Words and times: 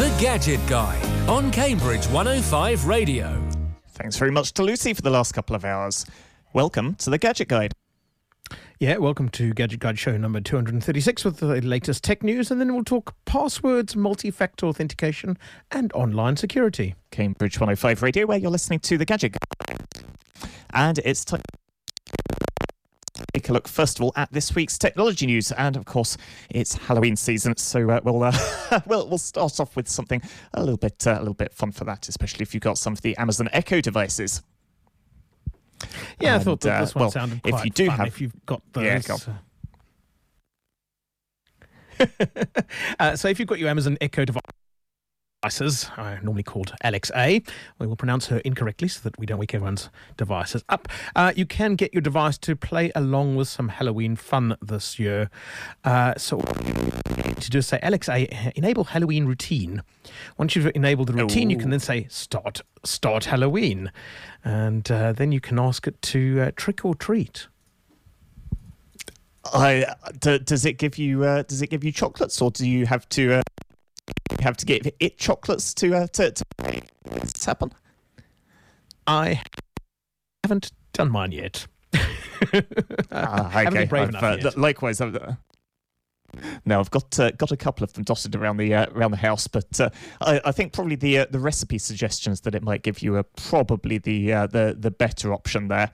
The 0.00 0.08
Gadget 0.18 0.66
Guy 0.66 0.98
on 1.28 1.50
Cambridge 1.50 2.06
105 2.06 2.86
Radio. 2.86 3.38
Thanks 3.90 4.16
very 4.16 4.30
much 4.30 4.54
to 4.54 4.62
Lucy 4.62 4.94
for 4.94 5.02
the 5.02 5.10
last 5.10 5.32
couple 5.32 5.54
of 5.54 5.62
hours. 5.62 6.06
Welcome 6.54 6.94
to 6.94 7.10
the 7.10 7.18
Gadget 7.18 7.48
Guide. 7.48 7.74
Yeah, 8.78 8.96
welcome 8.96 9.28
to 9.28 9.52
Gadget 9.52 9.80
Guide 9.80 9.98
show 9.98 10.16
number 10.16 10.40
236 10.40 11.22
with 11.22 11.36
the 11.36 11.60
latest 11.60 12.02
tech 12.02 12.22
news, 12.22 12.50
and 12.50 12.58
then 12.58 12.72
we'll 12.72 12.82
talk 12.82 13.14
passwords, 13.26 13.94
multi 13.94 14.30
factor 14.30 14.64
authentication, 14.64 15.36
and 15.70 15.92
online 15.92 16.38
security. 16.38 16.94
Cambridge 17.10 17.60
105 17.60 18.02
Radio, 18.02 18.24
where 18.24 18.38
you're 18.38 18.50
listening 18.50 18.78
to 18.78 18.96
the 18.96 19.04
Gadget 19.04 19.36
Guide. 19.68 19.86
And 20.72 20.98
it's 21.00 21.26
time 21.26 21.42
take 23.34 23.48
a 23.48 23.52
look 23.52 23.68
first 23.68 23.98
of 23.98 24.04
all 24.04 24.12
at 24.16 24.32
this 24.32 24.54
week's 24.54 24.78
technology 24.78 25.26
news, 25.26 25.52
and 25.52 25.76
of 25.76 25.84
course 25.84 26.16
it's 26.50 26.74
Halloween 26.74 27.16
season, 27.16 27.56
so 27.56 27.90
uh, 27.90 28.00
we'll, 28.02 28.22
uh, 28.22 28.32
we'll 28.86 29.08
we'll 29.08 29.18
start 29.18 29.60
off 29.60 29.76
with 29.76 29.88
something 29.88 30.22
a 30.54 30.60
little 30.60 30.76
bit 30.76 31.06
uh, 31.06 31.16
a 31.16 31.20
little 31.20 31.34
bit 31.34 31.52
fun 31.52 31.72
for 31.72 31.84
that, 31.84 32.08
especially 32.08 32.42
if 32.42 32.54
you've 32.54 32.62
got 32.62 32.78
some 32.78 32.92
of 32.92 33.00
the 33.02 33.16
Amazon 33.16 33.48
Echo 33.52 33.80
devices. 33.80 34.42
Yeah, 36.20 36.34
And, 36.34 36.40
I 36.40 36.44
thought 36.44 36.60
that 36.60 36.76
uh, 36.76 36.80
this 36.80 36.94
one 36.94 37.02
well, 37.02 37.10
sounded 37.10 37.40
if 37.44 37.64
you 37.64 37.70
do 37.70 37.86
fun 37.86 37.96
have- 37.98 38.06
if 38.06 38.20
you've 38.20 38.46
got 38.46 38.62
those. 38.72 38.84
Yeah, 38.84 39.00
go 39.00 39.16
uh, 42.98 43.14
so 43.16 43.28
if 43.28 43.38
you've 43.38 43.48
got 43.48 43.58
your 43.58 43.68
Amazon 43.68 43.98
Echo 44.00 44.24
devices, 45.42 45.90
uh, 45.96 46.16
normally 46.22 46.42
called 46.42 46.74
Alexa, 46.84 47.40
we 47.78 47.86
will 47.86 47.96
pronounce 47.96 48.26
her 48.26 48.38
incorrectly 48.38 48.88
so 48.88 49.00
that 49.04 49.18
we 49.18 49.24
don't 49.24 49.38
wake 49.38 49.54
everyone's 49.54 49.88
devices 50.18 50.62
up. 50.68 50.86
Uh, 51.16 51.32
you 51.34 51.46
can 51.46 51.76
get 51.76 51.94
your 51.94 52.02
device 52.02 52.36
to 52.36 52.54
play 52.54 52.92
along 52.94 53.36
with 53.36 53.48
some 53.48 53.68
Halloween 53.68 54.16
fun 54.16 54.54
this 54.60 54.98
year. 54.98 55.30
Uh, 55.82 56.12
so 56.18 56.38
to 56.40 57.50
do 57.50 57.62
say, 57.62 57.78
Alexa, 57.82 58.58
enable 58.58 58.84
Halloween 58.84 59.24
routine. 59.24 59.82
Once 60.36 60.54
you've 60.54 60.70
enabled 60.74 61.08
the 61.08 61.14
routine, 61.14 61.48
you 61.48 61.56
can 61.56 61.70
then 61.70 61.80
say, 61.80 62.06
start, 62.10 62.60
start 62.84 63.24
Halloween. 63.24 63.90
And 64.44 64.90
uh, 64.90 65.14
then 65.14 65.32
you 65.32 65.40
can 65.40 65.58
ask 65.58 65.86
it 65.86 66.00
to 66.02 66.40
uh, 66.40 66.50
trick 66.54 66.84
or 66.84 66.94
treat. 66.94 67.46
I 69.54 69.94
d- 70.18 70.40
does 70.40 70.66
it 70.66 70.76
give 70.76 70.98
you 70.98 71.24
uh, 71.24 71.42
does 71.44 71.62
it 71.62 71.68
give 71.68 71.82
you 71.82 71.90
chocolates, 71.92 72.42
or 72.42 72.50
do 72.50 72.68
you 72.68 72.84
have 72.84 73.08
to 73.08 73.40
have 74.40 74.56
to 74.58 74.66
get 74.66 74.94
it 74.98 75.18
chocolates 75.18 75.74
to 75.74 75.94
uh, 75.94 76.06
to, 76.08 76.30
to 76.30 76.44
make 76.62 76.84
this 77.04 77.44
happen? 77.44 77.72
I 79.06 79.42
haven't 80.44 80.72
done 80.92 81.10
mine 81.10 81.32
yet. 81.32 81.66
Ah, 83.12 83.50
been 83.70 83.86
brave 83.86 84.04
I've, 84.04 84.08
enough 84.08 84.22
uh, 84.22 84.36
yet. 84.40 84.56
likewise, 84.56 85.00
I've, 85.02 85.14
uh, 85.14 85.32
no, 86.64 86.80
I've 86.80 86.90
got 86.90 87.18
uh, 87.18 87.30
got 87.32 87.50
a 87.50 87.56
couple 87.56 87.84
of 87.84 87.92
them 87.92 88.04
dotted 88.04 88.34
around 88.34 88.56
the 88.56 88.72
uh, 88.74 88.86
around 88.94 89.10
the 89.10 89.16
house, 89.16 89.46
but 89.46 89.80
uh, 89.80 89.90
I, 90.20 90.40
I 90.46 90.52
think 90.52 90.72
probably 90.72 90.96
the 90.96 91.18
uh, 91.18 91.26
the 91.30 91.38
recipe 91.38 91.78
suggestions 91.78 92.40
that 92.42 92.54
it 92.54 92.62
might 92.62 92.82
give 92.82 93.02
you 93.02 93.16
are 93.16 93.24
probably 93.24 93.98
the 93.98 94.32
uh, 94.32 94.46
the 94.46 94.76
the 94.78 94.90
better 94.90 95.32
option 95.32 95.68
there. 95.68 95.90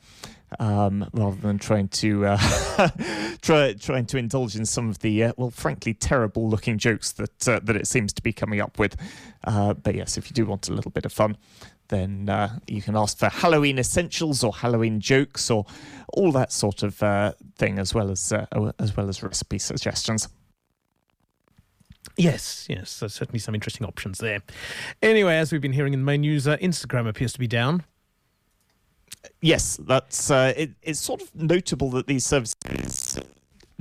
Um, 0.61 1.11
rather 1.12 1.36
than 1.36 1.58
trying 1.58 1.89
to 1.89 2.27
uh, 2.27 2.39
try, 3.42 3.72
trying 3.75 4.06
to 4.06 4.16
indulge 4.16 4.55
in 4.55 4.64
some 4.64 4.88
of 4.88 5.00
the 5.00 5.25
uh, 5.25 5.33
well, 5.36 5.50
frankly, 5.50 5.92
terrible 5.92 6.48
looking 6.48 6.78
jokes 6.78 7.12
that 7.12 7.48
uh, 7.48 7.61
that 7.64 7.75
it 7.75 7.88
seems 7.88 8.12
to 8.12 8.22
be 8.22 8.33
coming 8.33 8.61
up 8.61 8.78
with. 8.78 8.97
Uh, 9.44 9.75
but 9.75 9.97
yes, 9.97 10.16
if 10.16 10.30
you 10.30 10.34
do 10.34 10.47
want 10.47 10.69
a 10.69 10.72
little 10.72 10.92
bit 10.92 11.05
of 11.05 11.12
fun, 11.12 11.36
then 11.88 12.28
uh, 12.28 12.58
you 12.69 12.80
can 12.80 12.97
ask 12.97 13.19
for 13.19 13.28
Halloween 13.28 13.78
essentials 13.78 14.44
or 14.44 14.53
Halloween 14.53 15.00
jokes 15.00 15.50
or 15.50 15.66
all 16.12 16.30
that 16.33 16.53
sort 16.53 16.84
of 16.84 17.03
uh, 17.03 17.33
thing, 17.58 17.81
as 17.81 17.92
well 17.92 18.10
as 18.10 18.33
as 18.78 18.97
well 18.97 19.08
as 19.08 19.22
recipe 19.25 19.58
suggestions. 19.58 20.28
Yes, 22.16 22.66
yes, 22.70 23.00
there's 23.00 23.14
certainly 23.14 23.41
some 23.41 23.55
interesting 23.55 23.86
options 23.86 24.19
there. 24.19 24.42
Anyway, 25.03 25.36
as 25.36 25.53
we've 25.53 25.60
been 25.60 25.72
hearing 25.72 25.92
in 25.92 26.00
the 26.00 26.06
main 26.06 26.22
news, 26.22 26.47
Instagram 26.47 27.08
appears 27.08 27.33
to 27.34 27.38
be 27.38 27.48
down. 27.48 27.84
Yes, 29.41 29.78
that's 29.83 30.31
uh, 30.31 30.53
it, 30.56 30.70
it's 30.83 31.00
sort 31.00 31.22
of 31.22 31.34
notable 31.34 31.91
that 31.91 32.06
these 32.06 32.25
services 32.25 33.21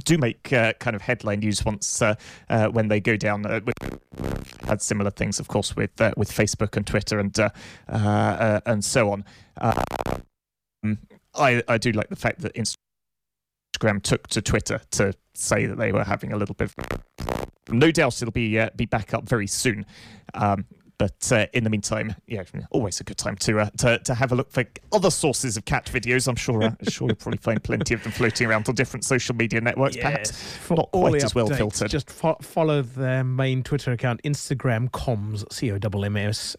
do 0.04 0.18
make 0.18 0.52
uh, 0.52 0.74
kind 0.74 0.96
of 0.96 1.02
headline 1.02 1.40
news 1.40 1.64
once 1.64 2.02
uh, 2.02 2.16
uh, 2.50 2.68
when 2.68 2.88
they 2.88 3.00
go 3.00 3.16
down. 3.16 3.46
Uh, 3.46 3.62
we've 3.66 4.68
had 4.68 4.82
similar 4.82 5.10
things, 5.10 5.40
of 5.40 5.48
course, 5.48 5.76
with 5.76 6.00
uh, 6.02 6.12
with 6.18 6.30
Facebook 6.32 6.76
and 6.76 6.86
Twitter 6.86 7.20
and 7.20 7.38
uh, 7.40 8.62
and 8.66 8.84
so 8.84 9.12
on. 9.12 9.26
Um, 9.58 10.98
I 11.34 11.64
I 11.68 11.78
do 11.78 11.92
like 11.92 12.10
the 12.10 12.16
fact 12.16 12.42
that 12.42 12.54
Instagram 12.56 14.02
took 14.02 14.28
to 14.28 14.42
Twitter 14.42 14.82
to 14.92 15.14
say 15.34 15.66
that 15.66 15.78
they 15.78 15.92
were 15.92 16.04
having 16.04 16.34
a 16.34 16.38
little 16.38 16.56
bit. 16.56 16.72
Of, 16.78 17.50
no 17.70 17.92
doubt 17.92 18.22
it'll 18.22 18.32
be 18.32 18.64
be 18.76 18.86
back 18.86 19.14
up 19.14 19.28
very 19.28 19.48
soon. 19.48 19.86
Um, 20.34 20.66
but 20.98 21.32
uh, 21.32 21.46
in 21.54 21.64
the 21.64 21.70
meantime, 21.70 22.16
yeah, 22.28 22.44
always 22.72 23.00
a 23.00 23.04
good 23.04 23.18
time 23.18 23.36
to, 23.38 23.60
uh, 23.60 23.70
to 23.78 24.00
to 24.00 24.14
have 24.14 24.32
a 24.32 24.36
look 24.36 24.52
for 24.52 24.64
other 24.92 25.12
sources 25.12 25.58
of 25.58 25.66
cat 25.66 25.86
videos. 25.86 26.28
I'm 26.28 26.36
sure, 26.36 26.64
uh, 26.64 26.72
sure 26.90 27.08
you'll 27.08 27.16
probably 27.16 27.40
find 27.40 27.64
plenty 27.64 27.94
of 27.94 28.04
them 28.04 28.12
floating 28.12 28.48
around 28.48 28.70
on 28.70 28.76
different 28.76 29.04
social 29.04 29.36
media 29.36 29.62
networks. 29.62 29.98
Perhaps 29.98 30.32
for 30.58 30.78
not 30.78 30.92
quite 30.92 31.24
as 31.24 31.36
well 31.36 31.48
filtered. 31.48 31.90
Just 31.90 32.10
fo- 32.10 32.38
follow 32.42 32.82
their 32.82 33.24
main 33.24 33.64
Twitter 33.64 33.92
account, 33.92 34.22
Instagram 34.24 34.90
Comms, 34.92 35.52
C 35.52 35.72
O 35.72 35.76
M 35.76 36.06
M 36.06 36.18
S. 36.18 36.56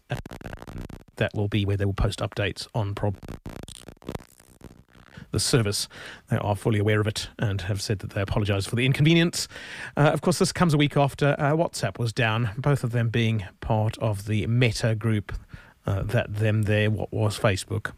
That 1.15 1.31
will 1.33 1.47
be 1.47 1.65
where 1.65 1.77
they 1.77 1.85
will 1.85 1.93
post 1.93 2.19
updates 2.19 2.67
on 2.75 2.93
prob- 2.93 3.17
the 5.31 5.39
service. 5.39 5.87
They 6.29 6.37
are 6.37 6.55
fully 6.55 6.79
aware 6.79 6.99
of 6.99 7.07
it 7.07 7.29
and 7.39 7.61
have 7.61 7.81
said 7.81 7.99
that 7.99 8.11
they 8.11 8.21
apologise 8.21 8.65
for 8.65 8.75
the 8.75 8.85
inconvenience. 8.85 9.47
Uh, 9.95 10.11
of 10.13 10.21
course, 10.21 10.39
this 10.39 10.51
comes 10.51 10.73
a 10.73 10.77
week 10.77 10.97
after 10.97 11.35
uh, 11.37 11.51
WhatsApp 11.53 11.99
was 11.99 12.13
down, 12.13 12.49
both 12.57 12.83
of 12.83 12.91
them 12.91 13.09
being 13.09 13.45
part 13.61 13.97
of 13.99 14.27
the 14.27 14.45
Meta 14.47 14.95
group. 14.95 15.33
Uh, 15.85 16.03
that 16.03 16.35
them 16.35 16.63
there, 16.63 16.91
what 16.91 17.13
was 17.13 17.39
Facebook. 17.39 17.93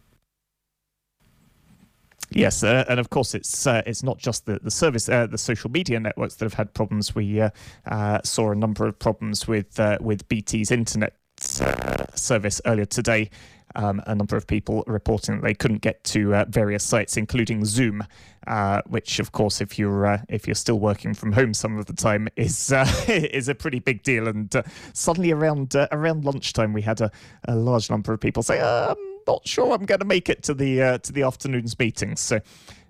Yes, 2.32 2.64
uh, 2.64 2.86
and 2.88 3.00
of 3.00 3.10
course 3.10 3.34
it's 3.34 3.66
uh, 3.66 3.82
it's 3.86 4.04
not 4.04 4.20
just 4.20 4.46
the 4.46 4.60
the 4.62 4.70
service, 4.70 5.10
uh, 5.10 5.26
the 5.26 5.38
social 5.38 5.72
media 5.72 6.00
networks 6.00 6.36
that 6.36 6.46
have 6.46 6.54
had 6.54 6.74
problems. 6.74 7.16
We 7.16 7.42
uh, 7.42 7.50
uh, 7.88 8.20
saw 8.24 8.52
a 8.52 8.56
number 8.56 8.86
of 8.88 9.00
problems 9.00 9.48
with 9.48 9.80
uh, 9.80 9.98
with 10.00 10.28
BT's 10.30 10.70
internet 10.70 11.16
service 11.40 12.62
earlier 12.66 12.86
today. 12.86 13.30
Um, 13.76 14.02
a 14.08 14.16
number 14.16 14.36
of 14.36 14.48
people 14.48 14.84
reporting 14.88 15.36
that 15.36 15.44
they 15.44 15.54
couldn't 15.54 15.82
get 15.82 16.04
to 16.06 16.34
uh, 16.34 16.46
various 16.50 16.84
sites, 16.84 17.18
including 17.18 17.66
Zoom, 17.66 18.04
uh, 18.48 18.82
which, 18.88 19.20
of 19.20 19.32
course, 19.32 19.62
if 19.62 19.78
you're 19.78 20.08
uh, 20.08 20.22
if 20.28 20.48
you're 20.48 20.56
still 20.56 20.80
working 20.80 21.14
from 21.14 21.32
home 21.32 21.54
some 21.54 21.78
of 21.78 21.86
the 21.86 21.94
time, 21.94 22.28
is 22.36 22.72
uh, 22.72 22.92
is 23.08 23.48
a 23.48 23.56
pretty 23.56 23.80
big 23.80 24.02
deal. 24.02 24.28
And 24.28 24.54
uh, 24.56 24.64
suddenly 24.94 25.32
around 25.32 25.76
uh, 25.76 25.88
around 25.92 26.26
lunchtime, 26.26 26.74
we 26.74 26.82
had 26.82 27.00
a, 27.02 27.12
a 27.48 27.56
large 27.56 27.90
number 27.90 28.12
of 28.12 28.20
people 28.20 28.42
say, 28.42 28.60
"I'm 28.60 28.96
not 29.28 29.48
sure 29.48 29.72
I'm 29.72 29.86
going 29.86 30.00
to 30.00 30.06
make 30.06 30.30
it 30.30 30.42
to 30.44 30.54
the 30.54 31.00
to 31.04 31.14
the 31.14 31.24
afternoon's 31.24 31.78
meetings." 31.78 32.22
So 32.22 32.40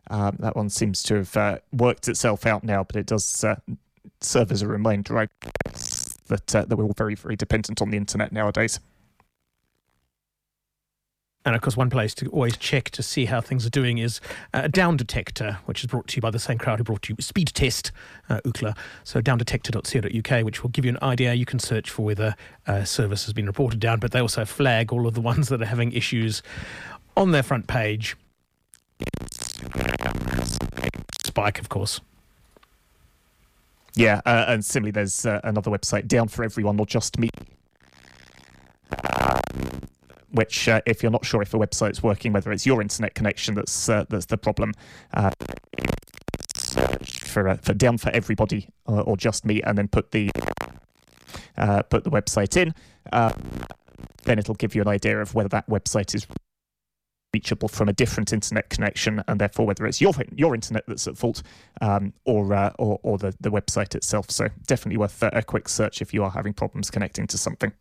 um, 0.09 0.37
that 0.39 0.55
one 0.55 0.69
seems 0.69 1.03
to 1.03 1.23
have 1.23 1.61
worked 1.73 2.07
itself 2.07 2.45
out 2.45 2.63
now, 2.63 2.83
but 2.85 2.95
it 2.95 3.07
does 3.07 3.45
serve 4.21 4.51
as 4.51 4.61
a 4.61 4.67
reminder, 4.67 5.17
I 5.17 5.27
that 6.27 6.47
that 6.47 6.75
we're 6.75 6.85
all 6.85 6.93
very 6.95 7.15
very 7.15 7.35
dependent 7.35 7.81
on 7.81 7.89
the 7.89 7.97
internet 7.97 8.31
nowadays. 8.31 8.79
And 11.45 11.55
of 11.55 11.61
course, 11.61 11.77
one 11.77 11.89
place 11.89 12.13
to 12.15 12.27
always 12.27 12.57
check 12.57 12.89
to 12.91 13.01
see 13.01 13.25
how 13.25 13.39
things 13.39 13.65
are 13.65 13.69
doing 13.69 13.97
is 13.97 14.19
uh, 14.53 14.67
Down 14.67 14.97
Detector, 14.97 15.59
which 15.65 15.81
is 15.81 15.87
brought 15.87 16.07
to 16.09 16.17
you 16.17 16.21
by 16.21 16.31
the 16.31 16.39
same 16.39 16.57
crowd 16.57 16.79
who 16.79 16.83
brought 16.83 17.07
you 17.07 17.15
Speed 17.19 17.51
Test, 17.53 17.91
uh. 18.29 18.41
So 19.03 19.21
downdetector.co.uk, 19.21 20.45
which 20.45 20.63
will 20.63 20.69
give 20.69 20.85
you 20.85 20.89
an 20.89 20.99
idea. 21.01 21.33
You 21.33 21.45
can 21.45 21.59
search 21.59 21.89
for 21.89 22.03
whether 22.03 22.35
a 22.67 22.85
service 22.85 23.25
has 23.25 23.33
been 23.33 23.47
reported 23.47 23.79
down, 23.79 23.99
but 23.99 24.11
they 24.11 24.19
also 24.19 24.43
flag 24.43 24.91
all 24.91 25.07
of 25.07 25.13
the 25.13 25.21
ones 25.21 25.47
that 25.47 25.61
are 25.61 25.65
having 25.65 25.93
issues 25.93 26.43
on 27.15 27.31
their 27.31 27.43
front 27.43 27.67
page. 27.67 28.17
Spike, 31.23 31.59
of 31.59 31.69
course. 31.69 32.01
Yeah, 33.95 34.21
uh, 34.25 34.45
and 34.47 34.63
similarly, 34.63 34.91
there's 34.91 35.25
uh, 35.25 35.39
another 35.43 35.71
website, 35.71 36.07
Down 36.07 36.27
for 36.27 36.43
Everyone 36.43 36.79
or 36.79 36.85
Just 36.85 37.17
Me, 37.17 37.29
which, 40.31 40.67
uh, 40.67 40.81
if 40.85 41.01
you're 41.01 41.11
not 41.11 41.25
sure 41.25 41.41
if 41.41 41.53
a 41.53 41.57
website's 41.57 42.03
working, 42.03 42.33
whether 42.33 42.51
it's 42.51 42.65
your 42.65 42.81
internet 42.81 43.15
connection 43.15 43.55
that's 43.55 43.89
uh, 43.89 44.05
that's 44.09 44.25
the 44.25 44.37
problem, 44.37 44.73
uh, 45.13 45.31
for 47.05 47.49
uh, 47.49 47.57
for 47.57 47.73
Down 47.73 47.97
for 47.97 48.09
Everybody 48.11 48.69
or, 48.85 49.17
Just 49.17 49.45
Me, 49.45 49.61
and 49.63 49.77
then 49.77 49.87
put 49.87 50.11
the 50.11 50.29
put 51.89 52.03
the 52.03 52.11
website 52.11 52.57
in. 52.57 52.73
Then 54.23 54.39
it'll 54.39 54.55
give 54.55 54.75
you 54.75 54.81
an 54.81 54.87
idea 54.87 55.19
of 55.19 55.33
whether 55.33 55.49
that 55.49 55.67
website 55.67 56.13
is 56.13 56.27
reachable 57.33 57.67
from 57.67 57.89
a 57.89 57.93
different 57.93 58.33
internet 58.33 58.69
connection, 58.69 59.23
and 59.27 59.39
therefore 59.39 59.65
whether 59.65 59.85
it's 59.85 60.01
your 60.01 60.13
your 60.35 60.55
internet 60.55 60.83
that's 60.87 61.07
at 61.07 61.17
fault 61.17 61.41
um, 61.81 62.13
or, 62.25 62.53
uh, 62.53 62.71
or 62.79 62.99
or 63.03 63.17
the 63.17 63.33
the 63.39 63.51
website 63.51 63.95
itself. 63.95 64.29
So 64.31 64.47
definitely 64.67 64.97
worth 64.97 65.21
a 65.21 65.41
quick 65.43 65.69
search 65.69 66.01
if 66.01 66.13
you 66.13 66.23
are 66.23 66.31
having 66.31 66.53
problems 66.53 66.89
connecting 66.89 67.27
to 67.27 67.37
something. 67.37 67.73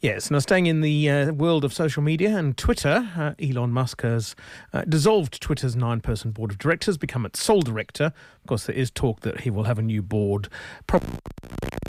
Yes, 0.00 0.30
now 0.30 0.38
staying 0.38 0.66
in 0.66 0.80
the 0.80 1.10
uh, 1.10 1.32
world 1.32 1.64
of 1.64 1.72
social 1.72 2.02
media 2.02 2.36
and 2.36 2.56
Twitter, 2.56 3.08
uh, 3.16 3.34
Elon 3.38 3.70
Musk 3.70 4.02
has 4.02 4.34
uh, 4.72 4.82
dissolved 4.88 5.40
Twitter's 5.40 5.76
nine 5.76 6.00
person 6.00 6.30
board 6.30 6.50
of 6.50 6.58
directors, 6.58 6.96
become 6.96 7.26
its 7.26 7.42
sole 7.42 7.60
director. 7.60 8.06
Of 8.06 8.46
course, 8.46 8.66
there 8.66 8.76
is 8.76 8.90
talk 8.90 9.20
that 9.20 9.40
he 9.40 9.50
will 9.50 9.64
have 9.64 9.78
a 9.78 9.82
new 9.82 10.02
board 10.02 10.48
probably 10.86 11.18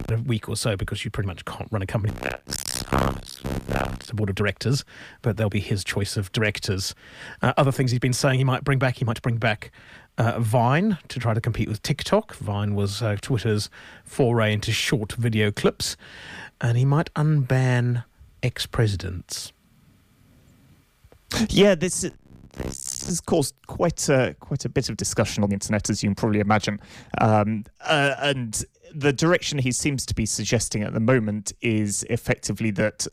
in 0.10 0.16
a 0.16 0.22
week 0.24 0.50
or 0.50 0.56
so 0.56 0.76
because 0.76 1.06
you 1.06 1.12
pretty 1.12 1.28
much 1.28 1.46
can't 1.46 1.72
run 1.72 1.82
a 1.82 1.86
company 1.86 2.14
without 2.22 4.10
a 4.10 4.16
board 4.16 4.30
of 4.30 4.36
directors, 4.36 4.84
but 5.22 5.38
they'll 5.38 5.50
be 5.50 5.60
his 5.60 5.84
choice 5.84 6.18
of 6.18 6.32
directors. 6.32 6.96
Uh, 7.42 7.54
other 7.58 7.72
things 7.72 7.92
he's 7.92 8.00
been 8.00 8.14
saying 8.14 8.40
he 8.40 8.44
might 8.44 8.64
bring 8.64 8.80
back, 8.80 8.98
he 8.98 9.06
might 9.06 9.22
bring 9.22 9.38
back 9.38 9.72
uh, 10.20 10.40
Vine 10.40 10.98
to 11.08 11.20
try 11.20 11.34
to 11.34 11.42
compete 11.42 11.68
with 11.68 11.82
TikTok. 11.82 12.36
Vine 12.36 12.76
was 12.76 13.02
uh, 13.02 13.16
Twitter's 13.22 13.70
foray 14.04 14.54
into 14.54 14.72
short 14.72 15.14
video 15.14 15.50
clips 15.52 15.98
and 16.62 16.78
he 16.78 16.86
might 16.86 17.12
unban 17.16 18.04
ex 18.44 18.66
presidents. 18.66 19.54
Yeah, 21.50 21.76
this 21.76 22.02
this 22.58 23.06
has 23.08 23.22
caused 23.22 23.56
quite 23.68 24.10
a 24.10 24.36
quite 24.40 24.66
a 24.66 24.70
bit 24.70 24.90
of 24.90 24.98
discussion 24.98 25.44
on 25.44 25.50
the 25.50 25.54
internet, 25.54 25.90
as 25.90 26.04
you 26.04 26.10
can 26.10 26.16
probably 26.16 26.40
imagine. 26.40 26.80
Um, 27.20 27.66
uh, 27.82 28.16
and 28.20 28.64
the 28.94 29.14
direction 29.14 29.60
he 29.60 29.72
seems 29.72 30.06
to 30.08 30.16
be 30.16 30.26
suggesting 30.26 30.84
at 30.84 30.94
the 30.94 31.00
moment 31.00 31.54
is 31.62 32.04
effectively 32.10 32.72
that 32.72 33.08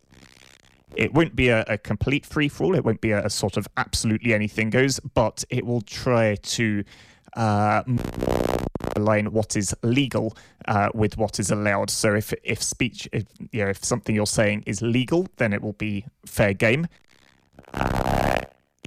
it 0.95 1.13
won't 1.13 1.35
be 1.35 1.49
a, 1.49 1.65
a 1.69 1.79
complete 1.79 2.25
free 2.25 2.49
for 2.49 2.65
all. 2.65 2.75
It 2.75 2.85
won't 2.85 3.01
be 3.01 3.11
a, 3.11 3.25
a, 3.25 3.31
sort 3.31 3.57
of 3.57 3.67
absolutely 3.77 4.33
anything 4.33 4.71
goes, 4.71 5.01
but 5.01 5.45
it 5.51 5.67
will 5.67 5.81
try 5.81 6.37
to 6.37 6.85
uh, 7.37 7.83
align 8.95 9.33
what 9.33 9.57
is 9.57 9.75
legal 9.83 10.37
uh, 10.69 10.91
with 10.95 11.19
what 11.19 11.41
is 11.41 11.51
allowed. 11.51 11.91
So 11.91 12.15
if 12.15 12.33
if 12.45 12.63
speech, 12.63 13.09
if 13.13 13.25
you 13.53 13.65
know, 13.65 13.71
if 13.71 13.85
something 13.85 14.15
you're 14.15 14.27
saying 14.27 14.63
is 14.67 14.81
legal, 14.81 15.27
then 15.37 15.53
it 15.53 15.63
will 15.63 15.75
be 15.75 16.07
fair 16.25 16.55
game. 16.55 16.87
Uh, 17.75 18.41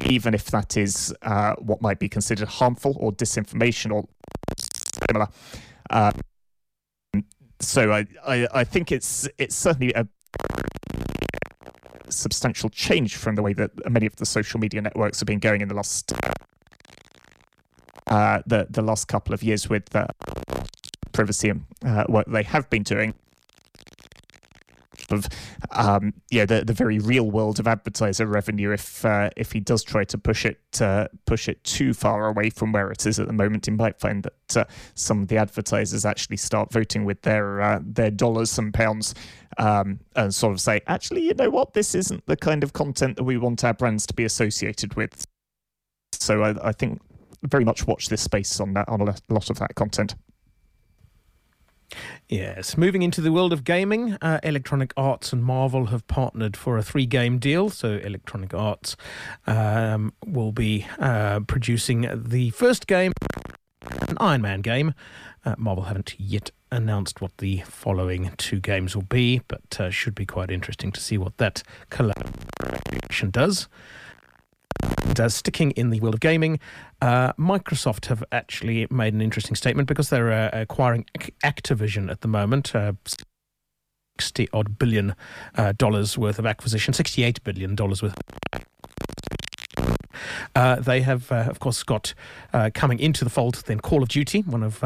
even 0.06 0.34
if 0.34 0.45
that 0.45 0.78
is 0.78 1.13
uh, 1.24 1.56
what 1.56 1.81
might 1.81 2.00
be 2.00 2.07
considered 2.07 2.48
harmful 2.48 2.95
or 3.00 3.12
disinformation 3.12 3.92
or 3.92 4.06
similar. 4.57 5.28
Um, 5.90 6.13
so 7.60 7.92
I, 7.92 8.06
I, 8.25 8.48
I 8.54 8.63
think 8.63 8.92
it's 8.92 9.28
it's 9.38 9.56
certainly 9.56 9.94
a 9.94 10.07
substantial 12.09 12.69
change 12.69 13.15
from 13.15 13.35
the 13.35 13.41
way 13.41 13.53
that 13.53 13.71
many 13.89 14.06
of 14.06 14.15
the 14.17 14.25
social 14.25 14.59
media 14.59 14.81
networks 14.81 15.19
have 15.19 15.27
been 15.27 15.39
going 15.39 15.61
in 15.61 15.67
the 15.67 15.75
last 15.75 16.13
uh, 18.07 18.41
the 18.45 18.67
the 18.69 18.81
last 18.81 19.07
couple 19.07 19.33
of 19.33 19.44
years 19.44 19.69
with 19.69 19.85
the 19.89 20.07
privacy 21.11 21.50
and 21.50 21.65
uh, 21.85 22.06
what 22.07 22.29
they 22.31 22.44
have 22.44 22.69
been 22.69 22.83
doing 22.83 23.13
of 25.10 25.28
um, 25.72 26.13
yeah 26.30 26.46
the 26.46 26.63
the 26.63 26.74
very 26.74 27.00
real 27.00 27.30
world 27.30 27.60
of 27.60 27.68
advertiser 27.68 28.25
revenue 28.25 28.72
if 28.72 29.04
uh, 29.06 29.30
if 29.36 29.51
he 29.51 29.60
does 29.60 29.84
try 29.84 30.04
to 30.04 30.18
push 30.18 30.46
it 30.46 30.60
uh, 30.81 31.07
push 31.25 31.48
it 31.48 31.63
too 31.63 31.94
far 31.94 32.28
away 32.28 32.50
from 32.50 32.72
where 32.72 32.92
it 32.92 33.06
is 33.06 33.19
at 33.19 33.28
the 33.28 33.34
moment. 33.34 33.66
He 33.66 33.72
might 33.72 34.00
find 34.00 34.24
that 34.24 34.57
uh, 34.57 34.66
some 34.96 35.24
of 35.24 35.28
the 35.28 35.38
advertisers 35.38 36.06
actually 36.06 36.38
start 36.38 36.72
voting 36.72 37.06
with 37.06 37.22
their 37.22 37.62
uh, 37.62 37.80
their 37.81 38.12
dollars 38.12 38.57
and 38.57 38.74
pounds 38.74 39.16
um, 39.57 40.00
and 40.16 40.34
sort 40.34 40.54
of 40.54 40.62
say 40.62 40.81
actually 40.88 41.24
you 41.24 41.34
know 41.34 41.50
what? 41.50 41.74
This 41.74 41.95
isn't 41.95 42.25
the 42.25 42.38
kind 42.38 42.63
of 42.63 42.74
content 42.74 43.18
that 43.18 43.24
we 43.24 43.38
want 43.38 43.63
our 43.63 43.74
brands 43.74 44.06
to 44.07 44.13
be 44.13 44.25
associated 44.25 44.95
with. 44.95 45.25
So 46.13 46.44
I, 46.44 46.69
I 46.69 46.72
think 46.72 47.02
very 47.44 47.63
much 47.63 47.88
watch 47.88 48.10
this 48.10 48.22
space 48.22 48.60
on 48.60 48.74
that 48.74 48.90
on 48.90 49.02
a 49.02 49.16
lot 49.30 49.50
of 49.50 49.60
that 49.60 49.75
content. 49.75 50.16
Yes, 52.27 52.77
moving 52.77 53.01
into 53.01 53.21
the 53.21 53.31
world 53.31 53.53
of 53.53 53.63
gaming, 53.63 54.13
uh, 54.21 54.39
Electronic 54.44 54.94
Arts 54.95 55.33
and 55.33 55.44
Marvel 55.44 55.88
have 55.88 56.07
partnered 56.07 56.56
for 56.56 56.77
a 56.77 56.83
three 56.83 57.06
game 57.06 57.39
deal. 57.39 57.69
So, 57.69 57.94
Electronic 58.03 58.53
Arts 58.53 58.95
um, 59.47 60.13
will 60.25 60.51
be 60.51 60.86
uh, 61.00 61.41
producing 61.41 62.09
the 62.13 62.51
first 62.51 62.88
game, 62.88 63.12
an 64.07 64.18
Iron 64.19 64.41
Man 64.41 64.62
game. 64.62 64.94
Uh, 65.45 65.56
Marvel 65.57 65.86
haven't 65.86 66.19
yet 66.19 66.51
announced 66.71 67.21
what 67.21 67.38
the 67.38 67.62
following 67.62 68.31
two 68.38 68.59
games 68.59 68.95
will 68.95 69.03
be, 69.03 69.42
but 69.47 69.80
uh, 69.80 69.89
should 69.89 70.15
be 70.15 70.25
quite 70.25 70.51
interesting 70.51 70.92
to 70.92 71.00
see 71.00 71.18
what 71.18 71.38
that 71.38 71.63
collaboration 71.89 73.31
does. 73.31 73.68
And, 75.10 75.19
uh, 75.19 75.30
sticking 75.30 75.71
in 75.71 75.89
the 75.89 76.00
world 76.00 76.13
of 76.13 76.19
gaming, 76.19 76.60
uh, 77.01 77.33
Microsoft 77.33 78.06
have 78.06 78.24
actually 78.31 78.88
made 78.89 79.13
an 79.13 79.21
interesting 79.21 79.56
statement 79.56 79.88
because 79.88 80.10
they're 80.10 80.31
uh, 80.31 80.50
acquiring 80.54 81.06
Activision 81.44 82.10
at 82.10 82.21
the 82.21 82.27
moment. 82.27 82.75
Uh, 82.75 82.94
60 84.19 84.50
odd 84.54 84.77
billion 84.77 85.16
uh, 85.56 85.71
dollars 85.74 86.18
worth 86.18 86.39
of 86.39 86.45
acquisition, 86.45 86.94
68 86.94 87.44
billion 87.44 87.75
dollars 87.75 88.04
worth. 88.04 88.16
Uh, 90.56 90.75
they 90.75 91.01
have, 91.01 91.31
of 91.31 91.60
course, 91.60 91.83
got 91.83 92.13
coming 92.74 93.00
into 93.00 93.24
the 93.24 93.30
fold 93.30 93.56
then 93.66 93.80
Call 93.80 94.04
of 94.04 94.10
Duty, 94.10 94.42
one 94.42 94.63
of 94.63 94.80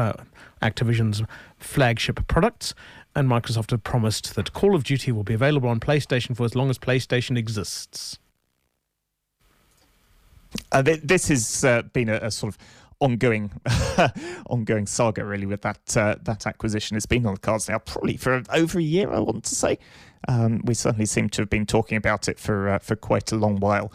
Activision's 0.62 1.22
flagship 1.58 2.26
products, 2.28 2.74
and 3.14 3.28
Microsoft 3.28 3.72
have 3.72 3.82
promised 3.82 4.34
that 4.36 4.52
Call 4.52 4.74
of 4.74 4.84
Duty 4.84 5.12
will 5.12 5.24
be 5.24 5.34
available 5.34 5.68
on 5.68 5.80
PlayStation 5.80 6.36
for 6.36 6.44
as 6.44 6.54
long 6.54 6.70
as 6.70 6.78
PlayStation 6.78 7.36
exists. 7.36 8.18
Uh, 10.72 10.82
th- 10.82 11.00
this 11.02 11.28
has 11.28 11.64
uh, 11.64 11.82
been 11.92 12.08
a, 12.08 12.16
a, 12.16 12.30
sort 12.30 12.54
of 12.54 12.58
ongoing, 13.00 13.50
ongoing 14.46 14.86
saga, 14.86 15.24
really, 15.24 15.46
with 15.46 15.62
that 15.62 15.96
uh, 15.96 16.16
that 16.22 16.46
acquisition. 16.46 16.96
It's 16.96 17.06
been 17.06 17.26
on 17.26 17.34
the 17.34 17.40
cards 17.40 17.68
now, 17.68 17.78
probably 17.78 18.16
for 18.16 18.42
over 18.50 18.78
a 18.78 18.82
year. 18.82 19.12
I 19.12 19.18
want 19.20 19.44
to 19.44 19.54
say. 19.54 19.78
Um, 20.26 20.62
we 20.64 20.72
certainly 20.72 21.06
seem 21.06 21.28
to 21.30 21.42
have 21.42 21.50
been 21.50 21.66
talking 21.66 21.96
about 21.96 22.28
it 22.28 22.38
for 22.38 22.68
uh, 22.70 22.78
for 22.78 22.96
quite 22.96 23.32
a 23.32 23.36
long 23.36 23.60
while. 23.60 23.92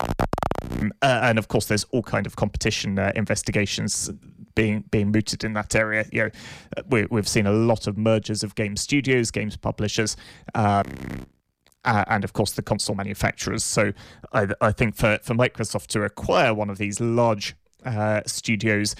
Um, 0.00 0.92
uh, 1.02 1.20
and 1.22 1.38
of 1.38 1.48
course, 1.48 1.66
there's 1.66 1.84
all 1.92 2.02
kind 2.02 2.26
of 2.26 2.36
competition 2.36 2.98
uh, 2.98 3.12
investigations 3.14 4.10
being 4.54 4.84
being 4.90 5.12
mooted 5.12 5.44
in 5.44 5.52
that 5.52 5.74
area. 5.74 6.06
You 6.12 6.24
know, 6.24 7.06
we, 7.10 7.16
have 7.16 7.28
seen 7.28 7.46
a 7.46 7.52
lot 7.52 7.86
of 7.86 7.96
mergers 7.96 8.42
of 8.42 8.54
game 8.54 8.76
studios, 8.76 9.30
games 9.30 9.56
publishers. 9.56 10.16
Um, 10.54 11.26
uh, 11.86 12.04
and 12.08 12.24
of 12.24 12.32
course 12.32 12.52
the 12.52 12.62
console 12.62 12.94
manufacturers. 12.94 13.64
So 13.64 13.92
I, 14.32 14.48
I, 14.60 14.72
think 14.72 14.96
for, 14.96 15.18
for 15.22 15.34
Microsoft 15.34 15.86
to 15.88 16.02
acquire 16.02 16.52
one 16.52 16.68
of 16.68 16.78
these 16.78 17.00
large 17.00 17.56
uh, 17.84 18.20
studios, 18.26 18.94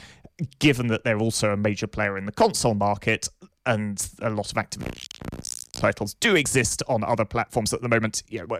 given 0.58 0.86
that 0.88 1.04
they're 1.04 1.18
also 1.18 1.52
a 1.52 1.56
major 1.56 1.86
player 1.86 2.16
in 2.16 2.24
the 2.24 2.32
console 2.32 2.74
market, 2.74 3.28
and 3.66 4.08
a 4.22 4.30
lot 4.30 4.50
of 4.50 4.56
Activision 4.56 5.72
titles 5.72 6.14
do 6.14 6.36
exist 6.36 6.82
on 6.88 7.04
other 7.04 7.24
platforms 7.24 7.74
at 7.74 7.82
the 7.82 7.88
moment, 7.88 8.22
know, 8.46 8.58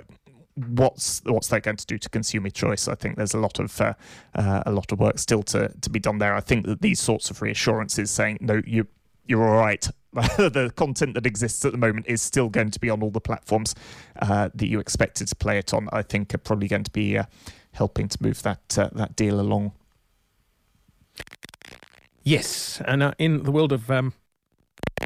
what's 0.68 1.22
what's 1.24 1.48
that 1.48 1.62
going 1.62 1.76
to 1.76 1.86
do 1.86 1.98
to 1.98 2.08
consumer 2.08 2.50
choice? 2.50 2.88
I 2.88 2.94
think 2.94 3.16
there's 3.16 3.34
a 3.34 3.38
lot 3.38 3.58
of 3.58 3.80
uh, 3.80 3.94
uh, 4.34 4.62
a 4.66 4.72
lot 4.72 4.90
of 4.92 4.98
work 4.98 5.18
still 5.18 5.42
to 5.44 5.68
to 5.68 5.90
be 5.90 6.00
done 6.00 6.18
there. 6.18 6.34
I 6.34 6.40
think 6.40 6.66
that 6.66 6.80
these 6.82 6.98
sorts 6.98 7.30
of 7.30 7.40
reassurances 7.42 8.10
saying 8.10 8.38
no, 8.40 8.60
you 8.66 8.86
you're 9.26 9.46
all 9.46 9.58
right. 9.58 9.86
the 10.36 10.72
content 10.76 11.14
that 11.14 11.26
exists 11.26 11.64
at 11.64 11.72
the 11.72 11.78
moment 11.78 12.06
is 12.08 12.22
still 12.22 12.48
going 12.48 12.70
to 12.70 12.80
be 12.80 12.88
on 12.88 13.02
all 13.02 13.10
the 13.10 13.20
platforms 13.20 13.74
uh, 14.20 14.48
that 14.54 14.66
you 14.68 14.80
expected 14.80 15.28
to 15.28 15.36
play 15.36 15.58
it 15.58 15.74
on. 15.74 15.88
I 15.92 16.02
think 16.02 16.34
are 16.34 16.38
probably 16.38 16.68
going 16.68 16.84
to 16.84 16.90
be 16.90 17.18
uh, 17.18 17.24
helping 17.72 18.08
to 18.08 18.22
move 18.22 18.42
that 18.42 18.78
uh, 18.78 18.88
that 18.92 19.14
deal 19.14 19.38
along. 19.40 19.72
Yes, 22.22 22.80
and 22.86 23.02
uh, 23.02 23.12
in 23.18 23.42
the 23.42 23.52
world 23.52 23.72
of 23.72 23.90
um, 23.90 24.14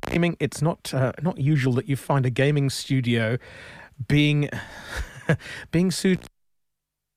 gaming, 0.07 0.37
it's 0.39 0.63
not 0.63 0.95
uh, 0.95 1.13
not 1.23 1.39
usual 1.39 1.73
that 1.75 1.89
you 1.89 1.97
find 1.97 2.25
a 2.25 2.31
gaming 2.31 2.71
studio 2.71 3.37
being 4.07 4.49
being 5.73 5.91
sued 5.91 6.21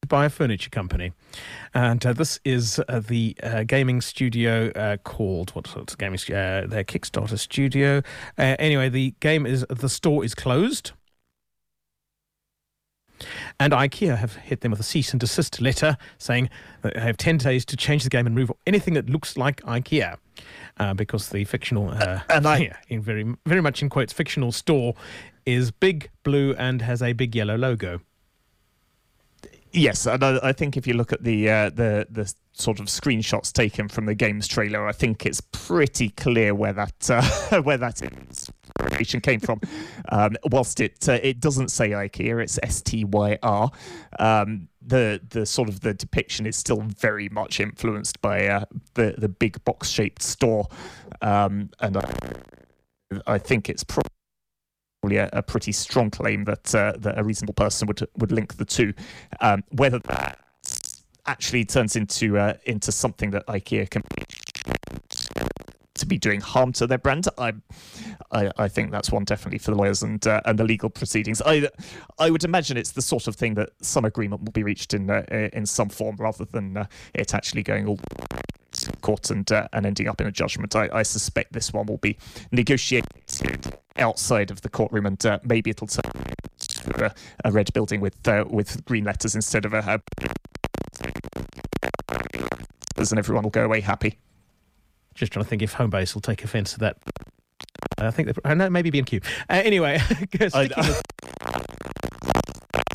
by 0.08 0.26
a 0.26 0.30
furniture 0.30 0.70
company. 0.70 1.14
And 1.74 2.06
uh, 2.06 2.14
this 2.14 2.40
is 2.46 2.80
uh, 2.88 3.00
the 3.00 3.36
uh, 3.42 3.64
gaming 3.64 4.02
studio 4.02 4.70
uh, 4.72 4.98
called, 4.98 5.52
what's 5.52 5.74
the 5.74 5.96
gaming, 5.98 6.20
uh, 6.30 6.68
their 6.68 6.84
Kickstarter 6.84 7.38
studio. 7.38 8.02
Uh, 8.38 8.56
anyway, 8.60 8.90
the 8.90 9.14
game 9.20 9.46
is, 9.46 9.66
the 9.70 9.90
store 9.90 10.24
is 10.24 10.36
closed. 10.36 10.92
And 13.60 13.72
IKEA 13.72 14.18
have 14.18 14.36
hit 14.36 14.62
them 14.62 14.72
with 14.72 14.82
a 14.82 14.84
cease 14.84 15.12
and 15.12 15.20
desist 15.20 15.62
letter 15.62 15.98
saying 16.18 16.50
that 16.82 16.96
they 16.96 17.00
have 17.00 17.16
10 17.16 17.38
days 17.38 17.64
to 17.66 17.78
change 17.78 18.04
the 18.04 18.10
game 18.10 18.28
and 18.28 18.36
remove 18.36 18.52
anything 18.68 18.96
that 18.96 19.10
looks 19.10 19.38
like 19.38 19.62
IKEA. 19.62 20.18
because 20.96 21.30
the 21.30 21.46
fictional, 21.46 21.92
and 21.92 22.46
I, 22.46 22.58
yeah, 22.58 22.78
in 22.90 23.02
very, 23.02 23.34
very 23.46 23.62
much 23.62 23.82
in 23.82 23.90
quotes, 23.90 24.12
fictional 24.12 24.52
store 24.52 24.96
is 25.46 25.72
big, 25.72 26.10
blue, 26.24 26.54
and 26.58 26.82
has 26.82 27.02
a 27.02 27.14
big 27.14 27.36
yellow 27.36 27.56
logo. 27.56 28.02
Yes, 29.76 30.06
and 30.06 30.24
I, 30.24 30.40
I, 30.44 30.54
think 30.54 30.78
if 30.78 30.86
you 30.86 30.94
look 30.94 31.12
at 31.12 31.24
the 31.24 31.50
uh, 31.50 31.70
the 31.72 32.06
the 32.12 32.32
sort 32.52 32.80
of 32.80 32.86
screenshots 32.86 33.52
taken 33.52 33.90
from 33.90 34.06
the 34.06 34.14
game's 34.14 34.48
trailer, 34.48 34.88
I 34.88 34.92
think 34.92 35.26
it's 35.26 35.42
pretty 35.42 36.10
clear 36.10 36.54
where 36.54 36.74
that 36.74 37.10
uh, 37.10 37.62
where 37.64 37.78
that 37.78 38.04
inspiration 38.04 39.20
came 39.20 39.40
from. 39.40 39.60
Um, 40.10 40.36
whilst 40.52 40.80
it 40.80 41.08
uh, 41.10 41.20
it 41.24 41.40
doesn't 41.40 41.70
say 41.70 41.92
IKEA, 41.92 42.44
it's 42.44 42.60
S 42.62 42.82
T 42.82 43.04
Y 43.06 43.40
R. 43.42 43.72
Um, 44.20 44.68
the 44.86 45.22
the 45.30 45.46
sort 45.46 45.70
of 45.70 45.80
the 45.80 45.94
depiction 45.94 46.46
is 46.46 46.56
still 46.56 46.82
very 46.82 47.30
much 47.30 47.60
influenced 47.60 48.22
by 48.22 48.48
uh, 48.48 48.66
the 48.94 49.16
the 49.18 49.30
big 49.30 49.64
box 49.64 49.90
shaped 49.90 50.22
store, 50.22 50.68
um, 51.22 51.70
and 51.80 51.98
I, 51.98 52.14
I 53.26 53.38
think 53.38 53.70
it's 53.70 53.84
probably 53.84 54.10
a, 55.12 55.30
a 55.34 55.44
pretty 55.44 55.72
strong 55.72 56.10
claim 56.10 56.46
that 56.46 56.74
uh, 56.74 56.94
that 56.98 57.18
a 57.18 57.24
reasonable 57.24 57.54
person 57.54 57.88
would 57.88 58.08
would 58.18 58.32
link 58.32 58.58
the 58.58 58.66
two. 58.66 58.94
Um, 59.42 59.64
whether 59.72 60.00
that 60.00 60.40
actually 61.26 61.66
turns 61.66 61.96
into 61.96 62.38
uh, 62.38 62.56
into 62.66 62.92
something 62.92 63.32
that 63.32 63.46
IKEA 63.48 63.90
can 63.90 64.04
to 65.96 66.06
be 66.08 66.18
doing 66.18 66.42
harm 66.42 66.74
to 66.74 66.88
their 66.88 66.98
brand. 66.98 67.28
I, 67.38 67.54
I, 68.32 68.52
I 68.58 68.68
think 68.68 68.92
that's 68.92 69.12
one 69.12 69.26
definitely 69.26 69.60
for 69.60 69.72
the 69.72 69.78
lawyers 69.78 70.04
and 70.04 70.26
uh, 70.26 70.42
and 70.46 70.58
the 70.58 70.64
legal 70.64 70.90
proceedings. 70.90 71.42
I, 71.46 71.70
I 72.20 72.30
would 72.30 72.44
imagine 72.44 72.78
it's 72.78 72.92
the 72.92 73.02
sort 73.02 73.28
of 73.28 73.36
thing 73.36 73.54
that 73.56 73.70
some 73.82 74.06
agreement 74.06 74.44
will 74.44 74.52
be 74.52 74.64
reached 74.64 74.94
in 74.94 75.10
uh, 75.10 75.24
in 75.54 75.66
some 75.66 75.90
form 75.90 76.16
rather 76.18 76.46
than 76.46 76.78
uh, 76.78 76.86
it 77.14 77.34
actually 77.34 77.64
going 77.64 77.88
all 77.88 78.00
to 78.84 78.92
court 78.98 79.30
and 79.30 79.52
uh, 79.52 79.68
and 79.74 79.86
ending 79.86 80.08
up 80.08 80.22
in 80.22 80.28
a 80.28 80.32
judgment. 80.32 80.76
I, 80.76 80.90
I 80.92 81.04
suspect 81.04 81.54
this 81.54 81.74
one 81.74 81.86
will 81.86 81.98
be 81.98 82.18
negotiated 82.52 83.78
outside 83.98 84.52
of 84.52 84.62
the 84.62 84.70
courtroom 84.70 85.06
and 85.06 85.26
uh, 85.26 85.40
maybe 85.44 85.70
it'll 85.70 85.88
turn 85.88 86.12
to 86.58 87.06
a, 87.06 87.14
a 87.46 87.52
red 87.52 87.72
building 87.74 88.02
with 88.02 88.28
uh, 88.28 88.46
with 88.50 88.84
green 88.86 89.04
letters 89.04 89.36
instead 89.36 89.66
of 89.66 89.74
a, 89.74 90.02
and 92.98 93.20
everyone 93.20 93.44
will 93.44 93.52
go 93.52 93.66
away 93.66 93.82
happy. 93.82 94.18
Just 95.16 95.32
trying 95.32 95.44
to 95.44 95.50
think 95.50 95.62
if 95.62 95.76
Homebase 95.76 96.14
will 96.14 96.22
take 96.22 96.44
offence 96.44 96.74
to 96.74 96.80
that. 96.80 96.98
I 98.00 98.12
think 98.12 98.30
they, 98.30 98.34
I 98.44 98.54
know 98.56 98.70
maybe 98.70 98.90
B&Q. 98.90 99.22
Uh, 99.50 99.62
anyway, 99.64 100.02
I, 100.54 100.70
I, 100.76 101.02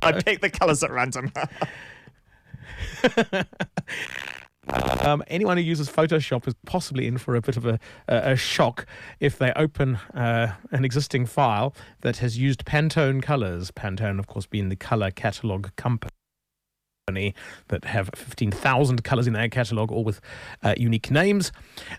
I 0.03 0.13
pick 0.13 0.41
the 0.41 0.51
colours 0.51 0.83
at 0.83 0.91
random. 0.91 1.33
Um, 4.69 5.23
anyone 5.29 5.57
who 5.57 5.63
uses 5.63 5.89
Photoshop 5.89 6.47
is 6.47 6.55
possibly 6.67 7.07
in 7.07 7.19
for 7.19 7.35
a 7.35 7.41
bit 7.41 7.57
of 7.57 7.65
a, 7.65 7.79
a, 8.09 8.37
shock 8.37 8.87
if 9.21 9.39
they 9.39 9.53
open 9.55 9.97
uh, 10.15 10.53
an 10.71 10.85
existing 10.85 11.25
file 11.25 11.75
that 12.03 12.19
has 12.19 12.37
used 12.37 12.65
Pantone 12.65 13.23
colors. 13.23 13.71
Pantone, 13.71 14.19
of 14.19 14.27
course, 14.27 14.47
being 14.47 14.69
the 14.69 14.77
color 14.77 15.11
catalog 15.11 15.69
company 15.77 16.11
that 17.69 17.85
have 17.85 18.11
15,000 18.15 19.03
colours 19.03 19.27
in 19.27 19.33
their 19.33 19.49
catalogue, 19.49 19.91
all 19.91 20.05
with 20.05 20.21
uh, 20.63 20.75
unique 20.77 21.11
names. 21.11 21.53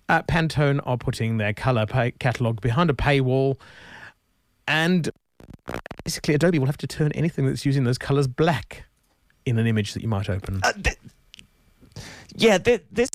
Uh, 0.08 0.22
Pantone 0.24 0.80
are 0.86 0.98
putting 0.98 1.38
their 1.38 1.54
colour 1.54 1.86
pay- 1.88 2.12
catalogue 2.12 2.62
behind 2.62 2.90
a 2.90 2.94
paywall, 2.94 3.58
and 4.68 5.10
basically 6.04 6.36
Adobe 6.36 6.60
will 6.60 6.68
have 6.68 6.78
to 6.78 6.88
turn 6.88 7.12
anything 7.14 7.48
that's 7.48 7.66
using 7.66 7.86
those 7.86 7.98
colours 7.98 8.28
black 8.28 8.86
in 9.46 9.58
an 9.58 9.66
image 9.66 9.94
that 9.94 10.04
you 10.04 10.10
might 10.10 10.30
open. 10.30 10.62
Uh, 10.64 10.74
th- 10.74 10.98
yeah, 12.36 12.58
th- 12.58 12.86
this 12.92 13.10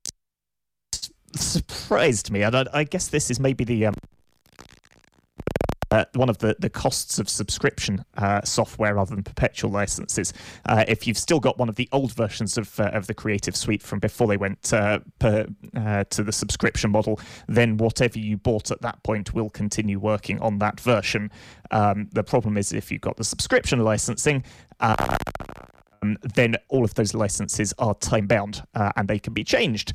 surprised 1.36 2.30
me, 2.30 2.42
and 2.42 2.54
I, 2.54 2.66
I, 2.72 2.84
guess 2.84 3.08
this 3.08 3.30
is 3.30 3.40
maybe 3.40 3.64
the 3.64 3.86
um, 3.86 3.94
uh, 5.94 6.04
one 6.14 6.28
of 6.28 6.38
the, 6.38 6.56
the 6.58 6.68
costs 6.68 7.20
of 7.20 7.28
subscription 7.28 8.04
uh, 8.16 8.42
software 8.42 8.94
rather 8.96 9.14
than 9.14 9.22
perpetual 9.22 9.70
licenses. 9.70 10.32
Uh, 10.66 10.84
if 10.88 11.06
you've 11.06 11.18
still 11.18 11.38
got 11.38 11.56
one 11.56 11.68
of 11.68 11.76
the 11.76 11.88
old 11.92 12.12
versions 12.14 12.58
of, 12.58 12.80
uh, 12.80 12.90
of 12.92 13.06
the 13.06 13.14
Creative 13.14 13.54
Suite 13.54 13.82
from 13.82 14.00
before 14.00 14.26
they 14.26 14.36
went 14.36 14.72
uh, 14.72 14.98
per, 15.20 15.46
uh, 15.76 16.02
to 16.10 16.24
the 16.24 16.32
subscription 16.32 16.90
model, 16.90 17.20
then 17.46 17.76
whatever 17.76 18.18
you 18.18 18.36
bought 18.36 18.72
at 18.72 18.80
that 18.82 19.00
point 19.04 19.34
will 19.34 19.50
continue 19.50 20.00
working 20.00 20.40
on 20.40 20.58
that 20.58 20.80
version. 20.80 21.30
Um, 21.70 22.08
the 22.12 22.24
problem 22.24 22.56
is 22.56 22.72
if 22.72 22.90
you've 22.90 23.00
got 23.00 23.16
the 23.16 23.24
subscription 23.24 23.78
licensing, 23.80 24.42
um, 26.04 26.18
then 26.34 26.56
all 26.68 26.84
of 26.84 26.94
those 26.94 27.14
licenses 27.14 27.72
are 27.78 27.94
time 27.94 28.26
bound 28.26 28.62
uh, 28.74 28.92
and 28.96 29.08
they 29.08 29.18
can 29.18 29.32
be 29.32 29.44
changed. 29.44 29.94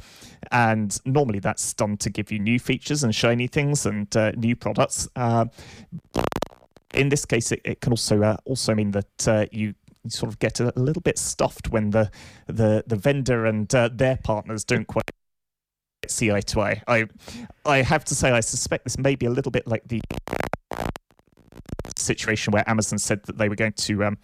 And 0.51 0.97
normally 1.05 1.39
that's 1.39 1.73
done 1.73 1.97
to 1.97 2.09
give 2.09 2.31
you 2.31 2.39
new 2.39 2.59
features 2.59 3.03
and 3.03 3.13
shiny 3.13 3.47
things 3.47 3.85
and 3.85 4.15
uh, 4.15 4.31
new 4.31 4.55
products. 4.55 5.07
Uh, 5.15 5.45
in 6.93 7.09
this 7.09 7.25
case, 7.25 7.51
it, 7.51 7.61
it 7.63 7.81
can 7.81 7.93
also 7.93 8.21
uh, 8.23 8.37
also 8.45 8.73
mean 8.73 8.91
that 8.91 9.27
uh, 9.27 9.45
you 9.51 9.75
sort 10.07 10.31
of 10.31 10.39
get 10.39 10.59
a, 10.59 10.73
little 10.75 11.01
bit 11.01 11.19
stuffed 11.19 11.69
when 11.69 11.91
the 11.91 12.09
the, 12.47 12.83
the 12.87 12.95
vendor 12.95 13.45
and 13.45 13.73
uh, 13.75 13.89
their 13.93 14.17
partners 14.17 14.63
don't 14.63 14.87
quite 14.87 15.11
see 16.07 16.31
eye 16.31 16.41
to 16.41 16.61
eye. 16.61 16.81
I 16.87 17.05
I 17.65 17.83
have 17.83 18.05
to 18.05 18.15
say 18.15 18.31
I 18.31 18.39
suspect 18.39 18.85
this 18.85 18.97
may 18.97 19.15
be 19.15 19.27
a 19.27 19.29
little 19.29 19.51
bit 19.51 19.67
like 19.67 19.87
the 19.87 20.01
situation 21.95 22.51
where 22.51 22.67
Amazon 22.67 22.97
said 22.97 23.23
that 23.25 23.37
they 23.37 23.49
were 23.49 23.55
going 23.55 23.73
to 23.73 24.05
um, 24.05 24.17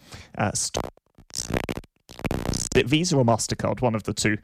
stop 0.56 0.92
it 2.77 2.88
Visa 2.88 3.17
or 3.17 3.25
Mastercard, 3.25 3.82
one 3.82 3.96
of 3.96 4.03
the 4.03 4.13
two. 4.13 4.38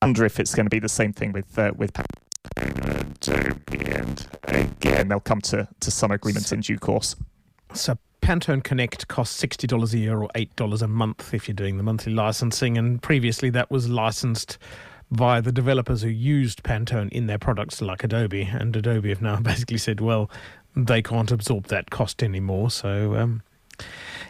I 0.00 0.06
wonder 0.06 0.24
if 0.24 0.38
it's 0.38 0.54
going 0.54 0.66
to 0.66 0.70
be 0.70 0.78
the 0.78 0.88
same 0.88 1.12
thing 1.12 1.32
with 1.32 1.58
uh, 1.58 1.72
with 1.76 1.92
Adobe, 2.56 3.84
and 3.90 4.26
again 4.44 5.08
they'll 5.08 5.20
come 5.20 5.40
to 5.42 5.68
to 5.80 5.90
some 5.90 6.10
agreement 6.10 6.46
so, 6.46 6.54
in 6.54 6.60
due 6.60 6.78
course. 6.78 7.16
So 7.74 7.98
Pantone 8.22 8.62
Connect 8.62 9.08
costs 9.08 9.36
sixty 9.36 9.66
dollars 9.66 9.94
a 9.94 9.98
year 9.98 10.18
or 10.20 10.28
eight 10.34 10.54
dollars 10.56 10.82
a 10.82 10.88
month 10.88 11.34
if 11.34 11.48
you're 11.48 11.54
doing 11.54 11.76
the 11.76 11.82
monthly 11.82 12.12
licensing, 12.12 12.78
and 12.78 13.02
previously 13.02 13.50
that 13.50 13.70
was 13.70 13.88
licensed 13.88 14.58
via 15.10 15.40
the 15.40 15.52
developers 15.52 16.02
who 16.02 16.08
used 16.08 16.62
Pantone 16.62 17.10
in 17.10 17.26
their 17.26 17.38
products 17.38 17.80
like 17.80 18.04
Adobe, 18.04 18.42
and 18.42 18.74
Adobe 18.76 19.08
have 19.08 19.22
now 19.22 19.36
basically 19.40 19.78
said, 19.78 20.00
well, 20.00 20.30
they 20.76 21.02
can't 21.02 21.32
absorb 21.32 21.66
that 21.68 21.90
cost 21.90 22.22
anymore. 22.22 22.70
So, 22.70 23.16
um, 23.16 23.42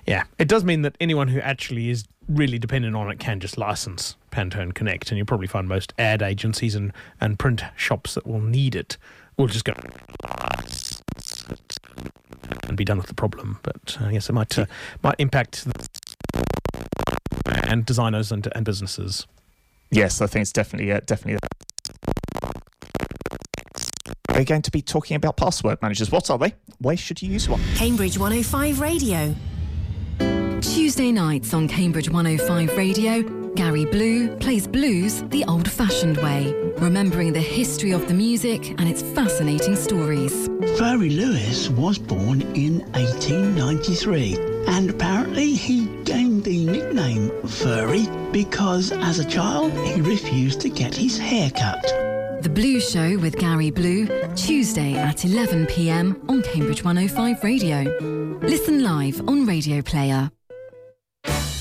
yeah, 0.07 0.25
it 0.39 0.49
does 0.49 0.65
mean 0.65 0.83
that 0.83 0.97
anyone 1.01 1.29
who 1.29 1.41
actually 1.41 1.91
is 1.91 2.05
really 2.29 2.59
dependent 2.59 2.95
on 2.95 3.11
it 3.11 3.19
can 3.19 3.41
just 3.41 3.59
license 3.59 4.17
Pantone 4.31 4.75
Connect, 4.75 5.11
and 5.11 5.19
you'll 5.19 5.27
probably 5.27 5.47
find 5.47 5.69
most 5.69 5.93
ad 5.99 6.23
agencies 6.23 6.75
and, 6.75 6.93
and 7.21 7.39
print 7.39 7.63
shops 7.77 8.15
that 8.15 8.27
will 8.27 8.41
need 8.41 8.75
it 8.75 8.97
will 9.37 9.47
just 9.47 9.65
go 9.65 9.73
and 12.65 12.77
be 12.77 12.85
done 12.85 12.99
with 12.99 13.07
the 13.07 13.15
problem. 13.15 13.59
But 13.63 13.97
uh, 14.01 14.09
yes, 14.09 14.29
it 14.29 14.33
might 14.33 14.59
uh, 14.59 14.67
might 15.03 15.17
impact 15.19 15.67
and 17.47 17.87
designers 17.87 18.33
and, 18.33 18.49
and 18.55 18.65
businesses. 18.65 19.27
Yes, 19.91 20.21
I 20.21 20.27
think 20.27 20.43
it's 20.43 20.53
definitely 20.53 20.93
uh, 20.93 21.01
definitely 21.07 21.39
we're 24.39 24.45
going 24.45 24.63
to 24.63 24.71
be 24.71 24.83
talking 24.83 25.17
about 25.17 25.37
password 25.37 25.83
managers. 25.83 26.13
What 26.13 26.31
are 26.31 26.39
they? 26.39 26.55
Why 26.79 26.95
should 26.95 27.21
you 27.21 27.33
use 27.33 27.49
one? 27.49 27.61
Cambridge 27.75 28.17
105 28.19 28.81
Radio. 28.81 29.35
Tuesday 30.61 31.11
nights 31.11 31.53
on 31.55 31.67
Cambridge 31.67 32.09
105 32.09 32.77
Radio, 32.77 33.23
Gary 33.55 33.85
Blue 33.85 34.37
plays 34.37 34.69
blues 34.69 35.23
the 35.31 35.45
old 35.47 35.69
fashioned 35.69 36.19
way, 36.19 36.53
remembering 36.79 37.33
the 37.33 37.41
history 37.41 37.91
of 37.91 38.07
the 38.07 38.15
music 38.15 38.71
and 38.79 38.89
its 38.89 39.03
fascinating 39.03 39.75
stories. 39.75 40.47
Furry 40.79 41.11
Lewis 41.11 41.69
was 41.71 41.99
born 41.99 42.43
in 42.55 42.79
1893, 42.93 44.37
and 44.69 44.91
apparently 44.91 45.55
he 45.55 45.87
gained 46.05 46.45
the 46.45 46.65
nickname 46.65 47.31
Furry 47.49 48.07
because 48.31 48.93
as 48.93 49.19
a 49.19 49.25
child 49.25 49.73
he 49.73 50.01
refused 50.01 50.61
to 50.61 50.69
get 50.69 50.95
his 50.95 51.19
hair 51.19 51.51
cut. 51.51 52.08
The 52.41 52.49
Blue 52.49 52.79
Show 52.81 53.19
with 53.19 53.37
Gary 53.37 53.73
Blue, 53.73 54.07
Tuesday 54.37 54.95
at 54.95 55.25
11 55.25 55.67
pm 55.67 56.25
on 56.29 56.41
Cambridge 56.43 56.85
105 56.85 57.43
Radio. 57.43 57.83
Listen 58.43 58.85
live 58.85 59.21
on 59.29 59.45
Radio 59.45 59.83
Player. 59.83 60.31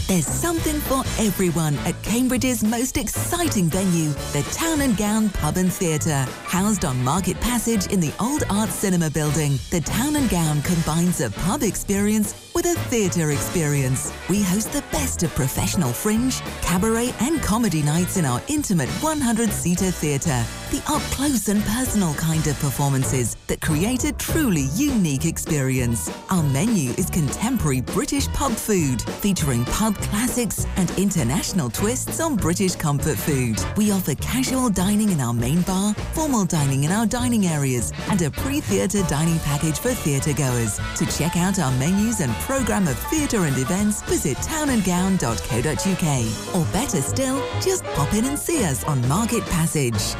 There's 0.07 0.27
something 0.27 0.79
for 0.81 0.99
everyone 1.19 1.75
at 1.79 2.01
Cambridge's 2.03 2.63
most 2.63 2.95
exciting 2.95 3.65
venue, 3.65 4.09
the 4.31 4.47
Town 4.53 4.81
and 4.81 4.95
Gown 4.95 5.29
Pub 5.29 5.57
and 5.57 5.73
Theatre. 5.73 6.25
Housed 6.45 6.85
on 6.85 7.03
Market 7.03 7.41
Passage 7.41 7.91
in 7.91 7.99
the 7.99 8.13
Old 8.19 8.43
Art 8.49 8.69
Cinema 8.69 9.09
building, 9.09 9.57
the 9.71 9.81
Town 9.81 10.15
and 10.15 10.29
Gown 10.29 10.61
combines 10.61 11.21
a 11.21 11.31
pub 11.31 11.63
experience 11.63 12.46
with 12.57 12.65
a 12.65 12.73
theatre 12.89 13.29
experience. 13.29 14.11
We 14.27 14.41
host 14.41 14.73
the 14.73 14.81
best 14.91 15.21
of 15.21 15.29
professional 15.35 15.93
fringe, 15.93 16.41
cabaret, 16.63 17.13
and 17.19 17.39
comedy 17.39 17.83
nights 17.83 18.17
in 18.17 18.25
our 18.25 18.41
intimate 18.47 18.89
100 18.89 19.51
seater 19.51 19.91
theatre. 19.91 20.43
The 20.71 20.81
up 20.89 21.03
close 21.11 21.49
and 21.49 21.63
personal 21.65 22.15
kind 22.15 22.47
of 22.47 22.59
performances 22.59 23.37
that 23.45 23.61
create 23.61 24.05
a 24.05 24.11
truly 24.13 24.69
unique 24.73 25.25
experience. 25.25 26.11
Our 26.31 26.41
menu 26.41 26.93
is 26.97 27.11
contemporary 27.11 27.81
British 27.81 28.27
pub 28.29 28.53
food, 28.53 29.03
featuring 29.03 29.63
pub 29.65 29.95
classics 30.09 30.65
and 30.77 30.89
international 30.97 31.69
twists 31.69 32.19
on 32.19 32.37
British 32.37 32.75
comfort 32.75 33.19
food. 33.19 33.63
We 33.77 33.91
offer 33.91 34.15
casual 34.15 34.71
dining 34.71 35.11
in 35.11 35.21
our 35.21 35.33
main 35.33 35.61
bar, 35.61 35.93
formal 36.13 36.45
dining 36.45 36.85
in 36.85 36.91
our 36.91 37.05
dining 37.05 37.45
areas, 37.45 37.93
and 38.09 38.19
a 38.23 38.31
pre 38.31 38.61
theatre 38.61 39.03
dining 39.03 39.37
package 39.41 39.77
for 39.77 39.91
theatre 39.91 40.33
goers. 40.33 40.79
To 40.95 41.05
check 41.05 41.37
out 41.37 41.59
our 41.59 41.71
menus 41.73 42.19
and 42.19 42.33
programme 42.47 42.87
of 42.87 42.97
theatre 43.09 43.43
and 43.43 43.57
events, 43.57 44.01
visit 44.03 44.37
townandgown.co.uk. 44.37 46.55
Or 46.55 46.65
better 46.71 47.01
still, 47.01 47.43
just 47.61 47.83
pop 47.95 48.13
in 48.13 48.23
and 48.23 48.39
see 48.39 48.63
us 48.63 48.85
on 48.85 49.05
Market 49.09 49.43
Passage. 49.47 50.15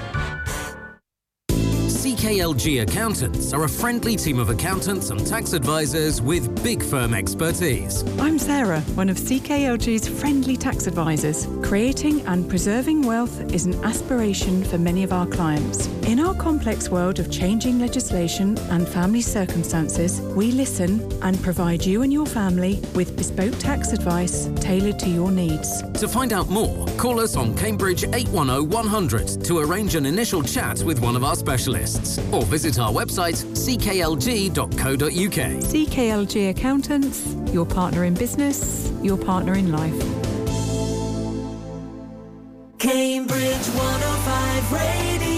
CKLG 2.27 2.81
Accountants 2.81 3.53
are 3.53 3.63
a 3.63 3.69
friendly 3.69 4.17
team 4.17 4.37
of 4.37 4.49
accountants 4.49 5.11
and 5.11 5.25
tax 5.25 5.53
advisors 5.53 6.21
with 6.21 6.61
big 6.61 6.83
firm 6.83 7.13
expertise. 7.13 8.03
I'm 8.19 8.37
Sarah, 8.37 8.81
one 8.95 9.07
of 9.07 9.15
CKLG's 9.15 10.09
friendly 10.09 10.57
tax 10.57 10.87
advisors. 10.87 11.47
Creating 11.63 12.19
and 12.27 12.49
preserving 12.49 13.03
wealth 13.03 13.39
is 13.53 13.65
an 13.65 13.81
aspiration 13.85 14.61
for 14.65 14.77
many 14.77 15.03
of 15.03 15.13
our 15.13 15.25
clients. 15.25 15.87
In 16.05 16.19
our 16.19 16.33
complex 16.35 16.89
world 16.89 17.19
of 17.19 17.31
changing 17.31 17.79
legislation 17.79 18.57
and 18.71 18.85
family 18.85 19.21
circumstances, 19.21 20.19
we 20.19 20.51
listen 20.51 21.09
and 21.23 21.41
provide 21.41 21.85
you 21.85 22.01
and 22.01 22.11
your 22.11 22.25
family 22.25 22.81
with 22.93 23.15
bespoke 23.15 23.57
tax 23.57 23.93
advice 23.93 24.49
tailored 24.59 24.99
to 24.99 25.07
your 25.07 25.31
needs. 25.31 25.81
To 26.01 26.09
find 26.09 26.33
out 26.33 26.49
more, 26.49 26.87
call 26.97 27.21
us 27.21 27.37
on 27.37 27.55
Cambridge 27.55 28.03
810 28.03 28.67
100 28.69 29.45
to 29.45 29.59
arrange 29.59 29.95
an 29.95 30.05
initial 30.05 30.43
chat 30.43 30.83
with 30.83 30.99
one 30.99 31.15
of 31.15 31.23
our 31.23 31.37
specialists 31.37 32.16
or 32.31 32.43
visit 32.43 32.79
our 32.79 32.91
website 32.91 33.43
cklg.co.uk. 33.55 35.07
CKLG 35.07 36.49
Accountants, 36.49 37.35
your 37.53 37.65
partner 37.65 38.03
in 38.03 38.13
business, 38.13 38.91
your 39.01 39.17
partner 39.17 39.53
in 39.55 39.71
life. 39.71 39.99
Cambridge 42.79 43.67
105 43.67 44.71
Radio. 44.71 45.36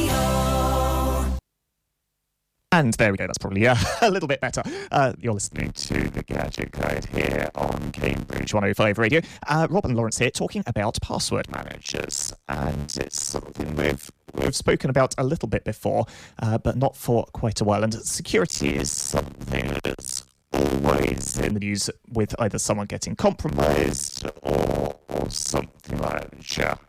And 2.72 2.94
there 2.94 3.12
we 3.12 3.18
go. 3.18 3.26
That's 3.26 3.40
probably 3.40 3.68
uh, 3.68 3.76
a 4.02 4.12
little 4.12 4.28
bit 4.28 4.42
better. 4.42 4.62
Uh, 4.92 5.14
you're 5.20 5.34
listening 5.34 5.72
to 5.72 6.08
the 6.12 6.22
Gadget 6.22 6.72
Guide 6.72 7.06
here 7.06 7.50
on 7.56 7.92
Cambridge 7.92 8.54
105 8.54 9.00
Radio. 9.00 9.22
Uh, 9.48 9.68
and 9.84 9.96
Lawrence 9.96 10.20
here 10.20 10.30
talking 10.30 10.62
about 10.68 11.00
password 11.02 11.50
managers, 11.50 12.32
and 12.48 12.96
it's 12.98 13.20
something 13.20 13.76
we've 13.76 14.12
we've 14.36 14.56
spoken 14.56 14.92
about 14.92 15.16
a 15.18 15.24
little 15.24 15.50
bit 15.50 15.64
before, 15.64 16.06
uh, 16.44 16.60
but 16.60 16.78
not 16.78 16.96
for 16.96 17.26
quite 17.34 17.60
a 17.60 17.64
while. 17.64 17.84
And 17.84 17.92
security 17.92 18.76
is 18.76 18.92
something 18.92 19.76
that's 19.84 20.26
always 20.54 21.40
in 21.40 21.56
the 21.56 21.60
news 21.60 21.90
with 22.12 22.36
either 22.40 22.60
someone 22.60 22.86
getting 22.86 23.16
compromised 23.16 24.30
or 24.44 24.96
or 25.08 25.30
something 25.32 25.98
like 25.98 26.30
that. 26.56 26.80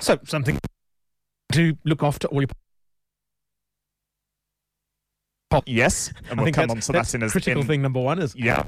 So 0.00 0.20
something 0.24 0.60
to 1.54 1.76
look 1.84 2.04
after 2.04 2.28
all 2.28 2.40
your. 2.40 2.48
Yes, 5.66 6.12
and 6.30 6.38
I 6.38 6.42
we'll 6.42 6.44
think 6.46 6.56
come 6.56 6.68
that's, 6.68 6.88
on 6.88 6.94
to 6.94 7.00
that 7.00 7.14
in 7.14 7.22
a 7.22 7.28
critical 7.30 7.62
in- 7.62 7.66
thing 7.66 7.82
number 7.82 8.00
one 8.00 8.18
is 8.20 8.34
Yeah. 8.36 8.64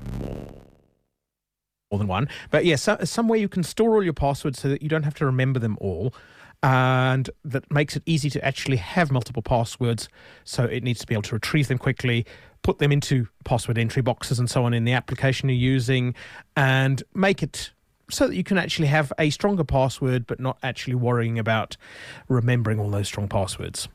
more 1.90 1.98
than 1.98 2.08
one. 2.08 2.28
But 2.50 2.64
yes, 2.64 2.86
yeah, 2.86 2.98
so, 2.98 3.04
somewhere 3.04 3.38
you 3.38 3.48
can 3.48 3.62
store 3.62 3.94
all 3.94 4.02
your 4.02 4.12
passwords 4.12 4.60
so 4.60 4.68
that 4.68 4.82
you 4.82 4.88
don't 4.88 5.02
have 5.04 5.14
to 5.16 5.26
remember 5.26 5.58
them 5.60 5.76
all. 5.80 6.12
And 6.64 7.28
that 7.44 7.68
makes 7.72 7.96
it 7.96 8.02
easy 8.06 8.30
to 8.30 8.44
actually 8.44 8.76
have 8.76 9.10
multiple 9.10 9.42
passwords. 9.42 10.08
So 10.44 10.64
it 10.64 10.84
needs 10.84 11.00
to 11.00 11.06
be 11.08 11.14
able 11.14 11.22
to 11.22 11.34
retrieve 11.34 11.66
them 11.68 11.76
quickly, 11.78 12.24
put 12.62 12.78
them 12.78 12.92
into 12.92 13.26
password 13.44 13.78
entry 13.78 14.00
boxes 14.00 14.38
and 14.38 14.48
so 14.48 14.64
on 14.64 14.72
in 14.72 14.84
the 14.84 14.92
application 14.92 15.48
you're 15.48 15.58
using, 15.58 16.14
and 16.56 17.02
make 17.14 17.42
it 17.42 17.72
so 18.10 18.28
that 18.28 18.36
you 18.36 18.44
can 18.44 18.58
actually 18.58 18.86
have 18.88 19.12
a 19.18 19.30
stronger 19.30 19.64
password, 19.64 20.26
but 20.26 20.38
not 20.38 20.56
actually 20.62 20.94
worrying 20.94 21.36
about 21.38 21.76
remembering 22.28 22.78
all 22.78 22.90
those 22.90 23.08
strong 23.08 23.26
passwords. 23.28 23.88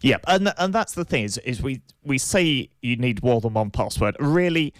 Yeah, 0.00 0.18
and 0.26 0.52
and 0.58 0.72
that's 0.72 0.94
the 0.94 1.04
thing 1.04 1.24
is 1.24 1.38
is 1.38 1.62
we 1.62 1.82
we 2.02 2.18
say 2.18 2.70
you 2.82 2.96
need 2.96 3.22
more 3.22 3.40
than 3.40 3.54
one 3.54 3.70
password. 3.70 4.16
Really, 4.18 4.74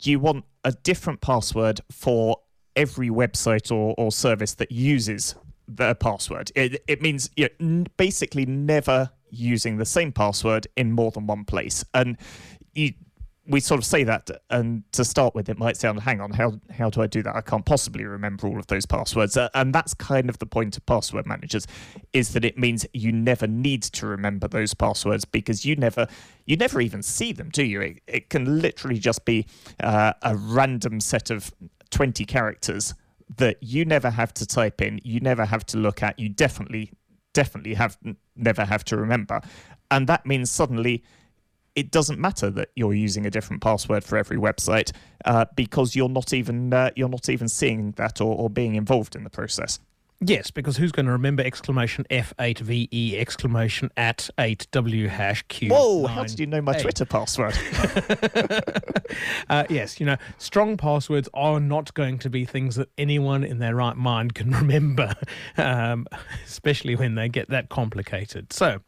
you 0.00 0.20
want 0.20 0.44
a 0.64 0.72
different 0.72 1.20
password 1.20 1.80
for 1.90 2.38
every 2.74 3.08
website 3.08 3.72
or, 3.72 3.94
or 3.96 4.12
service 4.12 4.54
that 4.54 4.70
uses 4.70 5.34
the 5.68 5.94
password. 5.94 6.52
It 6.54 6.82
it 6.86 7.02
means 7.02 7.30
you 7.36 7.48
know, 7.58 7.84
basically 7.96 8.46
never 8.46 9.10
using 9.30 9.76
the 9.76 9.84
same 9.84 10.12
password 10.12 10.66
in 10.76 10.92
more 10.92 11.10
than 11.10 11.26
one 11.26 11.44
place. 11.44 11.84
And 11.94 12.16
you 12.74 12.92
we 13.48 13.60
sort 13.60 13.78
of 13.78 13.84
say 13.84 14.04
that, 14.04 14.28
and 14.50 14.82
to 14.92 15.04
start 15.04 15.34
with, 15.34 15.48
it 15.48 15.58
might 15.58 15.76
sound, 15.76 16.00
hang 16.00 16.20
on, 16.20 16.32
how 16.32 16.60
how 16.70 16.90
do 16.90 17.00
I 17.02 17.06
do 17.06 17.22
that? 17.22 17.36
I 17.36 17.40
can't 17.40 17.64
possibly 17.64 18.04
remember 18.04 18.46
all 18.46 18.58
of 18.58 18.66
those 18.66 18.86
passwords, 18.86 19.36
uh, 19.36 19.48
and 19.54 19.72
that's 19.72 19.94
kind 19.94 20.28
of 20.28 20.38
the 20.38 20.46
point 20.46 20.76
of 20.76 20.84
password 20.86 21.26
managers, 21.26 21.66
is 22.12 22.32
that 22.32 22.44
it 22.44 22.58
means 22.58 22.86
you 22.92 23.12
never 23.12 23.46
need 23.46 23.82
to 23.82 24.06
remember 24.06 24.48
those 24.48 24.74
passwords 24.74 25.24
because 25.24 25.64
you 25.64 25.76
never 25.76 26.08
you 26.44 26.56
never 26.56 26.80
even 26.80 27.02
see 27.02 27.32
them, 27.32 27.50
do 27.50 27.64
you? 27.64 27.80
It, 27.80 28.02
it 28.06 28.30
can 28.30 28.60
literally 28.60 28.98
just 28.98 29.24
be 29.24 29.46
uh, 29.80 30.12
a 30.22 30.36
random 30.36 31.00
set 31.00 31.30
of 31.30 31.52
twenty 31.90 32.24
characters 32.24 32.94
that 33.36 33.56
you 33.60 33.84
never 33.84 34.10
have 34.10 34.32
to 34.34 34.46
type 34.46 34.80
in, 34.80 35.00
you 35.02 35.20
never 35.20 35.44
have 35.44 35.64
to 35.66 35.78
look 35.78 36.02
at, 36.02 36.18
you 36.18 36.28
definitely 36.28 36.92
definitely 37.32 37.74
have 37.74 37.98
never 38.34 38.64
have 38.64 38.84
to 38.84 38.96
remember, 38.96 39.40
and 39.90 40.08
that 40.08 40.26
means 40.26 40.50
suddenly 40.50 41.04
it 41.76 41.90
doesn't 41.90 42.18
matter 42.18 42.50
that 42.50 42.70
you're 42.74 42.94
using 42.94 43.26
a 43.26 43.30
different 43.30 43.62
password 43.62 44.02
for 44.02 44.16
every 44.16 44.38
website 44.38 44.92
uh, 45.26 45.44
because 45.54 45.94
you're 45.94 46.08
not 46.08 46.32
even 46.32 46.72
uh, 46.72 46.90
you're 46.96 47.08
not 47.08 47.28
even 47.28 47.48
seeing 47.48 47.92
that 47.92 48.20
or, 48.20 48.34
or 48.34 48.50
being 48.50 48.74
involved 48.74 49.14
in 49.14 49.22
the 49.22 49.30
process. 49.30 49.78
Yes, 50.20 50.50
because 50.50 50.78
who's 50.78 50.92
going 50.92 51.04
to 51.04 51.12
remember 51.12 51.42
exclamation 51.42 52.06
F8VE 52.10 53.18
exclamation 53.18 53.90
at 53.98 54.30
8W 54.38 55.08
hash 55.08 55.42
Q? 55.48 55.68
Whoa! 55.68 56.06
How 56.06 56.24
did 56.24 56.40
you 56.40 56.46
know 56.46 56.62
my 56.62 56.72
Twitter 56.72 57.04
password? 57.04 57.54
uh, 59.50 59.64
yes, 59.68 60.00
you 60.00 60.06
know, 60.06 60.16
strong 60.38 60.78
passwords 60.78 61.28
are 61.34 61.60
not 61.60 61.92
going 61.92 62.18
to 62.20 62.30
be 62.30 62.46
things 62.46 62.76
that 62.76 62.88
anyone 62.96 63.44
in 63.44 63.58
their 63.58 63.74
right 63.74 63.96
mind 63.96 64.34
can 64.34 64.50
remember, 64.52 65.14
um, 65.58 66.06
especially 66.46 66.96
when 66.96 67.14
they 67.14 67.28
get 67.28 67.50
that 67.50 67.68
complicated. 67.68 68.54
So, 68.54 68.80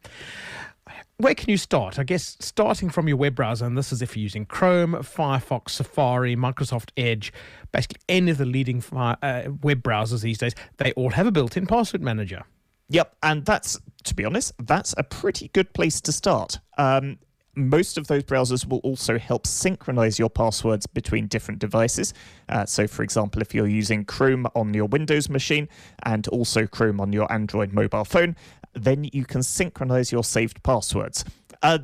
where 1.17 1.35
can 1.35 1.49
you 1.49 1.57
start? 1.57 1.99
I 1.99 2.03
guess 2.03 2.37
starting 2.39 2.89
from 2.89 3.07
your 3.07 3.17
web 3.17 3.35
browser, 3.35 3.65
and 3.65 3.77
this 3.77 3.91
is 3.91 4.01
if 4.01 4.15
you're 4.15 4.23
using 4.23 4.45
Chrome, 4.45 4.93
Firefox, 4.93 5.71
Safari, 5.71 6.35
Microsoft 6.35 6.89
Edge, 6.97 7.33
basically 7.71 7.99
any 8.07 8.31
of 8.31 8.37
the 8.37 8.45
leading 8.45 8.83
uh, 8.93 9.43
web 9.61 9.83
browsers 9.83 10.21
these 10.21 10.37
days, 10.37 10.55
they 10.77 10.91
all 10.93 11.11
have 11.11 11.27
a 11.27 11.31
built 11.31 11.57
in 11.57 11.65
password 11.65 12.01
manager. 12.01 12.43
Yep, 12.89 13.15
and 13.21 13.45
that's 13.45 13.79
to 14.03 14.15
be 14.15 14.25
honest, 14.25 14.53
that's 14.59 14.93
a 14.97 15.03
pretty 15.03 15.49
good 15.49 15.73
place 15.73 16.01
to 16.01 16.11
start. 16.11 16.59
Um, 16.77 17.19
most 17.55 17.97
of 17.97 18.07
those 18.07 18.23
browsers 18.23 18.67
will 18.67 18.79
also 18.79 19.17
help 19.17 19.45
synchronize 19.45 20.17
your 20.17 20.29
passwords 20.29 20.87
between 20.87 21.27
different 21.27 21.59
devices. 21.59 22.13
Uh, 22.47 22.65
so, 22.65 22.87
for 22.87 23.03
example, 23.03 23.41
if 23.41 23.53
you're 23.53 23.67
using 23.67 24.05
Chrome 24.05 24.47
on 24.55 24.73
your 24.73 24.85
Windows 24.85 25.29
machine 25.29 25.67
and 26.03 26.27
also 26.29 26.65
Chrome 26.67 27.01
on 27.01 27.11
your 27.11 27.31
Android 27.31 27.73
mobile 27.73 28.05
phone, 28.05 28.35
then 28.83 29.09
you 29.13 29.25
can 29.25 29.43
synchronize 29.43 30.11
your 30.11 30.23
saved 30.23 30.61
passwords. 30.63 31.25
Uh, 31.61 31.79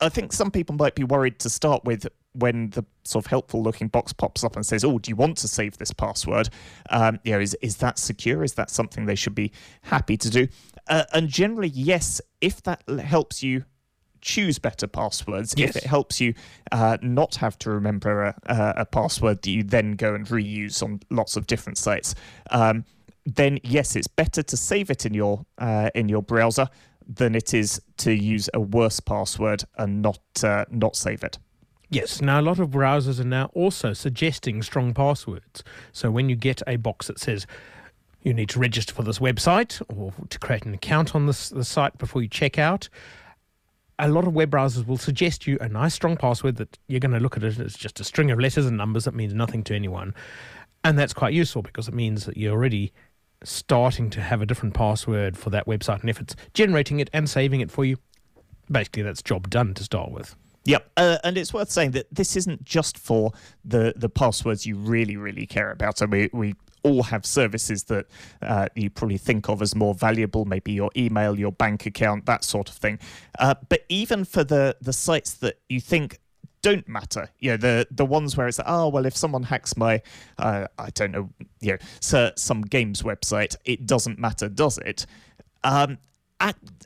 I 0.00 0.08
think 0.08 0.32
some 0.32 0.50
people 0.50 0.74
might 0.76 0.94
be 0.94 1.04
worried 1.04 1.38
to 1.40 1.50
start 1.50 1.84
with 1.84 2.06
when 2.32 2.70
the 2.70 2.84
sort 3.04 3.24
of 3.24 3.30
helpful 3.30 3.62
looking 3.62 3.86
box 3.86 4.12
pops 4.12 4.42
up 4.42 4.56
and 4.56 4.66
says, 4.66 4.82
"Oh, 4.84 4.98
do 4.98 5.08
you 5.08 5.16
want 5.16 5.38
to 5.38 5.48
save 5.48 5.78
this 5.78 5.92
password?" 5.92 6.48
Um, 6.90 7.20
you 7.24 7.32
know, 7.32 7.40
is 7.40 7.54
is 7.62 7.76
that 7.76 7.98
secure? 7.98 8.42
Is 8.42 8.54
that 8.54 8.70
something 8.70 9.06
they 9.06 9.14
should 9.14 9.34
be 9.36 9.52
happy 9.82 10.16
to 10.16 10.30
do? 10.30 10.48
Uh, 10.88 11.04
and 11.12 11.28
generally, 11.28 11.68
yes, 11.68 12.20
if 12.40 12.62
that 12.64 12.82
helps 12.88 13.42
you 13.42 13.64
choose 14.20 14.58
better 14.58 14.86
passwords, 14.86 15.54
Yes. 15.56 15.76
if 15.76 15.84
it 15.84 15.84
helps 15.86 16.20
you 16.20 16.34
uh, 16.72 16.96
not 17.02 17.36
have 17.36 17.58
to 17.58 17.70
remember 17.70 18.24
a, 18.24 18.34
a, 18.46 18.74
a 18.78 18.84
password 18.86 19.42
that 19.42 19.50
you 19.50 19.62
then 19.62 19.92
go 19.92 20.14
and 20.14 20.26
reuse 20.26 20.82
on 20.82 21.00
lots 21.10 21.36
of 21.36 21.46
different 21.46 21.78
sites, 21.78 22.14
um, 22.50 22.84
then 23.24 23.58
yes, 23.62 23.96
it's 23.96 24.06
better 24.06 24.42
to 24.42 24.56
save 24.56 24.90
it 24.90 25.06
in 25.06 25.14
your 25.14 25.44
uh, 25.58 25.90
in 25.94 26.08
your 26.08 26.22
browser 26.22 26.68
than 27.06 27.34
it 27.34 27.52
is 27.52 27.80
to 27.98 28.12
use 28.12 28.48
a 28.54 28.60
worse 28.60 29.00
password 29.00 29.64
and 29.78 30.02
not 30.02 30.20
uh, 30.42 30.64
not 30.70 30.96
save 30.96 31.22
it. 31.24 31.38
Yes, 31.90 32.20
now 32.20 32.40
a 32.40 32.42
lot 32.42 32.58
of 32.58 32.70
browsers 32.70 33.20
are 33.20 33.24
now 33.24 33.50
also 33.54 33.92
suggesting 33.92 34.62
strong 34.62 34.94
passwords. 34.94 35.62
So 35.92 36.10
when 36.10 36.28
you 36.28 36.36
get 36.36 36.62
a 36.66 36.76
box 36.76 37.06
that 37.06 37.20
says 37.20 37.46
you 38.22 38.32
need 38.32 38.48
to 38.48 38.58
register 38.58 38.94
for 38.94 39.02
this 39.02 39.18
website 39.18 39.82
or 39.94 40.12
to 40.30 40.38
create 40.38 40.64
an 40.64 40.74
account 40.74 41.14
on 41.14 41.26
this 41.26 41.50
the 41.50 41.64
site 41.64 41.96
before 41.98 42.22
you 42.22 42.28
check 42.28 42.58
out, 42.58 42.88
a 43.98 44.08
lot 44.08 44.26
of 44.26 44.32
web 44.32 44.50
browsers 44.50 44.86
will 44.86 44.96
suggest 44.96 45.46
you 45.46 45.56
a 45.60 45.68
nice 45.68 45.94
strong 45.94 46.16
password 46.16 46.56
that 46.56 46.78
you're 46.88 47.00
going 47.00 47.12
to 47.12 47.20
look 47.20 47.36
at 47.36 47.44
it 47.44 47.58
as 47.60 47.74
just 47.74 48.00
a 48.00 48.04
string 48.04 48.30
of 48.30 48.40
letters 48.40 48.66
and 48.66 48.76
numbers 48.76 49.04
that 49.04 49.14
means 49.14 49.34
nothing 49.34 49.62
to 49.62 49.74
anyone. 49.74 50.14
And 50.82 50.98
that's 50.98 51.14
quite 51.14 51.32
useful 51.32 51.62
because 51.62 51.86
it 51.86 51.94
means 51.94 52.26
that 52.26 52.36
you're 52.36 52.52
already 52.52 52.92
starting 53.44 54.10
to 54.10 54.20
have 54.20 54.42
a 54.42 54.46
different 54.46 54.74
password 54.74 55.36
for 55.36 55.50
that 55.50 55.66
website. 55.66 56.00
And 56.00 56.10
if 56.10 56.20
it's 56.20 56.34
generating 56.52 57.00
it 57.00 57.10
and 57.12 57.28
saving 57.28 57.60
it 57.60 57.70
for 57.70 57.84
you, 57.84 57.96
basically 58.70 59.02
that's 59.02 59.22
job 59.22 59.50
done 59.50 59.74
to 59.74 59.84
start 59.84 60.10
with. 60.10 60.34
Yep, 60.66 60.90
uh, 60.96 61.18
and 61.24 61.36
it's 61.36 61.52
worth 61.52 61.70
saying 61.70 61.90
that 61.90 62.06
this 62.10 62.36
isn't 62.36 62.64
just 62.64 62.96
for 62.96 63.32
the 63.64 63.92
the 63.96 64.08
passwords 64.08 64.64
you 64.64 64.76
really 64.76 65.16
really 65.16 65.46
care 65.46 65.70
about. 65.70 65.98
So 65.98 66.06
we 66.06 66.30
we 66.32 66.54
all 66.82 67.02
have 67.02 67.26
services 67.26 67.84
that 67.84 68.06
uh, 68.42 68.68
you 68.74 68.90
probably 68.90 69.18
think 69.18 69.48
of 69.48 69.60
as 69.60 69.74
more 69.74 69.94
valuable, 69.94 70.44
maybe 70.44 70.72
your 70.72 70.90
email, 70.96 71.38
your 71.38 71.52
bank 71.52 71.86
account, 71.86 72.26
that 72.26 72.44
sort 72.44 72.68
of 72.68 72.76
thing. 72.76 72.98
Uh, 73.38 73.54
but 73.68 73.84
even 73.90 74.24
for 74.24 74.42
the 74.42 74.76
the 74.80 74.92
sites 74.92 75.34
that 75.34 75.58
you 75.68 75.80
think 75.80 76.18
don't 76.64 76.88
matter, 76.88 77.28
you 77.40 77.50
know, 77.50 77.58
the 77.58 77.86
the 77.90 78.06
ones 78.06 78.38
where 78.38 78.48
it's 78.48 78.58
oh 78.64 78.88
well, 78.88 79.04
if 79.04 79.14
someone 79.14 79.42
hacks 79.42 79.76
my 79.76 80.00
uh, 80.38 80.66
I 80.78 80.88
don't 80.90 81.12
know, 81.12 81.28
you 81.60 81.72
know, 81.72 81.78
so, 82.00 82.32
some 82.36 82.62
games 82.62 83.02
website, 83.02 83.54
it 83.66 83.84
doesn't 83.84 84.18
matter, 84.18 84.48
does 84.48 84.78
it? 84.78 85.04
Um, 85.62 85.98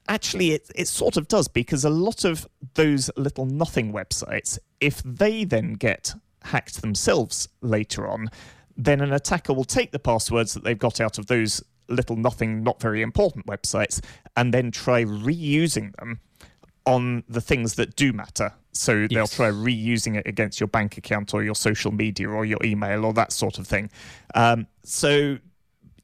actually, 0.08 0.50
it, 0.50 0.68
it 0.74 0.88
sort 0.88 1.16
of 1.16 1.28
does 1.28 1.46
because 1.46 1.84
a 1.84 1.90
lot 1.90 2.24
of 2.24 2.48
those 2.74 3.08
little 3.16 3.46
nothing 3.46 3.92
websites, 3.92 4.58
if 4.80 5.00
they 5.04 5.44
then 5.44 5.74
get 5.74 6.12
hacked 6.42 6.82
themselves 6.82 7.48
later 7.60 8.08
on, 8.08 8.30
then 8.76 9.00
an 9.00 9.12
attacker 9.12 9.52
will 9.52 9.64
take 9.64 9.92
the 9.92 9.98
passwords 10.00 10.54
that 10.54 10.64
they've 10.64 10.78
got 10.78 11.00
out 11.00 11.18
of 11.18 11.26
those 11.26 11.62
little 11.88 12.16
nothing, 12.16 12.64
not 12.64 12.80
very 12.80 13.00
important 13.00 13.46
websites 13.46 14.00
and 14.36 14.52
then 14.52 14.72
try 14.72 15.04
reusing 15.04 15.94
them 15.96 16.20
on 16.84 17.22
the 17.28 17.40
things 17.40 17.74
that 17.74 17.94
do 17.96 18.12
matter. 18.12 18.52
So 18.78 19.08
they'll 19.08 19.26
try 19.26 19.50
reusing 19.50 20.16
it 20.16 20.26
against 20.26 20.60
your 20.60 20.68
bank 20.68 20.96
account 20.96 21.34
or 21.34 21.42
your 21.42 21.56
social 21.56 21.90
media 21.90 22.28
or 22.28 22.44
your 22.44 22.60
email 22.62 23.04
or 23.04 23.12
that 23.14 23.32
sort 23.32 23.58
of 23.58 23.66
thing. 23.66 23.90
Um, 24.34 24.66
so, 24.84 25.38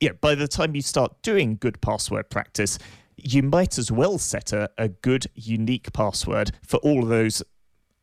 yeah, 0.01 0.13
by 0.21 0.35
the 0.35 0.49
time 0.49 0.75
you 0.75 0.83
start 0.83 1.23
doing 1.23 1.57
good 1.57 1.81
password 1.81 2.31
practice, 2.31 2.79
you 3.17 3.45
might 3.45 3.79
as 3.79 3.93
well 3.93 4.19
set 4.19 4.53
a, 4.53 4.69
a 4.77 4.89
good, 4.89 5.27
unique 5.35 5.93
password 5.93 6.51
for 6.67 6.79
all 6.79 7.05
of 7.05 7.09
those 7.09 7.43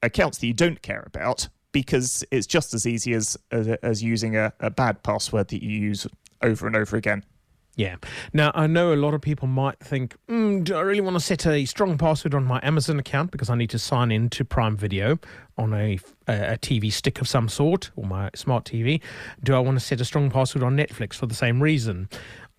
accounts 0.02 0.38
that 0.38 0.48
you 0.48 0.54
don't 0.54 0.82
care 0.82 1.04
about 1.06 1.50
because 1.74 2.24
it's 2.32 2.48
just 2.48 2.74
as 2.74 2.88
easy 2.88 3.14
as 3.14 3.38
as, 3.52 3.68
as 3.68 4.02
using 4.02 4.36
a, 4.38 4.54
a 4.62 4.70
bad 4.70 5.04
password 5.04 5.50
that 5.50 5.62
you 5.62 5.70
use 5.70 6.08
over 6.42 6.66
and 6.66 6.76
over 6.76 6.96
again. 6.96 7.24
Yeah. 7.76 7.96
Now, 8.34 8.52
I 8.54 8.68
know 8.68 8.94
a 8.94 8.96
lot 8.96 9.14
of 9.14 9.22
people 9.22 9.48
might 9.48 9.80
think, 9.80 10.16
mm, 10.28 10.64
do 10.64 10.76
I 10.76 10.82
really 10.82 11.02
want 11.02 11.16
to 11.16 11.22
set 11.22 11.48
a 11.48 11.66
strong 11.66 11.98
password 11.98 12.36
on 12.36 12.44
my 12.44 12.60
Amazon 12.64 13.00
account 13.00 13.32
because 13.32 13.50
I 13.50 13.56
need 13.56 13.70
to 13.70 13.80
sign 13.80 14.12
in 14.12 14.30
to 14.32 14.44
Prime 14.44 14.76
Video 14.76 15.18
on 15.58 15.74
a, 15.74 15.98
a 16.28 16.58
TV 16.58 16.92
stick 16.92 17.22
of 17.22 17.28
some 17.28 17.48
sort 17.48 17.92
or 17.96 18.06
my 18.06 18.30
smart 18.36 18.66
TV? 18.66 19.02
Do 19.44 19.56
I 19.56 19.60
want 19.60 19.80
to 19.80 19.86
set 19.86 20.02
a 20.02 20.06
strong 20.06 20.30
password 20.30 20.64
on 20.64 20.76
Netflix 20.76 21.14
for 21.14 21.28
the 21.28 21.36
same 21.36 21.64
reason? 21.64 22.10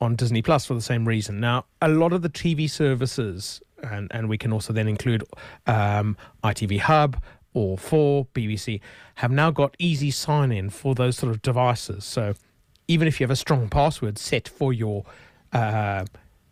On 0.01 0.17
Disney 0.17 0.43
Plus 0.43 0.67
for 0.67 0.75
the 0.75 0.81
same 0.81 1.07
reason. 1.07 1.39
Now, 1.39 1.67
a 1.81 1.89
lot 1.89 2.13
of 2.13 2.23
the 2.23 2.31
TV 2.31 2.69
services, 2.69 3.63
and, 3.85 4.11
and 4.13 4.29
we 4.29 4.37
can 4.37 4.53
also 4.53 4.73
then 4.73 4.89
include 4.89 5.23
um, 5.67 6.17
ITV 6.43 6.81
Hub 6.81 7.23
or 7.55 7.79
for 7.79 8.27
BBC, 8.35 8.81
have 9.17 9.31
now 9.31 9.51
got 9.51 9.77
easy 9.79 10.11
sign 10.11 10.51
in 10.51 10.71
for 10.71 10.95
those 10.95 11.17
sort 11.17 11.31
of 11.31 11.43
devices. 11.43 12.05
So 12.05 12.35
even 12.89 13.09
if 13.09 13.21
you 13.21 13.25
have 13.25 13.31
a 13.31 13.37
strong 13.37 13.69
password 13.69 14.19
set 14.19 14.49
for 14.49 14.73
your 14.73 15.05
uh, 15.53 16.05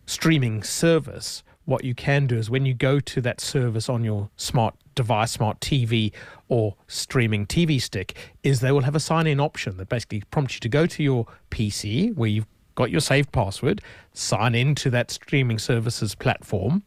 streaming 0.07 0.63
service, 0.63 1.43
what 1.65 1.85
you 1.85 1.95
can 1.95 2.27
do 2.27 2.37
is 2.37 2.51
when 2.51 2.67
you 2.67 2.75
go 2.75 3.01
to 3.01 3.21
that 3.21 3.41
service 3.41 3.89
on 3.89 4.03
your 4.05 4.31
smart 4.37 4.75
device, 4.95 5.33
smart 5.33 5.61
TV, 5.61 6.13
or 6.49 6.75
streaming 6.89 7.47
TV 7.47 7.81
stick, 7.81 8.17
is 8.43 8.61
they 8.61 8.73
will 8.73 8.83
have 8.83 8.97
a 8.97 9.01
sign 9.01 9.27
in 9.27 9.41
option 9.41 9.77
that 9.77 9.89
basically 9.89 10.23
prompts 10.31 10.55
you 10.55 10.61
to 10.61 10.69
go 10.69 10.87
to 10.87 11.03
your 11.03 11.27
PC 11.51 12.15
where 12.17 12.29
you've 12.29 12.47
got 12.75 12.91
your 12.91 13.01
saved 13.01 13.31
password, 13.33 13.81
sign 14.15 14.55
into 14.55 14.91
that 14.91 15.11
streaming 15.11 15.59
services 15.59 16.15
platform, 16.15 16.83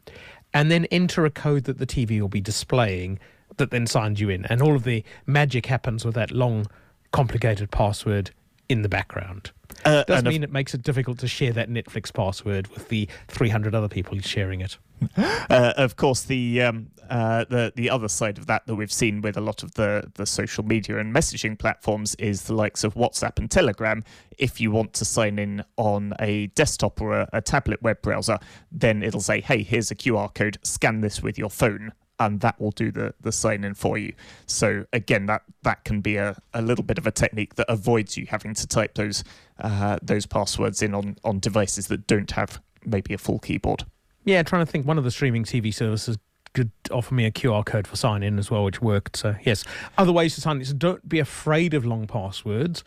and 0.53 0.69
then 0.69 0.85
enter 0.85 1.25
a 1.25 1.29
code 1.29 1.63
that 1.65 1.77
the 1.77 1.87
TV 1.87 2.19
will 2.19 2.27
be 2.27 2.41
displaying 2.41 3.19
that 3.57 3.71
then 3.71 3.85
signs 3.87 4.19
you 4.19 4.29
in. 4.29 4.45
And 4.45 4.61
all 4.61 4.75
of 4.75 4.83
the 4.83 5.03
magic 5.25 5.67
happens 5.67 6.05
with 6.05 6.15
that 6.15 6.31
long, 6.31 6.67
complicated 7.11 7.71
password 7.71 8.31
in 8.73 8.81
the 8.81 8.89
background. 8.89 9.51
Uh, 9.85 10.03
Does 10.03 10.23
mean 10.23 10.43
it 10.43 10.51
makes 10.51 10.73
it 10.73 10.81
difficult 10.81 11.19
to 11.19 11.27
share 11.27 11.53
that 11.53 11.69
Netflix 11.69 12.11
password 12.11 12.67
with 12.69 12.89
the 12.89 13.07
300 13.27 13.75
other 13.75 13.87
people 13.87 14.19
sharing 14.19 14.61
it. 14.61 14.77
Uh, 15.49 15.73
of 15.75 15.97
course, 15.97 16.23
the 16.23 16.61
um, 16.61 16.87
uh, 17.09 17.43
the 17.49 17.73
the 17.75 17.89
other 17.89 18.07
side 18.07 18.37
of 18.37 18.45
that 18.47 18.65
that 18.65 18.75
we've 18.75 18.93
seen 18.93 19.21
with 19.21 19.35
a 19.35 19.41
lot 19.41 19.61
of 19.61 19.73
the 19.73 20.09
the 20.15 20.25
social 20.25 20.63
media 20.63 20.97
and 20.97 21.13
messaging 21.13 21.59
platforms 21.59 22.15
is 22.15 22.43
the 22.43 22.53
likes 22.55 22.85
of 22.85 22.95
WhatsApp 22.95 23.37
and 23.37 23.51
Telegram. 23.51 24.03
If 24.37 24.61
you 24.61 24.71
want 24.71 24.93
to 24.93 25.05
sign 25.05 25.37
in 25.37 25.63
on 25.75 26.13
a 26.19 26.47
desktop 26.47 27.01
or 27.01 27.19
a, 27.19 27.29
a 27.33 27.41
tablet 27.41 27.81
web 27.83 28.01
browser, 28.01 28.39
then 28.71 29.03
it'll 29.03 29.19
say, 29.19 29.41
"Hey, 29.41 29.61
here's 29.61 29.91
a 29.91 29.95
QR 29.95 30.33
code. 30.33 30.57
Scan 30.63 31.01
this 31.01 31.21
with 31.21 31.37
your 31.37 31.49
phone." 31.49 31.91
And 32.19 32.41
that 32.41 32.59
will 32.59 32.71
do 32.71 32.91
the, 32.91 33.13
the 33.21 33.31
sign 33.31 33.63
in 33.63 33.73
for 33.73 33.97
you. 33.97 34.13
So 34.45 34.85
again, 34.93 35.25
that, 35.25 35.43
that 35.63 35.83
can 35.83 36.01
be 36.01 36.17
a, 36.17 36.37
a 36.53 36.61
little 36.61 36.83
bit 36.83 36.97
of 36.97 37.07
a 37.07 37.11
technique 37.11 37.55
that 37.55 37.65
avoids 37.69 38.17
you 38.17 38.27
having 38.27 38.53
to 38.53 38.67
type 38.67 38.95
those 38.95 39.23
uh, 39.59 39.97
those 40.01 40.25
passwords 40.25 40.81
in 40.81 40.93
on, 40.93 41.17
on 41.23 41.39
devices 41.39 41.87
that 41.87 42.07
don't 42.07 42.31
have 42.31 42.61
maybe 42.85 43.13
a 43.13 43.17
full 43.17 43.39
keyboard. 43.39 43.85
Yeah, 44.25 44.43
trying 44.43 44.65
to 44.65 44.71
think 44.71 44.85
one 44.85 44.97
of 44.97 45.03
the 45.03 45.11
streaming 45.11 45.43
TV 45.43 45.73
services 45.73 46.17
could 46.53 46.71
offer 46.91 47.13
me 47.13 47.25
a 47.25 47.31
QR 47.31 47.65
code 47.65 47.87
for 47.87 47.95
sign 47.95 48.23
in 48.23 48.37
as 48.39 48.49
well, 48.49 48.63
which 48.63 48.81
worked. 48.81 49.17
So 49.17 49.35
yes, 49.43 49.63
other 49.97 50.11
ways 50.11 50.35
to 50.35 50.41
sign 50.41 50.57
in. 50.57 50.65
So 50.65 50.73
don't 50.73 51.07
be 51.07 51.19
afraid 51.19 51.73
of 51.73 51.85
long 51.85 52.07
passwords, 52.07 52.83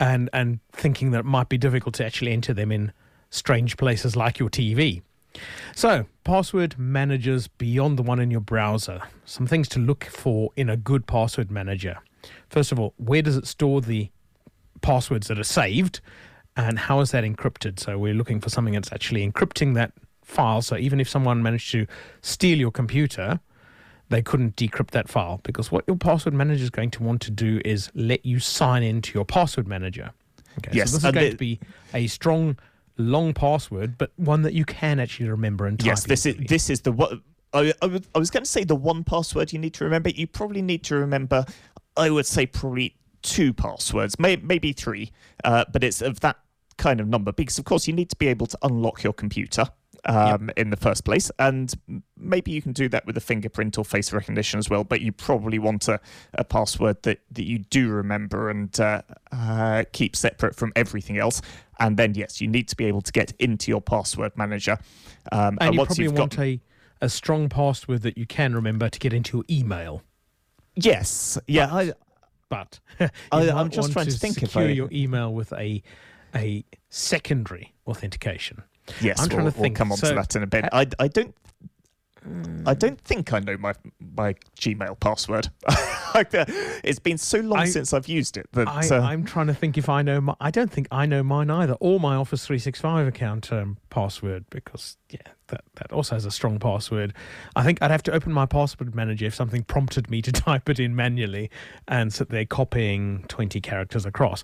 and 0.00 0.30
and 0.32 0.60
thinking 0.72 1.10
that 1.10 1.20
it 1.20 1.24
might 1.24 1.48
be 1.48 1.58
difficult 1.58 1.94
to 1.96 2.06
actually 2.06 2.32
enter 2.32 2.54
them 2.54 2.72
in 2.72 2.92
strange 3.30 3.76
places 3.76 4.16
like 4.16 4.38
your 4.38 4.48
TV. 4.48 5.02
So, 5.74 6.06
password 6.28 6.78
managers 6.78 7.48
beyond 7.48 7.98
the 7.98 8.02
one 8.02 8.20
in 8.20 8.30
your 8.30 8.42
browser. 8.42 9.00
Some 9.24 9.46
things 9.46 9.66
to 9.68 9.78
look 9.78 10.04
for 10.04 10.50
in 10.56 10.68
a 10.68 10.76
good 10.76 11.06
password 11.06 11.50
manager. 11.50 11.96
First 12.50 12.70
of 12.70 12.78
all, 12.78 12.92
where 12.98 13.22
does 13.22 13.38
it 13.38 13.46
store 13.46 13.80
the 13.80 14.10
passwords 14.82 15.28
that 15.28 15.38
are 15.38 15.44
saved 15.44 16.02
and 16.54 16.78
how 16.78 17.00
is 17.00 17.12
that 17.12 17.24
encrypted? 17.24 17.80
So, 17.80 17.96
we're 17.96 18.12
looking 18.12 18.40
for 18.40 18.50
something 18.50 18.74
that's 18.74 18.92
actually 18.92 19.26
encrypting 19.26 19.72
that 19.76 19.92
file. 20.22 20.60
So, 20.60 20.76
even 20.76 21.00
if 21.00 21.08
someone 21.08 21.42
managed 21.42 21.72
to 21.72 21.86
steal 22.20 22.58
your 22.58 22.72
computer, 22.72 23.40
they 24.10 24.20
couldn't 24.20 24.54
decrypt 24.56 24.90
that 24.90 25.08
file 25.08 25.40
because 25.44 25.72
what 25.72 25.84
your 25.86 25.96
password 25.96 26.34
manager 26.34 26.62
is 26.62 26.70
going 26.70 26.90
to 26.90 27.02
want 27.02 27.22
to 27.22 27.30
do 27.30 27.62
is 27.64 27.90
let 27.94 28.26
you 28.26 28.38
sign 28.38 28.82
into 28.82 29.14
your 29.14 29.24
password 29.24 29.66
manager. 29.66 30.10
Okay, 30.58 30.72
Yes, 30.74 30.90
so 30.90 30.98
this 30.98 31.04
is 31.06 31.10
going 31.12 31.30
to 31.30 31.38
be 31.38 31.58
a 31.94 32.06
strong, 32.06 32.58
long 32.98 33.32
password, 33.32 33.96
but 33.96 34.12
one 34.16 34.42
that 34.42 34.52
you 34.52 34.64
can 34.64 35.00
actually 35.00 35.28
remember 35.30 35.66
and 35.66 35.78
type 35.78 35.86
Yes, 35.86 36.04
this 36.04 36.26
is 36.26 36.36
this 36.48 36.68
is 36.68 36.82
the 36.82 36.92
what 36.92 37.12
I, 37.54 37.72
I, 37.80 37.86
was- 37.86 38.08
I 38.14 38.18
was 38.18 38.30
going 38.30 38.42
to 38.44 38.50
say 38.50 38.64
the 38.64 38.74
one 38.76 39.04
password 39.04 39.52
you 39.52 39.58
need 39.58 39.74
to 39.74 39.84
remember. 39.84 40.10
You 40.10 40.26
probably 40.26 40.60
need 40.62 40.84
to 40.84 40.96
remember. 40.96 41.46
I 41.96 42.10
would 42.10 42.26
say 42.26 42.46
probably 42.46 42.94
two 43.22 43.52
passwords, 43.52 44.18
may, 44.20 44.36
maybe 44.36 44.72
three, 44.72 45.10
uh, 45.42 45.64
but 45.72 45.82
it's 45.82 46.00
of 46.02 46.20
that 46.20 46.36
kind 46.76 47.00
of 47.00 47.08
number 47.08 47.32
because 47.32 47.58
of 47.58 47.64
course 47.64 47.88
you 47.88 47.92
need 47.92 48.08
to 48.10 48.16
be 48.16 48.28
able 48.28 48.46
to 48.46 48.56
unlock 48.62 49.02
your 49.02 49.12
computer 49.12 49.64
um, 50.04 50.50
in 50.56 50.70
the 50.70 50.76
first 50.76 51.04
place, 51.04 51.30
and 51.38 51.72
maybe 52.16 52.50
you 52.52 52.62
can 52.62 52.72
do 52.72 52.88
that 52.88 53.06
with 53.06 53.16
a 53.16 53.20
fingerprint 53.20 53.78
or 53.78 53.84
face 53.84 54.12
recognition 54.12 54.58
as 54.58 54.68
well. 54.70 54.84
But 54.84 55.00
you 55.00 55.12
probably 55.12 55.58
want 55.58 55.88
a, 55.88 56.00
a 56.34 56.44
password 56.44 57.02
that 57.02 57.20
that 57.32 57.44
you 57.44 57.58
do 57.58 57.88
remember 57.88 58.50
and 58.50 58.78
uh, 58.80 59.02
uh, 59.32 59.84
keep 59.92 60.14
separate 60.16 60.54
from 60.56 60.72
everything 60.76 61.18
else. 61.18 61.40
And 61.80 61.96
then 61.96 62.14
yes, 62.14 62.40
you 62.40 62.48
need 62.48 62.68
to 62.68 62.76
be 62.76 62.86
able 62.86 63.02
to 63.02 63.12
get 63.12 63.32
into 63.38 63.70
your 63.70 63.80
password 63.80 64.36
manager. 64.36 64.78
Um, 65.30 65.58
and 65.60 65.74
you 65.74 65.84
probably 65.84 66.08
want 66.08 66.36
got 66.36 66.44
a, 66.44 66.60
a 67.00 67.08
strong 67.08 67.48
password 67.48 68.02
that 68.02 68.18
you 68.18 68.26
can 68.26 68.54
remember 68.54 68.88
to 68.88 68.98
get 68.98 69.12
into 69.12 69.36
your 69.38 69.44
email. 69.48 70.02
yes, 70.74 71.38
yeah, 71.46 71.68
I, 71.72 71.92
But 72.48 72.80
I- 73.00 73.10
I'm 73.50 73.70
just 73.70 73.92
trying 73.92 74.06
to 74.06 74.12
think 74.12 74.42
if 74.42 74.50
secure 74.50 74.64
I- 74.64 74.72
your 74.72 74.88
email 74.92 75.32
with 75.32 75.52
a 75.52 75.82
a 76.34 76.64
secondary 76.90 77.74
authentication. 77.86 78.62
Yes, 79.00 79.20
I'm 79.20 79.28
we'll, 79.28 79.52
to 79.52 79.60
we'll 79.60 79.70
come 79.70 79.92
on 79.92 79.98
So, 79.98 80.08
to 80.08 80.14
that 80.14 80.36
in 80.36 80.42
a 80.42 80.46
bit. 80.46 80.64
I, 80.72 80.86
I 80.98 81.08
don't. 81.08 81.34
I 82.66 82.74
don't 82.74 83.00
think 83.00 83.32
I 83.32 83.38
know 83.38 83.56
my 83.56 83.74
my 84.16 84.34
Gmail 84.58 84.98
password. 85.00 85.48
Uh, 86.14 86.24
it's 86.82 86.98
been 86.98 87.18
so 87.18 87.38
long 87.38 87.60
I- 87.60 87.64
since 87.66 87.92
I've 87.92 88.08
used 88.08 88.38
it 88.38 88.48
that 88.52 88.66
I, 88.66 88.88
uh, 88.88 89.00
I'm 89.02 89.24
trying 89.24 89.46
to 89.48 89.54
think 89.54 89.76
if 89.76 89.88
I 89.90 90.00
know. 90.02 90.22
My, 90.22 90.34
I 90.40 90.50
don't 90.50 90.70
think 90.72 90.88
I 90.90 91.04
know 91.06 91.22
mine 91.22 91.50
either, 91.50 91.74
or 91.74 92.00
my 92.00 92.16
Office 92.16 92.46
365 92.46 93.06
account 93.06 93.52
um, 93.52 93.76
password 93.90 94.46
because 94.50 94.96
yeah, 95.10 95.20
that 95.48 95.62
that 95.74 95.92
also 95.92 96.16
has 96.16 96.24
a 96.24 96.30
strong 96.30 96.58
password. 96.58 97.12
I 97.54 97.62
think 97.62 97.80
I'd 97.82 97.90
have 97.90 98.02
to 98.04 98.12
open 98.12 98.32
my 98.32 98.46
password 98.46 98.94
manager 98.94 99.26
if 99.26 99.34
something 99.34 99.62
prompted 99.64 100.10
me 100.10 100.22
to 100.22 100.32
type 100.48 100.68
it 100.70 100.80
in 100.80 100.96
manually 100.96 101.50
and 101.86 102.12
sit 102.12 102.30
there 102.30 102.46
copying 102.46 103.24
20 103.28 103.60
characters 103.60 104.06
across. 104.06 104.42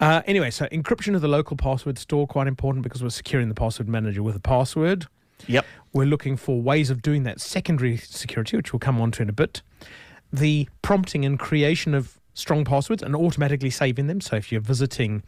Uh, 0.00 0.22
anyway, 0.24 0.50
so 0.50 0.66
encryption 0.66 1.14
of 1.16 1.20
the 1.20 1.28
local 1.28 1.56
password 1.56 1.98
store 1.98 2.28
quite 2.28 2.46
important 2.46 2.84
because 2.84 3.02
we're 3.02 3.10
securing 3.10 3.48
the 3.48 3.54
password 3.56 3.88
manager 3.88 4.22
with 4.22 4.36
a 4.36 4.40
password. 4.40 5.06
Yep. 5.46 5.66
We're 5.92 6.06
looking 6.06 6.36
for 6.36 6.60
ways 6.60 6.90
of 6.90 7.02
doing 7.02 7.24
that 7.24 7.40
secondary 7.40 7.96
security, 7.96 8.56
which 8.56 8.72
we'll 8.72 8.80
come 8.80 9.00
on 9.00 9.10
to 9.12 9.22
in 9.22 9.28
a 9.28 9.32
bit. 9.32 9.62
The 10.32 10.68
prompting 10.80 11.24
and 11.24 11.38
creation 11.38 11.94
of 11.94 12.18
strong 12.34 12.64
passwords 12.64 13.02
and 13.02 13.14
automatically 13.14 13.70
saving 13.70 14.06
them. 14.06 14.20
So 14.20 14.36
if 14.36 14.50
you're 14.50 14.60
visiting 14.60 15.22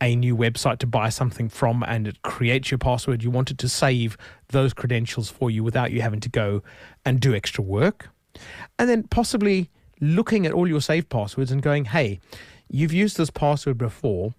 a 0.00 0.16
new 0.16 0.36
website 0.36 0.78
to 0.78 0.86
buy 0.86 1.10
something 1.10 1.48
from 1.48 1.84
and 1.86 2.08
it 2.08 2.22
creates 2.22 2.70
your 2.70 2.78
password, 2.78 3.22
you 3.22 3.30
want 3.30 3.50
it 3.50 3.58
to 3.58 3.68
save 3.68 4.16
those 4.48 4.72
credentials 4.72 5.28
for 5.28 5.50
you 5.50 5.62
without 5.62 5.92
you 5.92 6.00
having 6.00 6.20
to 6.20 6.28
go 6.28 6.62
and 7.04 7.20
do 7.20 7.34
extra 7.34 7.62
work. 7.62 8.08
And 8.78 8.88
then 8.88 9.04
possibly 9.04 9.70
looking 10.00 10.46
at 10.46 10.52
all 10.52 10.66
your 10.66 10.80
saved 10.80 11.08
passwords 11.08 11.52
and 11.52 11.62
going, 11.62 11.84
hey, 11.84 12.18
you've 12.68 12.92
used 12.92 13.16
this 13.16 13.30
password 13.30 13.78
before. 13.78 14.34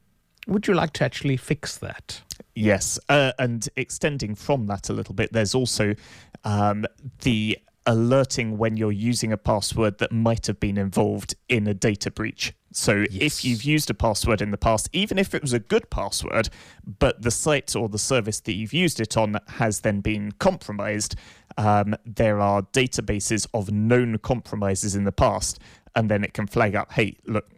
Would 0.47 0.67
you 0.67 0.73
like 0.73 0.91
to 0.93 1.05
actually 1.05 1.37
fix 1.37 1.77
that? 1.77 2.21
Yes, 2.55 2.99
uh, 3.09 3.31
and 3.39 3.67
extending 3.75 4.35
from 4.35 4.67
that 4.67 4.89
a 4.89 4.93
little 4.93 5.15
bit, 5.15 5.33
there's 5.33 5.55
also 5.55 5.95
um, 6.43 6.85
the 7.21 7.57
alerting 7.85 8.57
when 8.57 8.77
you're 8.77 8.91
using 8.91 9.31
a 9.31 9.37
password 9.37 9.97
that 9.97 10.11
might 10.11 10.47
have 10.47 10.59
been 10.59 10.77
involved 10.77 11.35
in 11.49 11.67
a 11.67 11.73
data 11.73 12.09
breach. 12.09 12.53
So 12.71 13.05
if 13.11 13.45
you've 13.45 13.63
used 13.63 13.89
a 13.89 13.93
password 13.93 14.41
in 14.41 14.51
the 14.51 14.57
past, 14.57 14.89
even 14.93 15.19
if 15.19 15.35
it 15.35 15.41
was 15.41 15.53
a 15.53 15.59
good 15.59 15.89
password, 15.89 16.49
but 16.99 17.21
the 17.21 17.29
site 17.29 17.75
or 17.75 17.87
the 17.87 17.99
service 17.99 18.39
that 18.41 18.53
you've 18.53 18.73
used 18.73 18.99
it 18.99 19.15
on 19.15 19.37
has 19.47 19.81
then 19.81 20.01
been 20.01 20.31
compromised, 20.33 21.15
um, 21.57 21.95
there 22.05 22.39
are 22.39 22.63
databases 22.63 23.45
of 23.53 23.71
known 23.71 24.17
compromises 24.17 24.95
in 24.95 25.03
the 25.03 25.11
past, 25.11 25.59
and 25.95 26.09
then 26.09 26.23
it 26.23 26.33
can 26.33 26.47
flag 26.47 26.75
up, 26.75 26.93
hey, 26.93 27.17
look, 27.27 27.52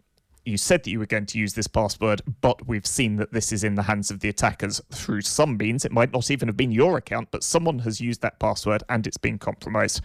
you 0.46 0.56
said 0.56 0.84
that 0.84 0.90
you 0.90 0.98
were 0.98 1.06
going 1.06 1.26
to 1.26 1.38
use 1.38 1.54
this 1.54 1.66
password, 1.66 2.22
but 2.40 2.66
we've 2.66 2.86
seen 2.86 3.16
that 3.16 3.32
this 3.32 3.52
is 3.52 3.64
in 3.64 3.74
the 3.74 3.82
hands 3.82 4.10
of 4.10 4.20
the 4.20 4.28
attackers 4.28 4.80
through 4.92 5.22
some 5.22 5.56
means. 5.56 5.84
It 5.84 5.92
might 5.92 6.12
not 6.12 6.30
even 6.30 6.48
have 6.48 6.56
been 6.56 6.72
your 6.72 6.96
account, 6.96 7.28
but 7.30 7.42
someone 7.42 7.80
has 7.80 8.00
used 8.00 8.22
that 8.22 8.38
password 8.38 8.82
and 8.88 9.06
it's 9.06 9.16
been 9.16 9.38
compromised. 9.38 10.00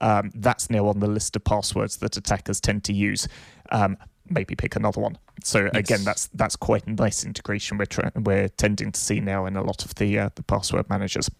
Um, 0.00 0.30
that's 0.34 0.70
now 0.70 0.86
on 0.88 1.00
the 1.00 1.06
list 1.06 1.36
of 1.36 1.44
passwords 1.44 1.98
that 1.98 2.16
attackers 2.16 2.60
tend 2.60 2.84
to 2.84 2.92
use. 2.92 3.28
Um, 3.70 3.96
maybe 4.28 4.54
pick 4.54 4.76
another 4.76 5.00
one. 5.00 5.18
So 5.44 5.68
again, 5.74 6.04
that's 6.04 6.28
that's 6.28 6.56
quite 6.56 6.86
a 6.86 6.92
nice 6.92 7.24
integration 7.24 7.78
we're 7.78 7.86
tra- 7.86 8.12
we're 8.16 8.48
tending 8.48 8.92
to 8.92 9.00
see 9.00 9.20
now 9.20 9.46
in 9.46 9.56
a 9.56 9.62
lot 9.62 9.84
of 9.84 9.94
the 9.96 10.18
uh, 10.18 10.30
the 10.34 10.42
password 10.42 10.88
managers. 10.88 11.30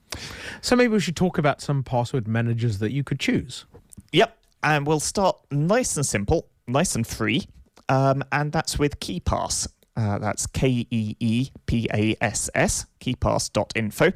So 0.61 0.77
maybe 0.77 0.93
we 0.93 1.01
should 1.01 1.17
talk 1.17 1.38
about 1.38 1.61
some 1.61 1.83
password 1.83 2.27
managers 2.29 2.79
that 2.79 2.93
you 2.93 3.05
could 3.05 3.21
choose. 3.21 3.65
Yep, 4.12 4.37
and 4.62 4.87
we'll 4.87 5.01
start 5.01 5.38
nice 5.51 5.97
and 5.97 6.05
simple, 6.05 6.49
nice 6.67 6.95
and 6.95 7.07
free, 7.07 7.47
um, 7.92 8.24
and 8.33 8.50
that's 8.52 8.78
with 8.78 8.98
KeePass. 9.00 9.68
Uh, 9.94 10.18
that's 10.18 10.46
K 10.46 10.87
E 10.90 11.16
E 11.20 11.50
P 11.66 11.87
A 11.92 12.16
S 12.22 12.48
S, 12.55 12.87
keepass.info. 13.00 14.12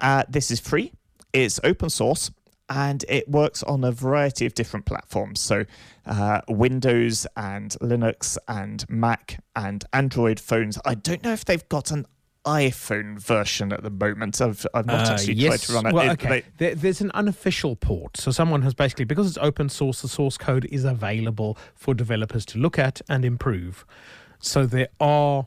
Uh, 0.00 0.24
this 0.28 0.50
is 0.50 0.58
free, 0.58 0.92
it's 1.32 1.60
open 1.62 1.88
source, 1.88 2.32
and 2.68 3.04
it 3.08 3.28
works 3.28 3.62
on 3.62 3.84
a 3.84 3.92
variety 3.92 4.44
of 4.44 4.54
different 4.54 4.86
platforms. 4.86 5.38
So, 5.38 5.64
uh, 6.04 6.40
Windows 6.48 7.24
and 7.36 7.70
Linux 7.80 8.36
and 8.48 8.84
Mac 8.88 9.38
and 9.54 9.84
Android 9.92 10.40
phones. 10.40 10.76
I 10.84 10.94
don't 10.94 11.22
know 11.22 11.32
if 11.32 11.44
they've 11.44 11.68
got 11.68 11.92
an 11.92 12.06
iPhone 12.44 13.18
version 13.20 13.72
at 13.72 13.82
the 13.82 13.90
moment. 13.90 14.40
I've, 14.40 14.66
I've 14.74 14.86
not 14.86 15.08
Uh, 15.08 15.12
actually 15.12 15.34
yes. 15.34 15.48
tried 15.48 15.60
to 15.60 15.72
run 15.74 15.86
it. 15.86 15.94
Well, 15.94 16.06
It- 16.10 16.12
okay. 16.12 16.28
they- 16.28 16.44
There, 16.58 16.74
there's 16.74 17.00
an 17.00 17.10
unofficial 17.14 17.76
port. 17.76 18.16
So 18.16 18.30
someone 18.30 18.62
has 18.62 18.74
basically, 18.74 19.04
because 19.04 19.26
it's 19.28 19.38
open 19.38 19.68
source, 19.68 20.02
the 20.02 20.08
source 20.08 20.36
code 20.36 20.64
is 20.66 20.84
available 20.84 21.56
for 21.74 21.94
developers 21.94 22.44
to 22.46 22.58
look 22.58 22.78
at 22.78 23.00
and 23.08 23.24
improve. 23.24 23.84
So 24.40 24.66
there 24.66 24.88
are 25.00 25.46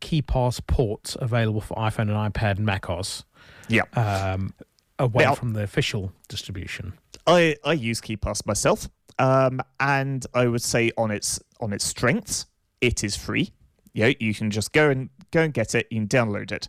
KeePass 0.00 0.66
ports 0.66 1.16
available 1.20 1.62
for 1.62 1.74
iPhone 1.76 2.10
and 2.14 2.34
iPad 2.34 2.56
and 2.58 2.66
macOS. 2.66 3.24
Yeah. 3.68 3.82
Um, 3.94 4.52
away 4.98 5.24
Now- 5.24 5.34
from 5.34 5.54
the 5.54 5.62
official 5.62 6.12
distribution. 6.28 6.92
I, 7.26 7.56
I 7.64 7.72
use 7.72 8.00
KeePass 8.00 8.46
myself, 8.46 8.88
um, 9.18 9.60
and 9.80 10.24
I 10.34 10.46
would 10.46 10.62
say 10.62 10.92
on 10.96 11.10
its 11.10 11.40
on 11.60 11.72
its 11.72 11.84
strengths, 11.84 12.46
it 12.80 13.02
is 13.02 13.16
free. 13.16 13.50
You 13.94 14.04
know, 14.04 14.12
you 14.20 14.32
can 14.34 14.50
just 14.50 14.72
go 14.72 14.90
and 14.90 15.08
go 15.36 15.42
and 15.42 15.54
get 15.54 15.74
it. 15.74 15.86
You 15.90 16.00
can 16.00 16.08
download 16.08 16.52
it. 16.52 16.68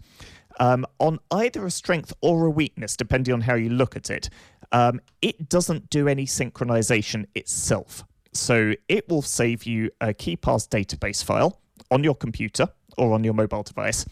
Um, 0.59 0.85
on 0.99 1.19
either 1.31 1.65
a 1.65 1.71
strength 1.71 2.13
or 2.21 2.45
a 2.45 2.49
weakness, 2.49 2.97
depending 2.97 3.33
on 3.33 3.41
how 3.41 3.55
you 3.55 3.69
look 3.69 3.95
at 3.95 4.09
it, 4.09 4.29
um, 4.71 4.99
it 5.21 5.49
doesn't 5.49 5.89
do 5.89 6.07
any 6.07 6.25
synchronization 6.25 7.25
itself. 7.35 8.03
So 8.33 8.73
it 8.87 9.07
will 9.07 9.21
save 9.21 9.63
you 9.63 9.91
a 10.01 10.07
KeePass 10.07 10.67
database 10.67 11.23
file 11.23 11.61
on 11.89 12.03
your 12.03 12.15
computer 12.15 12.67
or 12.97 13.13
on 13.13 13.23
your 13.23 13.33
mobile 13.33 13.63
device. 13.63 14.05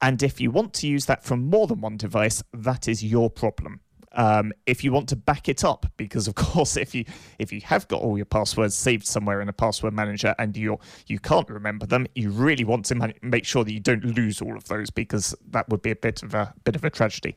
And 0.00 0.22
if 0.22 0.40
you 0.40 0.50
want 0.50 0.74
to 0.74 0.86
use 0.86 1.06
that 1.06 1.24
from 1.24 1.50
more 1.50 1.66
than 1.66 1.80
one 1.80 1.96
device, 1.96 2.42
that 2.52 2.86
is 2.86 3.02
your 3.02 3.30
problem. 3.30 3.80
Um, 4.18 4.52
if 4.66 4.82
you 4.82 4.90
want 4.90 5.08
to 5.10 5.16
back 5.16 5.48
it 5.48 5.64
up, 5.64 5.86
because 5.96 6.26
of 6.26 6.34
course, 6.34 6.76
if 6.76 6.94
you 6.94 7.04
if 7.38 7.52
you 7.52 7.60
have 7.62 7.86
got 7.88 8.02
all 8.02 8.16
your 8.18 8.26
passwords 8.26 8.74
saved 8.74 9.06
somewhere 9.06 9.40
in 9.40 9.48
a 9.48 9.52
password 9.52 9.94
manager 9.94 10.34
and 10.38 10.56
you 10.56 10.78
you 11.06 11.20
can't 11.20 11.48
remember 11.48 11.86
them, 11.86 12.06
you 12.14 12.30
really 12.30 12.64
want 12.64 12.84
to 12.86 12.96
man- 12.96 13.14
make 13.22 13.46
sure 13.46 13.64
that 13.64 13.72
you 13.72 13.80
don't 13.80 14.04
lose 14.04 14.42
all 14.42 14.56
of 14.56 14.66
those 14.66 14.90
because 14.90 15.34
that 15.50 15.68
would 15.68 15.80
be 15.80 15.92
a 15.92 15.96
bit 15.96 16.22
of 16.24 16.34
a 16.34 16.52
bit 16.64 16.74
of 16.74 16.84
a 16.84 16.90
tragedy. 16.90 17.36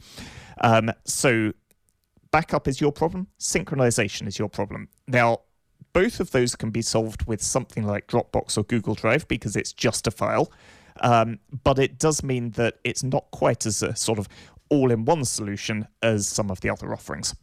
Um, 0.61 0.91
so 1.05 1.53
backup 2.31 2.67
is 2.67 2.81
your 2.81 2.91
problem, 2.91 3.27
synchronization 3.39 4.27
is 4.27 4.39
your 4.39 4.49
problem. 4.49 4.89
Now, 5.07 5.41
both 5.93 6.19
of 6.19 6.31
those 6.31 6.55
can 6.55 6.71
be 6.71 6.81
solved 6.81 7.27
with 7.27 7.43
something 7.43 7.85
like 7.85 8.07
Dropbox 8.07 8.57
or 8.57 8.63
Google 8.63 8.95
Drive 8.95 9.27
because 9.27 9.55
it's 9.55 9.71
just 9.71 10.07
a 10.07 10.11
file. 10.11 10.51
Um, 11.01 11.39
but 11.63 11.79
it 11.79 11.97
does 11.97 12.23
mean 12.23 12.51
that 12.51 12.77
it's 12.83 13.03
not 13.03 13.29
quite 13.31 13.65
as 13.65 13.81
a 13.81 13.95
sort 13.95 14.19
of 14.19 14.27
all 14.71 14.89
in 14.91 15.05
one 15.05 15.23
solution 15.25 15.87
as 16.01 16.27
some 16.27 16.49
of 16.49 16.61
the 16.61 16.69
other 16.71 16.91
offerings. 16.91 17.35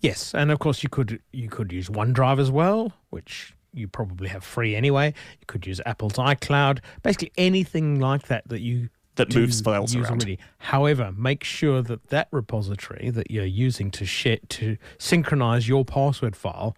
Yes, 0.00 0.32
and 0.34 0.50
of 0.50 0.58
course 0.58 0.82
you 0.82 0.88
could 0.88 1.20
you 1.32 1.48
could 1.48 1.72
use 1.72 1.88
OneDrive 1.88 2.38
as 2.38 2.50
well, 2.50 2.92
which 3.10 3.54
you 3.72 3.88
probably 3.88 4.28
have 4.28 4.44
free 4.44 4.74
anyway. 4.76 5.12
You 5.40 5.46
could 5.46 5.66
use 5.66 5.80
Apple's 5.84 6.12
iCloud, 6.14 6.78
basically 7.02 7.32
anything 7.36 7.98
like 7.98 8.28
that 8.28 8.46
that 8.48 8.60
you 8.60 8.88
That 9.16 9.34
moves 9.34 9.60
files 9.60 9.94
around. 9.96 10.06
already. 10.06 10.38
However, 10.58 11.12
make 11.12 11.42
sure 11.44 11.82
that 11.82 12.08
that 12.08 12.28
repository 12.30 13.10
that 13.10 13.30
you're 13.30 13.44
using 13.44 13.90
to 13.92 14.04
share 14.06 14.38
to 14.50 14.76
synchronize 14.98 15.66
your 15.68 15.84
password 15.84 16.36
file 16.36 16.76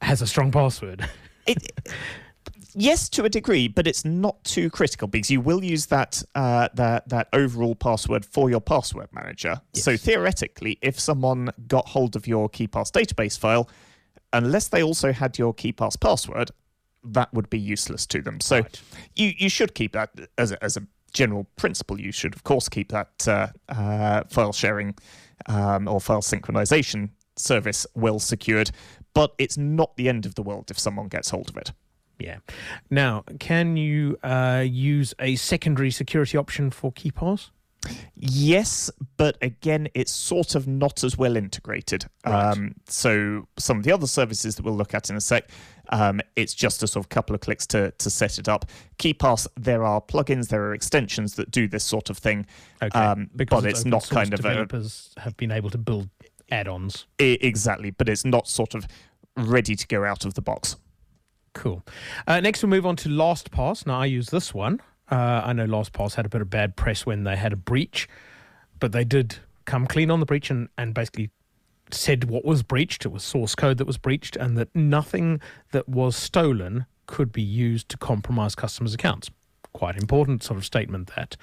has 0.00 0.22
a 0.22 0.26
strong 0.26 0.50
password. 0.50 1.06
It, 1.46 1.58
yes, 2.74 3.08
to 3.10 3.24
a 3.24 3.28
degree, 3.28 3.68
but 3.68 3.86
it's 3.86 4.04
not 4.04 4.42
too 4.44 4.70
critical 4.70 5.08
because 5.08 5.30
you 5.30 5.40
will 5.40 5.62
use 5.62 5.86
that 5.86 6.22
uh, 6.34 6.68
that 6.74 7.08
that 7.08 7.28
overall 7.32 7.74
password 7.74 8.24
for 8.24 8.50
your 8.50 8.60
password 8.60 9.08
manager. 9.12 9.60
So 9.72 9.96
theoretically, 9.96 10.78
if 10.82 10.98
someone 10.98 11.50
got 11.66 11.88
hold 11.88 12.16
of 12.16 12.26
your 12.26 12.48
KeePass 12.48 12.90
database 12.90 13.38
file, 13.38 13.68
unless 14.32 14.68
they 14.68 14.82
also 14.82 15.12
had 15.12 15.38
your 15.38 15.54
KeePass 15.54 16.00
password, 16.00 16.50
that 17.04 17.32
would 17.32 17.50
be 17.50 17.58
useless 17.58 18.06
to 18.06 18.22
them. 18.22 18.40
So 18.40 18.64
you 19.14 19.32
you 19.36 19.48
should 19.48 19.74
keep 19.74 19.92
that 19.92 20.10
as 20.38 20.52
a, 20.52 20.62
as 20.62 20.76
a 20.76 20.86
general 21.12 21.46
principle. 21.56 22.00
You 22.00 22.12
should 22.12 22.34
of 22.34 22.44
course 22.44 22.68
keep 22.68 22.90
that 22.90 23.28
uh, 23.28 23.48
uh, 23.68 24.24
file 24.28 24.52
sharing 24.52 24.94
um, 25.46 25.88
or 25.88 26.00
file 26.00 26.22
synchronization 26.22 27.10
service 27.36 27.86
well 27.94 28.18
secured, 28.18 28.70
but 29.12 29.34
it's 29.38 29.56
not 29.56 29.96
the 29.96 30.08
end 30.08 30.26
of 30.26 30.34
the 30.34 30.42
world 30.42 30.70
if 30.70 30.78
someone 30.78 31.08
gets 31.08 31.30
hold 31.30 31.48
of 31.48 31.56
it. 31.56 31.72
Yeah. 32.24 32.38
Now, 32.90 33.24
can 33.38 33.76
you 33.76 34.16
uh, 34.22 34.64
use 34.66 35.12
a 35.18 35.36
secondary 35.36 35.90
security 35.90 36.38
option 36.38 36.70
for 36.70 36.90
KeePass? 36.92 37.50
Yes, 38.14 38.90
but 39.18 39.36
again, 39.42 39.88
it's 39.94 40.10
sort 40.10 40.54
of 40.54 40.66
not 40.66 41.04
as 41.04 41.18
well 41.18 41.36
integrated. 41.36 42.06
Um, 42.24 42.76
so 42.88 43.46
some 43.58 43.76
of 43.76 43.84
the 43.84 43.92
other 43.92 44.06
services 44.06 44.54
that 44.56 44.64
we'll 44.64 44.76
look 44.76 44.94
at 44.94 45.10
in 45.10 45.16
a 45.16 45.20
sec, 45.20 45.50
um, 45.90 46.22
it's 46.34 46.54
just 46.54 46.82
a 46.82 46.86
sort 46.86 47.04
of 47.04 47.10
couple 47.10 47.34
of 47.34 47.42
clicks 47.42 47.66
to 47.68 47.90
to 47.98 48.08
set 48.08 48.38
it 48.38 48.48
up. 48.48 48.64
KeePass, 48.98 49.46
there 49.56 49.84
are 49.84 50.00
plugins, 50.00 50.48
there 50.48 50.62
are 50.64 50.72
extensions 50.72 51.34
that 51.34 51.50
do 51.50 51.68
this 51.68 51.84
sort 51.84 52.08
of 52.08 52.16
thing, 52.16 52.46
Okay. 52.82 52.98
um, 52.98 53.28
because 53.36 53.62
but 53.62 53.68
it's 53.68 53.80
it's 53.80 53.86
not 53.86 54.08
kind 54.08 54.32
of 54.32 54.40
a, 54.40 54.42
developers 54.42 55.10
have 55.18 55.36
been 55.36 55.50
able 55.52 55.68
to 55.68 55.78
build 55.78 56.08
add-ons. 56.50 57.04
I- 57.20 57.36
exactly, 57.42 57.90
but 57.90 58.08
it's 58.08 58.24
not 58.24 58.48
sort 58.48 58.74
of 58.74 58.86
ready 59.36 59.76
to 59.76 59.86
go 59.86 60.04
out 60.04 60.24
of 60.24 60.32
the 60.34 60.42
box. 60.42 60.76
Cool. 61.54 61.82
Uh, 62.26 62.40
next, 62.40 62.62
we'll 62.62 62.70
move 62.70 62.84
on 62.84 62.96
to 62.96 63.08
LastPass. 63.08 63.86
Now, 63.86 64.00
I 64.00 64.06
use 64.06 64.28
this 64.28 64.52
one. 64.52 64.80
Uh, 65.10 65.42
I 65.44 65.52
know 65.52 65.66
LastPass 65.66 66.14
had 66.14 66.26
a 66.26 66.28
bit 66.28 66.40
of 66.40 66.50
bad 66.50 66.76
press 66.76 67.06
when 67.06 67.24
they 67.24 67.36
had 67.36 67.52
a 67.52 67.56
breach, 67.56 68.08
but 68.80 68.92
they 68.92 69.04
did 69.04 69.36
come 69.64 69.86
clean 69.86 70.10
on 70.10 70.20
the 70.20 70.26
breach 70.26 70.50
and, 70.50 70.68
and 70.76 70.92
basically 70.92 71.30
said 71.90 72.24
what 72.24 72.44
was 72.44 72.62
breached. 72.62 73.04
It 73.06 73.08
was 73.08 73.22
source 73.22 73.54
code 73.54 73.78
that 73.78 73.86
was 73.86 73.98
breached, 73.98 74.36
and 74.36 74.58
that 74.58 74.74
nothing 74.74 75.40
that 75.72 75.88
was 75.88 76.16
stolen 76.16 76.86
could 77.06 77.32
be 77.32 77.42
used 77.42 77.88
to 77.90 77.96
compromise 77.96 78.54
customers' 78.54 78.94
accounts. 78.94 79.30
Quite 79.72 79.96
important 79.96 80.42
sort 80.42 80.56
of 80.56 80.64
statement 80.64 81.12
that. 81.16 81.36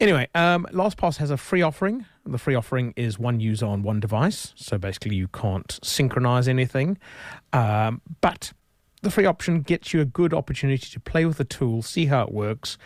Anyway, 0.00 0.28
um, 0.34 0.66
LastPass 0.72 1.16
has 1.18 1.30
a 1.30 1.36
free 1.36 1.62
offering. 1.62 2.04
The 2.26 2.38
free 2.38 2.54
offering 2.54 2.92
is 2.96 3.18
one 3.18 3.40
user 3.40 3.66
on 3.66 3.82
one 3.82 4.00
device, 4.00 4.52
so 4.56 4.76
basically 4.76 5.16
you 5.16 5.28
can't 5.28 5.78
synchronize 5.82 6.48
anything. 6.48 6.98
Um, 7.52 8.00
but 8.20 8.52
the 9.02 9.10
free 9.10 9.26
option 9.26 9.60
gets 9.62 9.92
you 9.92 10.00
a 10.00 10.04
good 10.04 10.34
opportunity 10.34 10.86
to 10.90 11.00
play 11.00 11.24
with 11.24 11.38
the 11.38 11.44
tool, 11.44 11.82
see 11.82 12.06
how 12.06 12.22
it 12.22 12.32
works, 12.32 12.78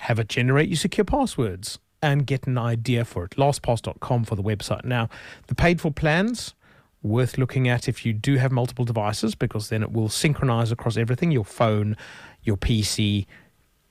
have 0.00 0.18
it 0.18 0.28
generate 0.28 0.68
you 0.68 0.76
secure 0.76 1.04
passwords, 1.04 1.78
and 2.02 2.26
get 2.26 2.46
an 2.46 2.58
idea 2.58 3.04
for 3.04 3.24
it. 3.24 3.30
LastPass.com 3.32 4.24
for 4.24 4.36
the 4.36 4.42
website. 4.42 4.84
Now, 4.84 5.08
the 5.46 5.54
paid 5.54 5.80
for 5.80 5.90
plans 5.90 6.54
worth 7.02 7.38
looking 7.38 7.68
at 7.68 7.88
if 7.88 8.04
you 8.04 8.12
do 8.12 8.36
have 8.36 8.52
multiple 8.52 8.84
devices 8.84 9.34
because 9.34 9.68
then 9.68 9.82
it 9.82 9.92
will 9.92 10.08
synchronize 10.08 10.72
across 10.72 10.96
everything 10.96 11.30
your 11.30 11.44
phone, 11.44 11.96
your 12.42 12.56
PC, 12.56 13.26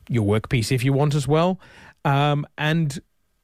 your 0.10 0.24
work 0.24 0.50
PC 0.50 0.74
if 0.74 0.84
you 0.84 0.94
want 0.94 1.16
as 1.16 1.28
well, 1.28 1.60
um, 2.04 2.46
and 2.58 3.00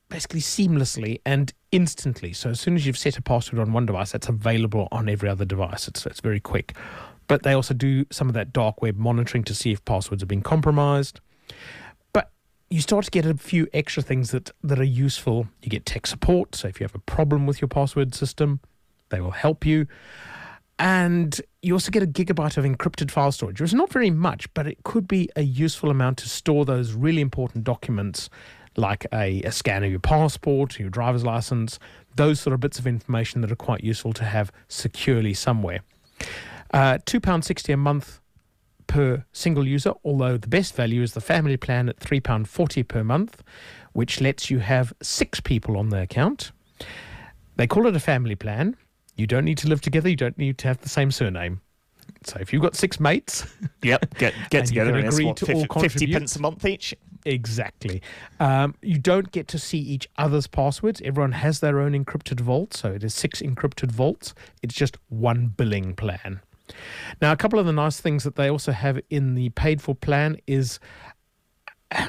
basically 0.09 0.41
seamlessly 0.41 1.21
and 1.25 1.53
instantly. 1.71 2.33
So 2.33 2.49
as 2.49 2.59
soon 2.59 2.75
as 2.75 2.85
you've 2.85 2.97
set 2.97 3.17
a 3.17 3.21
password 3.21 3.59
on 3.59 3.71
one 3.71 3.85
device, 3.85 4.11
that's 4.11 4.27
available 4.27 4.87
on 4.91 5.07
every 5.07 5.29
other 5.29 5.45
device. 5.45 5.87
It's, 5.87 6.05
it's 6.05 6.19
very 6.19 6.39
quick. 6.39 6.75
But 7.31 7.43
they 7.43 7.53
also 7.53 7.73
do 7.73 8.05
some 8.11 8.27
of 8.27 8.33
that 8.33 8.51
dark 8.51 8.81
web 8.81 8.97
monitoring 8.97 9.45
to 9.45 9.55
see 9.55 9.71
if 9.71 9.85
passwords 9.85 10.21
have 10.21 10.27
been 10.27 10.41
compromised. 10.41 11.21
But 12.11 12.29
you 12.69 12.81
start 12.81 13.05
to 13.05 13.11
get 13.11 13.25
a 13.25 13.35
few 13.35 13.69
extra 13.73 14.03
things 14.03 14.31
that, 14.31 14.51
that 14.61 14.77
are 14.77 14.83
useful. 14.83 15.47
You 15.63 15.69
get 15.69 15.85
tech 15.85 16.07
support. 16.07 16.55
So 16.55 16.67
if 16.67 16.81
you 16.81 16.83
have 16.83 16.93
a 16.93 16.99
problem 16.99 17.47
with 17.47 17.61
your 17.61 17.69
password 17.69 18.13
system, 18.13 18.59
they 19.11 19.21
will 19.21 19.31
help 19.31 19.65
you. 19.65 19.87
And 20.77 21.39
you 21.61 21.71
also 21.71 21.89
get 21.89 22.03
a 22.03 22.05
gigabyte 22.05 22.57
of 22.57 22.65
encrypted 22.65 23.09
file 23.09 23.31
storage. 23.31 23.61
It's 23.61 23.71
not 23.71 23.93
very 23.93 24.11
much, 24.11 24.53
but 24.53 24.67
it 24.67 24.83
could 24.83 25.07
be 25.07 25.29
a 25.37 25.43
useful 25.43 25.89
amount 25.89 26.17
to 26.17 26.27
store 26.27 26.65
those 26.65 26.91
really 26.91 27.21
important 27.21 27.63
documents 27.63 28.29
like 28.75 29.07
a, 29.13 29.41
a 29.43 29.53
scan 29.53 29.85
of 29.85 29.89
your 29.89 30.01
passport, 30.01 30.77
your 30.79 30.89
driver's 30.89 31.23
license, 31.23 31.79
those 32.17 32.41
sort 32.41 32.53
of 32.53 32.59
bits 32.59 32.77
of 32.77 32.87
information 32.87 33.39
that 33.39 33.53
are 33.53 33.55
quite 33.55 33.85
useful 33.85 34.11
to 34.11 34.25
have 34.25 34.51
securely 34.67 35.33
somewhere. 35.33 35.79
Uh, 36.73 36.97
£2.60 37.05 37.73
a 37.73 37.77
month 37.77 38.21
per 38.87 39.25
single 39.31 39.67
user, 39.67 39.93
although 40.03 40.37
the 40.37 40.47
best 40.47 40.75
value 40.75 41.01
is 41.01 41.13
the 41.13 41.21
family 41.21 41.57
plan 41.57 41.89
at 41.89 41.99
£3.40 41.99 42.87
per 42.87 43.03
month, 43.03 43.43
which 43.93 44.21
lets 44.21 44.49
you 44.49 44.59
have 44.59 44.93
six 45.01 45.39
people 45.39 45.77
on 45.77 45.89
the 45.89 46.01
account. 46.01 46.51
They 47.55 47.67
call 47.67 47.87
it 47.87 47.95
a 47.95 47.99
family 47.99 48.35
plan. 48.35 48.75
You 49.15 49.27
don't 49.27 49.45
need 49.45 49.57
to 49.59 49.67
live 49.67 49.81
together, 49.81 50.09
you 50.09 50.15
don't 50.15 50.37
need 50.37 50.57
to 50.59 50.67
have 50.67 50.79
the 50.81 50.89
same 50.89 51.11
surname. 51.11 51.61
So 52.23 52.37
if 52.39 52.53
you've 52.53 52.61
got 52.61 52.75
six 52.75 52.99
mates, 52.99 53.45
Yep, 53.83 54.17
get 54.17 54.33
get 54.49 54.59
And 54.59 54.67
together 54.67 54.95
and 54.95 55.07
agree 55.07 55.25
what, 55.25 55.37
to 55.37 55.45
50, 55.45 55.67
all 55.69 55.81
50 55.81 56.13
pence 56.13 56.35
a 56.35 56.39
month 56.39 56.65
each. 56.65 56.93
Exactly. 57.25 58.01
Um, 58.39 58.75
you 58.81 58.97
don't 58.97 59.31
get 59.31 59.47
to 59.49 59.59
see 59.59 59.79
each 59.79 60.07
other's 60.17 60.47
passwords. 60.47 61.01
Everyone 61.03 61.31
has 61.33 61.59
their 61.59 61.79
own 61.79 61.93
encrypted 61.93 62.39
vault, 62.39 62.73
so 62.73 62.91
it 62.91 63.03
is 63.03 63.13
six 63.13 63.41
encrypted 63.41 63.91
vaults. 63.91 64.33
It's 64.61 64.73
just 64.73 64.97
one 65.09 65.47
billing 65.47 65.95
plan. 65.95 66.41
Now, 67.21 67.31
a 67.31 67.37
couple 67.37 67.59
of 67.59 67.65
the 67.65 67.73
nice 67.73 67.99
things 67.99 68.23
that 68.23 68.35
they 68.35 68.49
also 68.49 68.71
have 68.71 68.99
in 69.09 69.35
the 69.35 69.49
paid 69.49 69.81
for 69.81 69.95
plan 69.95 70.37
is 70.47 70.79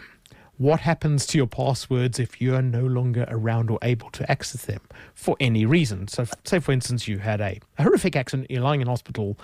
what 0.56 0.80
happens 0.80 1.26
to 1.26 1.38
your 1.38 1.46
passwords 1.46 2.18
if 2.18 2.40
you 2.40 2.54
are 2.54 2.62
no 2.62 2.82
longer 2.82 3.26
around 3.28 3.70
or 3.70 3.78
able 3.82 4.10
to 4.10 4.30
access 4.30 4.64
them 4.64 4.80
for 5.14 5.36
any 5.40 5.66
reason. 5.66 6.08
So, 6.08 6.26
say 6.44 6.58
for 6.58 6.72
instance, 6.72 7.08
you 7.08 7.18
had 7.18 7.40
a, 7.40 7.60
horrific 7.78 8.16
accident, 8.16 8.50
you're 8.50 8.62
lying 8.62 8.80
in 8.80 8.86
hospital, 8.86 9.38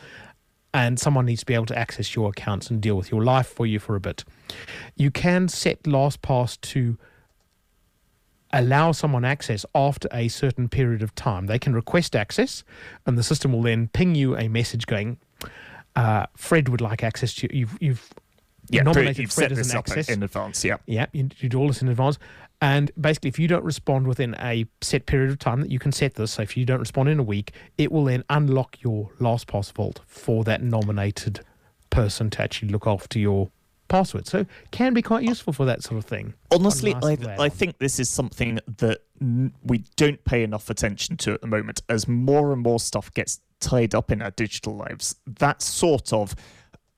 and 0.75 0.99
someone 0.99 1.27
needs 1.27 1.41
to 1.41 1.47
be 1.47 1.55
able 1.55 1.67
to 1.67 1.79
access 1.79 2.15
your 2.15 2.31
accounts 2.31 2.71
and 2.71 2.81
deal 2.81 2.97
with 2.97 3.11
your 3.11 3.25
life 3.25 3.47
for 3.47 3.67
you 3.67 3.79
for 3.79 3.97
a 3.97 4.01
bit. 4.01 4.25
You 4.97 5.11
can 5.11 5.49
set 5.49 5.83
LastPass 5.85 6.61
to 6.61 6.99
allow 8.53 8.93
someone 8.93 9.25
access 9.25 9.65
after 9.75 10.09
a 10.13 10.29
certain 10.29 10.69
period 10.69 11.03
of 11.03 11.15
time. 11.15 11.47
They 11.47 11.59
can 11.59 11.75
request 11.75 12.17
access, 12.17 12.65
and 13.07 13.19
the 13.19 13.23
system 13.23 13.53
will 13.53 13.63
then 13.63 13.89
ping 13.89 14.15
you 14.15 14.37
a 14.37 14.49
message 14.49 14.87
going, 14.87 15.19
uh, 15.97 16.27
"Fred 16.37 16.69
would 16.69 16.81
like 16.81 17.03
access 17.05 17.35
to 17.35 17.49
you. 17.53 17.61
You've, 17.61 17.79
you've 17.81 18.11
Yeah, 18.71 18.83
nominated 18.83 19.19
you've 19.19 19.33
Fred 19.33 19.51
set 19.51 19.53
as 19.53 19.59
this 19.59 19.73
an 19.73 19.79
access. 19.79 20.09
in 20.09 20.23
advance. 20.23 20.65
Yeah, 20.65 20.77
Yeah, 20.87 21.07
you, 21.13 21.29
you 21.39 21.49
do 21.49 21.59
all 21.59 21.69
this 21.69 21.83
in 21.83 21.89
advance. 21.89 22.19
And 22.61 22.91
basically, 23.01 23.29
if 23.29 23.39
you 23.39 23.47
don't 23.47 23.63
respond 23.65 24.09
within 24.09 24.35
a 24.41 24.67
set 24.81 25.07
period 25.07 25.31
of 25.31 25.39
time 25.39 25.61
that 25.61 25.71
you 25.71 25.79
can 25.79 25.93
set 25.93 26.15
this, 26.15 26.33
so 26.33 26.43
if 26.43 26.57
you 26.57 26.65
don't 26.65 26.81
respond 26.81 27.09
in 27.09 27.19
a 27.21 27.23
week, 27.23 27.53
it 27.79 27.93
will 27.93 28.05
then 28.05 28.25
unlock 28.29 28.83
your 28.83 29.11
LastPass 29.21 29.73
vault 29.73 30.01
for 30.07 30.43
that 30.45 30.61
nominated 30.63 31.41
person 31.91 32.31
to 32.31 32.43
actually 32.43 32.69
look 32.69 32.87
after 32.87 33.19
your 33.19 33.49
password. 33.89 34.27
So 34.27 34.47
can 34.71 34.95
be 34.95 35.03
quite 35.03 35.25
useful 35.25 35.53
for 35.53 35.65
that 35.67 35.83
sort 35.83 35.99
of 35.99 36.05
thing. 36.05 36.35
honestly, 36.51 36.95
I 37.03 37.17
I 37.39 37.49
think 37.49 37.79
this 37.79 37.99
is 37.99 38.09
something 38.09 38.59
that 38.79 38.99
we 39.65 39.85
don't 39.97 40.23
pay 40.25 40.43
enough 40.43 40.71
attention 40.71 41.17
to 41.19 41.33
at 41.33 41.41
the 41.41 41.47
moment. 41.47 41.83
As 41.89 42.07
more 42.07 42.53
and 42.53 42.63
more 42.63 42.81
stuff 42.81 43.13
gets 43.15 43.41
tied 43.61 43.95
up 43.95 44.11
in 44.13 44.23
our 44.23 44.31
digital 44.31 44.77
lives, 44.77 45.17
that 45.27 45.63
sort 45.63 46.13
of 46.13 46.35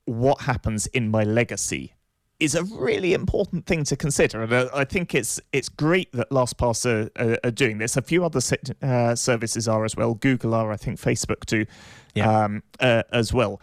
what 0.05 0.43
happens 0.43 0.87
in 0.89 1.09
my 1.11 1.23
legacy 1.25 1.95
is 2.41 2.55
a 2.55 2.65
really 2.65 3.13
important 3.13 3.67
thing 3.67 3.85
to 3.85 3.95
consider, 3.97 4.43
and 4.43 4.53
uh, 4.53 4.69
I 4.75 4.85
think 4.85 5.15
it's 5.15 5.41
it's 5.53 5.69
great 5.69 6.11
that 6.13 6.31
LastPass 6.31 6.87
are, 6.87 7.11
are, 7.23 7.39
are 7.45 7.51
doing 7.51 7.79
this. 7.79 7.97
A 7.99 8.03
few 8.03 8.25
other 8.25 8.41
uh, 8.83 9.15
services 9.15 9.69
are 9.69 9.85
as 9.85 9.95
well. 9.95 10.15
Google 10.15 10.55
are, 10.55 10.73
I 10.73 10.77
think, 10.77 10.99
Facebook 10.99 11.45
do, 11.45 11.67
Yeah. 12.15 12.45
um, 12.45 12.63
uh, 12.81 13.03
as 13.13 13.35
well. 13.35 13.61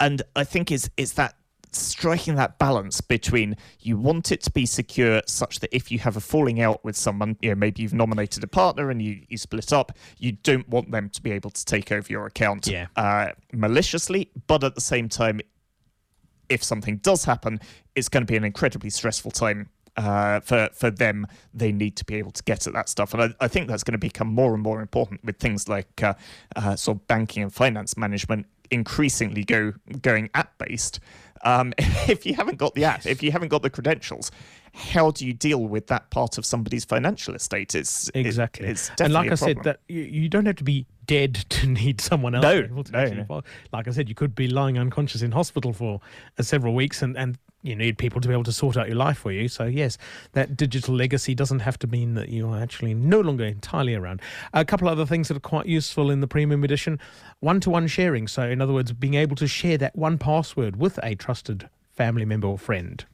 And 0.00 0.22
I 0.34 0.44
think 0.44 0.72
it's 0.72 0.88
it's 0.96 1.12
that 1.12 1.34
striking 1.74 2.34
that 2.36 2.58
balance 2.58 3.00
between 3.00 3.56
you 3.80 3.96
want 3.96 4.32
it 4.32 4.42
to 4.42 4.50
be 4.50 4.66
secure 4.66 5.22
such 5.26 5.60
that 5.60 5.74
if 5.74 5.90
you 5.90 5.98
have 6.00 6.16
a 6.16 6.20
falling 6.20 6.60
out 6.60 6.84
with 6.84 6.96
someone, 6.96 7.36
you 7.40 7.50
know, 7.50 7.54
maybe 7.54 7.82
you've 7.82 7.94
nominated 7.94 8.42
a 8.44 8.46
partner 8.46 8.90
and 8.90 9.00
you, 9.02 9.22
you 9.28 9.36
split 9.38 9.72
up, 9.72 9.92
you 10.18 10.32
don't 10.32 10.68
want 10.68 10.90
them 10.90 11.08
to 11.10 11.22
be 11.22 11.30
able 11.32 11.50
to 11.50 11.64
take 11.64 11.90
over 11.92 12.06
your 12.10 12.26
account 12.26 12.66
Yeah. 12.66 12.86
uh, 12.96 13.28
maliciously, 13.52 14.30
but 14.46 14.64
at 14.64 14.74
the 14.74 14.80
same 14.80 15.08
time, 15.08 15.40
if 16.48 16.62
something 16.62 16.98
does 16.98 17.24
happen, 17.24 17.58
it's 17.94 18.08
going 18.08 18.22
to 18.24 18.30
be 18.30 18.36
an 18.36 18.44
incredibly 18.44 18.90
stressful 18.90 19.30
time 19.30 19.68
uh, 19.96 20.40
for 20.40 20.68
for 20.74 20.90
them. 20.90 21.26
They 21.54 21.72
need 21.72 21.96
to 21.96 22.04
be 22.04 22.16
able 22.16 22.32
to 22.32 22.42
get 22.42 22.66
at 22.66 22.72
that 22.74 22.88
stuff, 22.88 23.14
and 23.14 23.22
I, 23.22 23.28
I 23.40 23.48
think 23.48 23.68
that's 23.68 23.84
going 23.84 23.92
to 23.92 23.98
become 23.98 24.28
more 24.28 24.52
and 24.52 24.62
more 24.62 24.80
important 24.80 25.24
with 25.24 25.38
things 25.38 25.68
like 25.68 26.02
uh, 26.02 26.14
uh, 26.56 26.76
sort 26.76 26.98
of 26.98 27.06
banking 27.06 27.42
and 27.44 27.52
finance 27.52 27.96
management 27.96 28.46
increasingly 28.70 29.44
go 29.44 29.72
going 30.02 30.30
app 30.34 30.58
based. 30.58 31.00
Um, 31.44 31.72
if 31.78 32.24
you 32.26 32.34
haven't 32.34 32.58
got 32.58 32.74
the 32.74 32.84
app, 32.84 33.06
if 33.06 33.22
you 33.22 33.30
haven't 33.32 33.48
got 33.48 33.62
the 33.62 33.70
credentials, 33.70 34.30
how 34.72 35.10
do 35.10 35.26
you 35.26 35.32
deal 35.32 35.66
with 35.66 35.86
that 35.88 36.10
part 36.10 36.38
of 36.38 36.44
somebody's 36.46 36.84
financial 36.84 37.34
estate? 37.34 37.74
It's 37.74 38.08
it- 38.14 38.26
Exactly. 38.26 38.66
it's 38.68 38.90
and 39.00 39.12
like 39.12 39.30
I 39.30 39.34
said, 39.34 39.62
that 39.64 39.80
you, 39.88 40.00
you 40.02 40.28
don't 40.28 40.46
have 40.46 40.56
to 40.56 40.64
be 40.64 40.86
dead 41.06 41.34
to 41.50 41.66
need 41.66 42.00
someone 42.00 42.34
else. 42.34 42.42
No, 42.42 42.62
to 42.62 42.68
be 42.68 42.72
able 42.72 42.84
to 42.84 42.92
no, 42.92 43.26
no. 43.28 43.42
Like 43.72 43.88
I 43.88 43.90
said, 43.92 44.08
you 44.08 44.14
could 44.14 44.34
be 44.34 44.48
lying 44.48 44.78
unconscious 44.78 45.22
in 45.22 45.32
hospital 45.32 45.72
for 45.72 46.00
uh, 46.38 46.42
several 46.42 46.74
weeks, 46.74 47.02
and 47.02 47.16
and 47.16 47.38
you 47.64 47.74
need 47.74 47.98
people 47.98 48.20
to 48.20 48.28
be 48.28 48.34
able 48.34 48.44
to 48.44 48.52
sort 48.52 48.76
out 48.76 48.86
your 48.86 48.96
life 48.96 49.18
for 49.18 49.32
you. 49.32 49.48
So 49.48 49.64
yes, 49.64 49.98
that 50.32 50.56
digital 50.56 50.94
legacy 50.94 51.34
doesn't 51.34 51.60
have 51.60 51.78
to 51.80 51.86
mean 51.86 52.14
that 52.14 52.28
you 52.28 52.48
are 52.48 52.60
actually 52.60 52.94
no 52.94 53.20
longer 53.20 53.44
entirely 53.44 53.94
around. 53.94 54.20
A 54.52 54.64
couple 54.64 54.88
other 54.88 55.06
things 55.06 55.28
that 55.28 55.36
are 55.36 55.40
quite 55.40 55.66
useful 55.66 56.10
in 56.10 56.20
the 56.20 56.28
premium 56.28 56.62
edition: 56.62 57.00
one-to-one 57.40 57.86
sharing. 57.86 58.28
So 58.28 58.42
in 58.42 58.60
other 58.60 58.72
words, 58.72 58.92
being 58.92 59.14
able 59.14 59.36
to 59.36 59.48
share 59.48 59.78
that 59.78 59.96
one 59.96 60.18
password 60.18 60.76
with 60.76 61.00
a 61.02 61.14
trusted 61.14 61.68
family 61.90 62.24
member 62.24 62.46
or 62.46 62.58
friend 62.58 63.04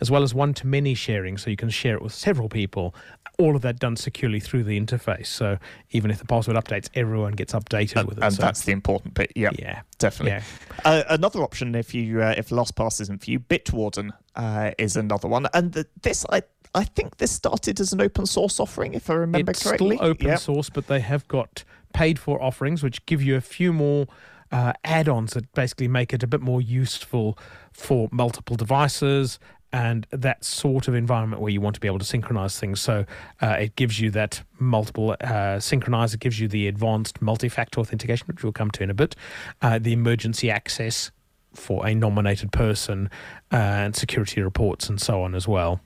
as 0.00 0.10
well 0.10 0.22
as 0.22 0.34
one 0.34 0.52
to 0.54 0.66
many 0.66 0.94
sharing, 0.94 1.38
so 1.38 1.48
you 1.48 1.56
can 1.56 1.70
share 1.70 1.94
it 1.94 2.02
with 2.02 2.12
several 2.12 2.48
people. 2.48 2.94
All 3.38 3.56
of 3.56 3.62
that 3.62 3.78
done 3.78 3.96
securely 3.96 4.40
through 4.40 4.64
the 4.64 4.78
interface. 4.78 5.26
So 5.26 5.58
even 5.90 6.10
if 6.10 6.18
the 6.18 6.24
password 6.26 6.56
updates, 6.56 6.88
everyone 6.94 7.32
gets 7.32 7.52
updated 7.54 7.96
and, 7.96 8.08
with 8.08 8.18
it. 8.18 8.24
and 8.24 8.34
So- 8.34 8.42
that's 8.42 8.62
the 8.64 8.72
important 8.72 9.14
bit. 9.14 9.32
Yeah, 9.34 9.50
yeah, 9.58 9.82
definitely. 9.98 10.32
yeah. 10.32 10.42
Uh, 10.84 11.02
another 11.08 11.42
option, 11.42 11.74
if 11.74 11.94
you 11.94 12.20
uh, 12.22 12.34
if 12.36 12.50
LastPass 12.50 13.00
isn't 13.00 13.24
for 13.24 13.30
you, 13.30 13.40
Bitwarden 13.40 14.10
uh, 14.36 14.72
is 14.78 14.96
another 14.96 15.28
one. 15.28 15.46
And 15.54 15.72
the, 15.72 15.86
this, 16.02 16.24
I 16.30 16.42
I 16.74 16.84
think 16.84 17.16
this 17.18 17.30
started 17.32 17.80
as 17.80 17.92
an 17.92 18.00
open 18.00 18.24
source 18.26 18.58
offering, 18.60 18.94
if 18.94 19.10
I 19.10 19.14
remember 19.14 19.50
it's 19.50 19.62
correctly. 19.62 19.96
still 19.96 20.06
open 20.06 20.26
Yeah. 20.28 20.36
source, 20.36 20.70
but 20.70 20.86
they 20.86 21.00
have 21.00 21.26
got 21.28 21.64
paid 21.92 22.18
for 22.18 22.42
offerings 22.42 22.82
which 22.82 23.04
give 23.04 23.22
you 23.22 23.36
a 23.36 23.42
few 23.42 23.72
more 23.74 24.06
uh, 24.50 24.72
add-ons 24.84 25.34
that 25.34 25.52
basically 25.54 25.88
make 25.88 26.12
it 26.14 26.22
a 26.22 26.26
bit 26.26 26.40
more 26.40 26.62
useful 26.62 27.38
for 27.72 28.08
multiple 28.10 28.56
devices 28.56 29.38
and 29.72 30.06
that 30.10 30.44
sort 30.44 30.88
of 30.88 30.94
environment 30.94 31.40
where 31.40 31.50
you 31.50 31.60
want 31.60 31.74
to 31.74 31.80
be 31.80 31.88
able 31.88 31.98
to 31.98 32.04
synchronize 32.04 32.58
things. 32.58 32.80
So 32.80 33.06
uh, 33.40 33.56
it 33.58 33.76
gives 33.76 34.00
you 34.00 34.10
that 34.10 34.42
multiple 34.58 35.16
uh, 35.20 35.60
synchronize. 35.60 36.14
It 36.14 36.20
gives 36.20 36.38
you 36.38 36.48
the 36.48 36.68
advanced 36.68 37.22
multi-factor 37.22 37.80
authentication, 37.80 38.26
which 38.26 38.42
we'll 38.42 38.52
come 38.52 38.70
to 38.72 38.82
in 38.82 38.90
a 38.90 38.94
bit. 38.94 39.16
Uh, 39.60 39.78
the 39.78 39.92
emergency 39.92 40.50
access 40.50 41.10
for 41.54 41.86
a 41.86 41.94
nominated 41.94 42.52
person 42.52 43.10
uh, 43.52 43.56
and 43.56 43.96
security 43.96 44.42
reports 44.42 44.88
and 44.88 45.00
so 45.00 45.22
on 45.22 45.34
as 45.34 45.46
well. 45.46 45.80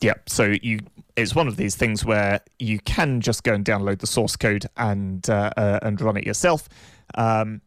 Yeah, 0.00 0.14
so 0.26 0.54
you 0.62 0.80
it's 1.16 1.34
one 1.34 1.46
of 1.46 1.56
these 1.56 1.76
things 1.76 2.04
where 2.04 2.40
you 2.58 2.78
can 2.80 3.20
just 3.20 3.44
go 3.44 3.52
and 3.52 3.64
download 3.64 3.98
the 3.98 4.06
source 4.06 4.36
code 4.36 4.64
and 4.76 5.28
uh, 5.28 5.50
uh, 5.56 5.80
and 5.82 6.00
run 6.00 6.16
it 6.16 6.24
yourself. 6.24 6.68
Um, 7.16 7.60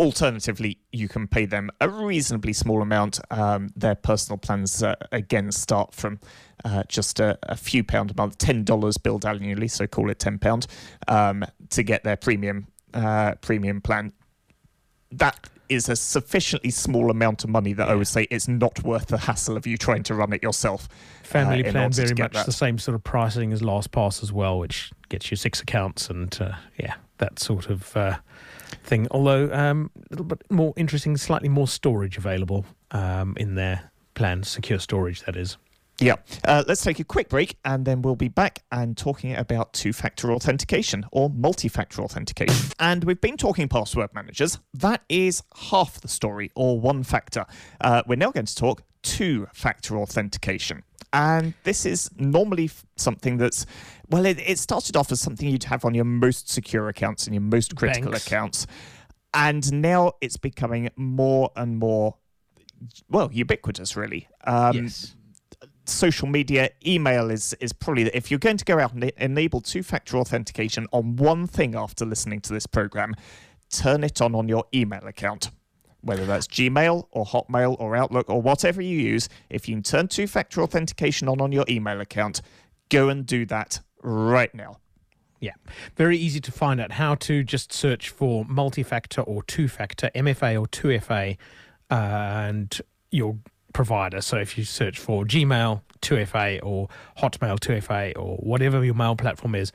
alternatively, 0.00 0.78
you 0.92 1.08
can 1.08 1.28
pay 1.28 1.44
them 1.44 1.70
a 1.80 1.88
reasonably 1.88 2.54
small 2.54 2.80
amount. 2.80 3.20
Um, 3.30 3.68
their 3.76 3.94
personal 3.94 4.38
plans 4.38 4.82
uh, 4.82 4.94
again 5.12 5.52
start 5.52 5.94
from 5.94 6.18
uh, 6.64 6.82
just 6.88 7.20
a, 7.20 7.38
a 7.44 7.56
few 7.56 7.84
pound 7.84 8.10
a 8.10 8.14
month, 8.16 8.38
ten 8.38 8.64
dollars 8.64 8.96
billed 8.96 9.26
annually, 9.26 9.68
so 9.68 9.86
call 9.86 10.10
it 10.10 10.18
ten 10.18 10.38
pound 10.38 10.66
um, 11.06 11.44
to 11.68 11.82
get 11.82 12.02
their 12.02 12.16
premium 12.16 12.66
uh, 12.94 13.34
premium 13.42 13.80
plan. 13.82 14.12
That 15.12 15.48
is 15.68 15.88
a 15.88 15.94
sufficiently 15.94 16.70
small 16.70 17.10
amount 17.10 17.44
of 17.44 17.50
money 17.50 17.72
that 17.74 17.88
I 17.88 17.94
would 17.94 18.08
say 18.08 18.26
it's 18.30 18.48
not 18.48 18.82
worth 18.82 19.06
the 19.06 19.18
hassle 19.18 19.56
of 19.56 19.66
you 19.66 19.76
trying 19.76 20.02
to 20.04 20.14
run 20.14 20.32
it 20.32 20.42
yourself. 20.42 20.88
Family 21.22 21.64
uh, 21.64 21.70
plan 21.70 21.92
very 21.92 22.14
much 22.14 22.32
that. 22.32 22.46
the 22.46 22.52
same 22.52 22.78
sort 22.78 22.96
of 22.96 23.04
pricing 23.04 23.52
as 23.52 23.60
LastPass 23.60 24.22
as 24.22 24.32
well, 24.32 24.58
which 24.58 24.90
gets 25.10 25.30
you 25.30 25.36
six 25.36 25.60
accounts 25.60 26.08
and 26.08 26.36
uh, 26.40 26.52
yeah, 26.76 26.94
that 27.18 27.38
sort 27.38 27.68
of 27.68 27.96
uh, 27.96 28.16
thing. 28.82 29.06
Although 29.10 29.52
um, 29.52 29.90
a 29.96 30.00
little 30.10 30.26
bit 30.26 30.42
more 30.50 30.72
interesting, 30.76 31.16
slightly 31.16 31.48
more 31.48 31.68
storage 31.68 32.16
available 32.16 32.64
um, 32.90 33.36
in 33.36 33.54
their 33.54 33.90
plan, 34.14 34.42
secure 34.42 34.78
storage 34.78 35.22
that 35.22 35.36
is. 35.36 35.56
Yeah. 36.00 36.16
Uh, 36.44 36.64
let's 36.66 36.82
take 36.82 36.98
a 36.98 37.04
quick 37.04 37.28
break 37.28 37.56
and 37.62 37.84
then 37.84 38.00
we'll 38.00 38.16
be 38.16 38.28
back 38.28 38.62
and 38.72 38.96
talking 38.96 39.36
about 39.36 39.74
two 39.74 39.92
factor 39.92 40.32
authentication 40.32 41.04
or 41.12 41.28
multi 41.28 41.68
factor 41.68 42.00
authentication. 42.02 42.72
And 42.80 43.04
we've 43.04 43.20
been 43.20 43.36
talking 43.36 43.68
password 43.68 44.14
managers. 44.14 44.58
That 44.72 45.02
is 45.10 45.42
half 45.54 46.00
the 46.00 46.08
story 46.08 46.50
or 46.54 46.80
one 46.80 47.02
factor. 47.02 47.44
Uh, 47.82 48.02
we're 48.06 48.16
now 48.16 48.30
going 48.30 48.46
to 48.46 48.56
talk 48.56 48.82
two 49.02 49.46
factor 49.52 49.98
authentication. 49.98 50.84
And 51.12 51.54
this 51.64 51.84
is 51.84 52.10
normally 52.16 52.70
something 52.96 53.36
that's, 53.38 53.66
well, 54.08 54.24
it, 54.26 54.38
it 54.38 54.58
started 54.58 54.96
off 54.96 55.10
as 55.10 55.20
something 55.20 55.48
you'd 55.48 55.64
have 55.64 55.84
on 55.84 55.94
your 55.94 56.04
most 56.04 56.48
secure 56.48 56.88
accounts 56.88 57.26
and 57.26 57.34
your 57.34 57.42
most 57.42 57.74
critical 57.74 58.12
Banks. 58.12 58.26
accounts. 58.26 58.66
and 59.34 59.72
now 59.72 60.12
it's 60.20 60.36
becoming 60.36 60.90
more 60.96 61.50
and 61.56 61.78
more, 61.78 62.16
well, 63.08 63.28
ubiquitous, 63.32 63.96
really. 63.96 64.28
Um, 64.44 64.76
yes. 64.84 65.14
social 65.84 66.28
media, 66.28 66.70
email 66.86 67.30
is 67.30 67.54
is 67.54 67.72
probably 67.72 68.04
if 68.14 68.30
you're 68.30 68.38
going 68.38 68.56
to 68.56 68.64
go 68.64 68.78
out 68.78 68.92
and 68.92 69.04
enable 69.16 69.60
two-factor 69.60 70.16
authentication 70.16 70.86
on 70.92 71.16
one 71.16 71.46
thing 71.46 71.74
after 71.74 72.04
listening 72.04 72.40
to 72.42 72.52
this 72.52 72.66
program, 72.66 73.14
turn 73.70 74.04
it 74.04 74.20
on 74.20 74.34
on 74.34 74.48
your 74.48 74.64
email 74.72 75.04
account. 75.06 75.50
Whether 76.02 76.24
that's 76.24 76.46
Gmail 76.46 77.06
or 77.10 77.26
Hotmail 77.26 77.76
or 77.78 77.96
Outlook 77.96 78.30
or 78.30 78.40
whatever 78.40 78.80
you 78.80 78.98
use, 78.98 79.28
if 79.50 79.68
you 79.68 79.80
turn 79.82 80.08
two-factor 80.08 80.62
authentication 80.62 81.28
on 81.28 81.40
on 81.40 81.52
your 81.52 81.64
email 81.68 82.00
account, 82.00 82.40
go 82.88 83.08
and 83.08 83.26
do 83.26 83.44
that 83.46 83.80
right 84.02 84.54
now. 84.54 84.78
Yeah, 85.40 85.54
very 85.96 86.18
easy 86.18 86.40
to 86.40 86.52
find 86.52 86.80
out 86.80 86.92
how 86.92 87.14
to 87.16 87.42
just 87.42 87.72
search 87.72 88.10
for 88.10 88.44
multi-factor 88.44 89.22
or 89.22 89.42
two-factor, 89.42 90.10
MFA 90.14 90.60
or 90.60 90.66
2FA, 90.66 91.38
uh, 91.90 91.94
and 91.94 92.80
your 93.10 93.38
provider. 93.72 94.20
So 94.20 94.36
if 94.36 94.58
you 94.58 94.64
search 94.64 94.98
for 94.98 95.24
Gmail 95.24 95.82
2FA 96.02 96.60
or 96.62 96.88
Hotmail 97.18 97.58
2FA 97.58 98.18
or 98.18 98.36
whatever 98.36 98.84
your 98.84 98.94
mail 98.94 99.16
platform 99.16 99.54
is, 99.54 99.72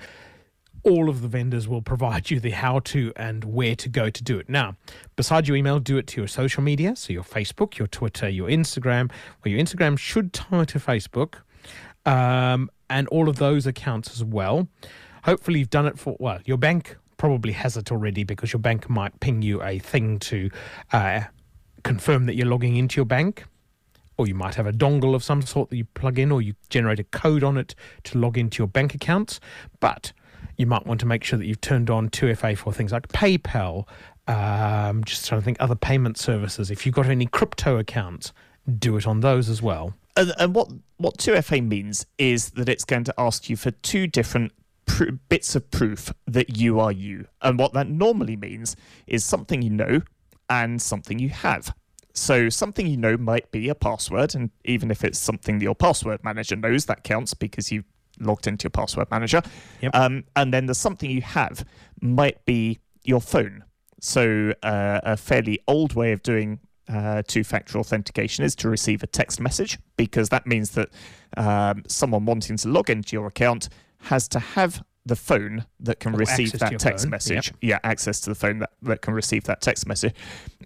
all 0.86 1.10
of 1.10 1.22
the 1.22 1.28
vendors 1.28 1.68
will 1.68 1.82
provide 1.82 2.30
you 2.30 2.40
the 2.40 2.52
how 2.52 2.80
to 2.80 3.12
and 3.16 3.44
where 3.44 3.76
to 3.76 3.90
go 3.90 4.10
to 4.10 4.24
do 4.24 4.38
it. 4.38 4.48
Now, 4.48 4.76
besides 5.16 5.48
your 5.48 5.58
email, 5.58 5.80
do 5.80 5.98
it 5.98 6.06
to 6.08 6.22
your 6.22 6.28
social 6.28 6.62
media, 6.62 6.96
so 6.96 7.12
your 7.12 7.24
Facebook, 7.24 7.78
your 7.78 7.88
Twitter, 7.88 8.30
your 8.30 8.48
Instagram. 8.48 9.12
Well, 9.44 9.52
your 9.52 9.60
Instagram 9.60 9.98
should 9.98 10.32
tie 10.32 10.66
to 10.66 10.80
Facebook, 10.80 11.36
um, 12.06 12.70
and 12.90 13.08
all 13.08 13.28
of 13.28 13.38
those 13.38 13.66
accounts 13.66 14.12
as 14.12 14.24
well. 14.24 14.68
Hopefully, 15.24 15.60
you've 15.60 15.72
done 15.72 15.88
it 15.88 15.98
for 15.98 16.16
well. 16.20 16.40
Your 16.46 16.58
bank 16.58 16.96
probably 17.18 17.54
has 17.54 17.76
it 17.78 17.92
already 17.92 18.24
because 18.24 18.54
your 18.54 18.60
bank 18.60 18.88
might 18.90 19.20
ping 19.20 19.42
you 19.42 19.64
a 19.64 19.80
thing 19.80 20.20
to 20.20 20.52
uh, 20.94 21.22
confirm 21.84 22.28
that 22.28 22.36
you're 22.36 22.46
logging 22.46 22.76
into 22.76 22.98
your 22.98 23.06
bank 23.06 23.46
or 24.18 24.28
you 24.28 24.36
might 24.36 24.56
have 24.56 24.68
a 24.68 24.72
dongle 24.72 25.16
of 25.16 25.24
some 25.24 25.42
sort 25.42 25.70
that 25.70 25.76
you 25.76 25.86
plug 25.86 26.18
in, 26.18 26.32
or 26.32 26.42
you 26.42 26.54
generate 26.70 27.00
a 27.00 27.04
code 27.04 27.44
on 27.44 27.58
it 27.58 27.76
to 28.04 28.18
log 28.18 28.38
into 28.38 28.60
your 28.60 28.68
bank 28.68 28.94
accounts. 28.94 29.40
But 29.80 30.14
you 30.58 30.66
might 30.66 30.86
want 30.86 31.00
to 31.02 31.06
make 31.06 31.24
sure 31.24 31.38
that 31.38 31.46
you've 31.46 31.62
turned 31.62 31.90
on 31.90 32.10
2FA 32.10 32.58
for 32.58 32.74
things 32.74 32.92
like 32.92 33.08
PayPal, 33.10 33.88
um, 34.28 35.04
just 35.04 35.28
trying 35.28 35.42
to 35.42 35.46
think 35.46 35.58
other 35.60 35.76
payment 35.76 36.18
services. 36.18 36.72
If 36.72 36.86
you've 36.86 36.96
got 36.96 37.08
any 37.08 37.26
crypto 37.26 37.78
accounts, 37.78 38.34
do 38.80 38.98
it 38.98 39.06
on 39.06 39.20
those 39.20 39.50
as 39.50 39.62
well. 39.62 39.94
And, 40.18 40.34
and 40.40 40.56
what 40.56 40.70
what 40.98 41.18
2FA 41.18 41.68
means 41.68 42.06
is 42.18 42.52
that 42.52 42.70
it's 42.70 42.86
going 42.86 43.04
to 43.04 43.14
ask 43.18 43.50
you 43.50 43.58
for 43.58 43.72
two 43.72 44.08
different 44.08 44.54
pr- 44.86 45.12
bits 45.30 45.56
of 45.56 45.70
proof 45.72 46.14
that 46.26 46.58
you 46.58 46.80
are 46.80 46.92
you. 46.92 47.28
And 47.42 47.60
what 47.60 47.74
that 47.74 47.90
normally 47.90 48.38
means 48.38 48.76
is 49.08 49.26
something 49.26 49.62
you 49.62 49.70
know 49.70 50.02
and 50.50 50.82
something 50.82 51.20
you 51.20 51.30
have. 51.30 51.74
So 52.14 52.48
something 52.48 52.88
you 52.88 52.96
know 52.96 53.18
might 53.18 53.52
be 53.52 53.68
a 53.68 53.76
password, 53.76 54.36
and 54.36 54.50
even 54.64 54.90
if 54.90 55.04
it's 55.04 55.20
something 55.20 55.60
that 55.60 55.64
your 55.64 55.76
password 55.76 56.24
manager 56.24 56.56
knows, 56.56 56.86
that 56.86 57.04
counts 57.04 57.34
because 57.34 57.74
you 57.74 57.84
logged 58.20 58.48
into 58.48 58.66
your 58.66 58.72
password 58.72 59.10
manager. 59.12 59.42
Yep. 59.82 59.96
Um, 59.96 60.24
and 60.36 60.54
then 60.54 60.66
the 60.66 60.76
something 60.76 61.10
you 61.10 61.22
have 61.22 61.66
might 62.02 62.44
be 62.46 62.80
your 63.04 63.22
phone. 63.22 63.64
So 64.00 64.54
uh, 64.64 65.00
a 65.04 65.18
fairly 65.18 65.60
old 65.68 65.94
way 65.94 66.12
of 66.12 66.22
doing 66.22 66.60
uh, 66.88 67.24
two-factor 67.28 67.80
authentication 67.80 68.46
is 68.46 68.56
to 68.58 68.70
receive 68.70 69.02
a 69.02 69.08
text 69.08 69.40
message 69.40 69.80
because 69.98 70.30
that 70.30 70.46
means 70.46 70.72
that 70.72 70.90
um, 71.38 71.84
someone 71.88 72.26
wanting 72.26 72.58
to 72.58 72.70
log 72.70 72.90
into 72.90 73.16
your 73.16 73.28
account 73.28 73.70
has 74.02 74.28
to 74.30 74.40
have 74.40 74.84
the 75.08 75.16
phone 75.16 75.66
that 75.80 76.00
can 76.00 76.16
Or 76.16 76.18
receive 76.18 76.52
that 76.54 76.80
text 76.80 77.06
phone, 77.06 77.12
message. 77.12 77.54
Yeah, 77.62 77.80
access 77.84 78.20
to 78.22 78.32
the 78.32 78.36
phone 78.36 78.60
that, 78.60 78.72
that 78.82 79.02
can 79.02 79.14
receive 79.14 79.44
that 79.44 79.62
text 79.62 79.88
message. 79.88 80.16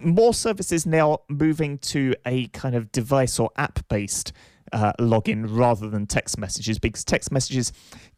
More 0.01 0.33
services 0.33 0.85
now 0.85 1.19
moving 1.27 1.77
to 1.79 2.15
a 2.25 2.47
kind 2.47 2.75
of 2.75 2.91
device 2.91 3.37
or 3.37 3.51
app-based 3.57 4.31
uh, 4.73 4.93
login 4.99 5.45
rather 5.49 5.89
than 5.89 6.05
text 6.07 6.37
messages 6.37 6.79
because 6.79 7.03
text 7.03 7.31
messages 7.31 7.71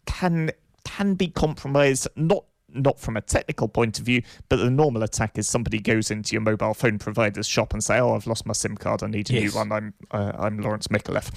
can 0.06 0.52
can 0.86 1.14
be 1.16 1.28
compromised 1.28 2.08
not 2.16 2.46
not 2.74 2.98
from 3.00 3.18
a 3.18 3.22
technical 3.22 3.68
point 3.68 4.00
of 4.00 4.06
view, 4.06 4.22
but 4.48 4.56
the 4.56 4.70
normal 4.70 5.04
attack 5.04 5.38
is 5.38 5.46
somebody 5.46 5.78
goes 5.80 6.10
into 6.10 6.32
your 6.32 6.42
mobile 6.42 6.74
phone 6.74 6.98
provider's 6.98 7.46
shop 7.48 7.74
and 7.74 7.84
say, 7.84 8.00
"Oh, 8.00 8.16
I've 8.16 8.28
lost 8.28 8.46
my 8.46 8.54
SIM 8.54 8.78
card. 8.78 9.04
I 9.04 9.08
need 9.08 9.30
a 9.30 9.34
Yes. 9.34 9.54
new 9.54 9.60
one. 9.60 9.72
I'm 9.74 9.94
uh, 10.12 10.32
I'm 10.40 10.58
Lawrence 10.60 10.88
Mikulev," 10.88 11.30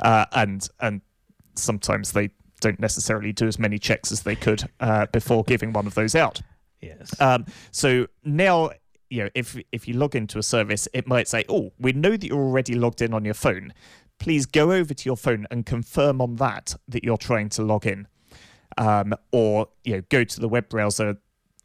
uh, 0.00 0.24
and 0.32 0.66
and 0.80 1.02
sometimes 1.54 2.12
they 2.12 2.30
don't 2.60 2.80
necessarily 2.80 3.32
do 3.32 3.46
as 3.46 3.58
many 3.58 3.78
checks 3.78 4.10
as 4.10 4.22
they 4.22 4.34
could 4.34 4.68
uh, 4.80 5.06
before 5.12 5.44
giving 5.44 5.72
one 5.72 5.86
of 5.86 5.94
those 5.94 6.14
out. 6.14 6.40
Yes. 6.80 7.12
Um, 7.20 7.44
so 7.70 8.06
now, 8.24 8.70
you 9.10 9.24
know, 9.24 9.30
if 9.34 9.58
if 9.72 9.86
you 9.88 9.94
log 9.94 10.16
into 10.16 10.38
a 10.38 10.42
service, 10.42 10.88
it 10.94 11.06
might 11.06 11.28
say, 11.28 11.44
"Oh, 11.48 11.72
we 11.78 11.92
know 11.92 12.12
that 12.12 12.24
you're 12.24 12.38
already 12.42 12.74
logged 12.74 13.02
in 13.02 13.12
on 13.12 13.24
your 13.24 13.34
phone. 13.34 13.72
Please 14.18 14.46
go 14.46 14.72
over 14.72 14.94
to 14.94 15.04
your 15.04 15.16
phone 15.16 15.46
and 15.50 15.64
confirm 15.64 16.20
on 16.20 16.36
that 16.36 16.74
that 16.88 17.04
you're 17.04 17.16
trying 17.16 17.48
to 17.50 17.62
log 17.62 17.86
in." 17.86 18.06
Um, 18.76 19.14
or 19.32 19.68
you 19.84 19.96
know, 19.96 20.02
go 20.08 20.24
to 20.24 20.40
the 20.40 20.48
web 20.48 20.68
browser 20.68 21.16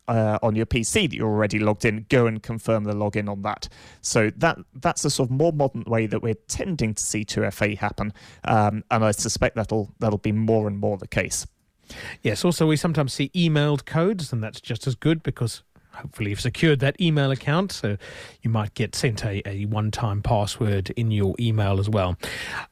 uh, 0.08 0.38
on 0.41 0.56
your 0.56 0.66
PC 0.66 1.10
that 1.10 1.14
you're 1.14 1.30
already 1.30 1.60
logged 1.60 1.86
in. 1.86 2.06
Go 2.10 2.28
and 2.28 2.41
confirm 2.41 2.84
the 2.84 2.93
login 2.93 3.30
on 3.30 3.41
that. 3.43 3.70
So 4.01 4.32
that 4.38 4.58
that's 4.76 5.06
a 5.06 5.10
sort 5.10 5.30
of 5.30 5.36
more 5.36 5.54
modern 5.54 5.84
way 5.84 6.08
that 6.08 6.22
we're 6.22 6.36
tending 6.47 6.93
to 6.93 7.04
see 7.04 7.24
2FA 7.24 7.78
happen, 7.78 8.14
um, 8.45 8.84
and 8.91 9.04
I 9.04 9.12
suspect 9.12 9.56
that'll 9.56 9.93
that'll 9.99 10.18
be 10.20 10.32
more 10.32 10.68
and 10.68 10.78
more 10.78 10.97
the 10.97 11.08
case. 11.08 11.45
Yes, 12.22 12.45
also 12.45 12.68
we 12.68 12.78
sometimes 12.78 13.14
see 13.14 13.30
emailed 13.30 13.86
codes, 13.86 14.32
and 14.34 14.43
that's 14.43 14.62
just 14.62 14.88
as 14.88 14.95
good 14.95 15.22
because 15.24 15.64
hopefully 15.94 16.32
you've 16.32 16.41
secured 16.41 16.80
that 16.80 17.00
email 17.00 17.32
account. 17.32 17.72
So 17.72 17.98
you 18.41 18.50
might 18.50 18.74
get 18.74 18.96
sent 18.96 19.24
a, 19.24 19.48
a 19.48 19.66
one 19.66 19.91
time 19.91 20.22
password 20.22 20.89
in 20.91 21.12
your 21.12 21.36
email 21.39 21.80
as 21.80 21.89
well. 21.89 22.18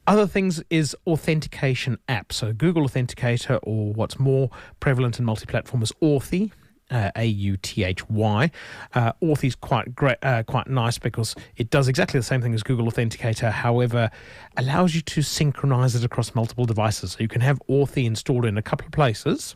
Other 0.08 0.28
things 0.28 0.62
is 0.70 0.96
authentication 1.08 1.98
apps. 2.10 2.34
So 2.34 2.54
Google 2.54 2.88
Authenticator, 2.88 3.60
or 3.64 3.94
what's 3.94 4.20
more 4.20 4.50
prevalent 4.80 5.18
and 5.20 5.26
multi 5.26 5.46
platform 5.46 5.84
is 5.84 5.92
Authy. 6.02 6.52
Uh, 6.90 7.10
A 7.16 7.24
U 7.24 7.56
T 7.56 7.86
H 7.86 8.10
Y. 8.10 8.52
Uh, 8.94 9.14
Authy 9.24 9.46
is 9.46 9.56
quite 9.56 9.96
great, 9.96 10.18
uh, 10.24 10.44
quite 10.44 10.68
nice 10.68 11.00
because 11.00 11.36
it 11.56 11.70
does 11.70 11.88
exactly 11.88 12.20
the 12.20 12.24
same 12.24 12.42
thing 12.42 12.54
as 12.54 12.64
Google 12.64 12.92
Authenticator. 12.92 13.50
However, 13.50 14.12
allows 14.58 14.94
you 14.94 15.00
to 15.00 15.22
synchronize 15.22 15.96
it 15.96 16.04
across 16.04 16.36
multiple 16.36 16.66
devices. 16.66 17.14
So 17.14 17.20
you 17.22 17.30
can 17.30 17.40
have 17.40 17.62
Authy 17.70 18.04
installed 18.04 18.44
in 18.44 18.58
a 18.58 18.62
couple 18.62 18.88
of 18.88 18.92
places, 18.92 19.56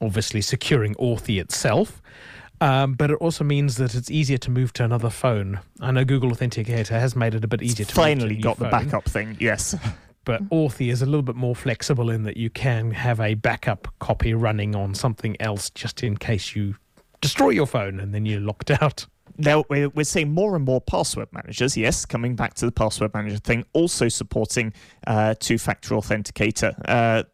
obviously 0.00 0.40
securing 0.40 0.94
Authy 0.94 1.38
itself. 1.38 2.00
Um, 2.64 2.94
but 2.94 3.10
it 3.10 3.16
also 3.16 3.44
means 3.44 3.76
that 3.76 3.94
it's 3.94 4.10
easier 4.10 4.38
to 4.38 4.50
move 4.50 4.72
to 4.74 4.84
another 4.84 5.10
phone. 5.10 5.60
I 5.80 5.90
know 5.90 6.02
Google 6.02 6.30
Authenticator 6.30 6.98
has 6.98 7.14
made 7.14 7.34
it 7.34 7.44
a 7.44 7.46
bit 7.46 7.62
easier 7.62 7.84
to 7.84 7.90
move 7.90 7.94
to 7.94 8.00
a 8.00 8.04
Finally 8.04 8.36
got 8.36 8.58
the 8.58 8.70
backup 8.70 9.04
thing. 9.04 9.36
Yes. 9.38 9.76
But 10.26 10.48
Authy 10.48 10.90
is 10.90 11.02
a 11.02 11.04
little 11.04 11.20
bit 11.20 11.36
more 11.36 11.54
flexible 11.54 12.08
in 12.08 12.22
that 12.22 12.38
you 12.38 12.48
can 12.48 12.92
have 12.92 13.20
a 13.20 13.34
backup 13.34 13.88
copy 13.98 14.32
running 14.32 14.74
on 14.74 14.94
something 14.94 15.36
else 15.38 15.68
just 15.68 16.02
in 16.02 16.16
case 16.16 16.56
you 16.56 16.76
destroy 17.20 17.50
your 17.50 17.66
phone 17.66 18.00
and 18.00 18.14
then 18.14 18.24
you're 18.24 18.40
locked 18.40 18.70
out. 18.70 19.06
Now 19.36 19.64
we're, 19.68 19.90
we're 19.90 20.04
seeing 20.04 20.32
more 20.32 20.56
and 20.56 20.64
more 20.64 20.80
password 20.80 21.28
managers. 21.32 21.76
Yes, 21.76 22.06
coming 22.06 22.36
back 22.36 22.54
to 22.54 22.64
the 22.64 22.72
password 22.72 23.12
manager 23.12 23.36
thing, 23.36 23.66
also 23.74 24.08
supporting 24.08 24.72
uh, 25.06 25.34
two-factor 25.38 25.94
authenticator. 25.94 26.74
Uh, 26.88 27.24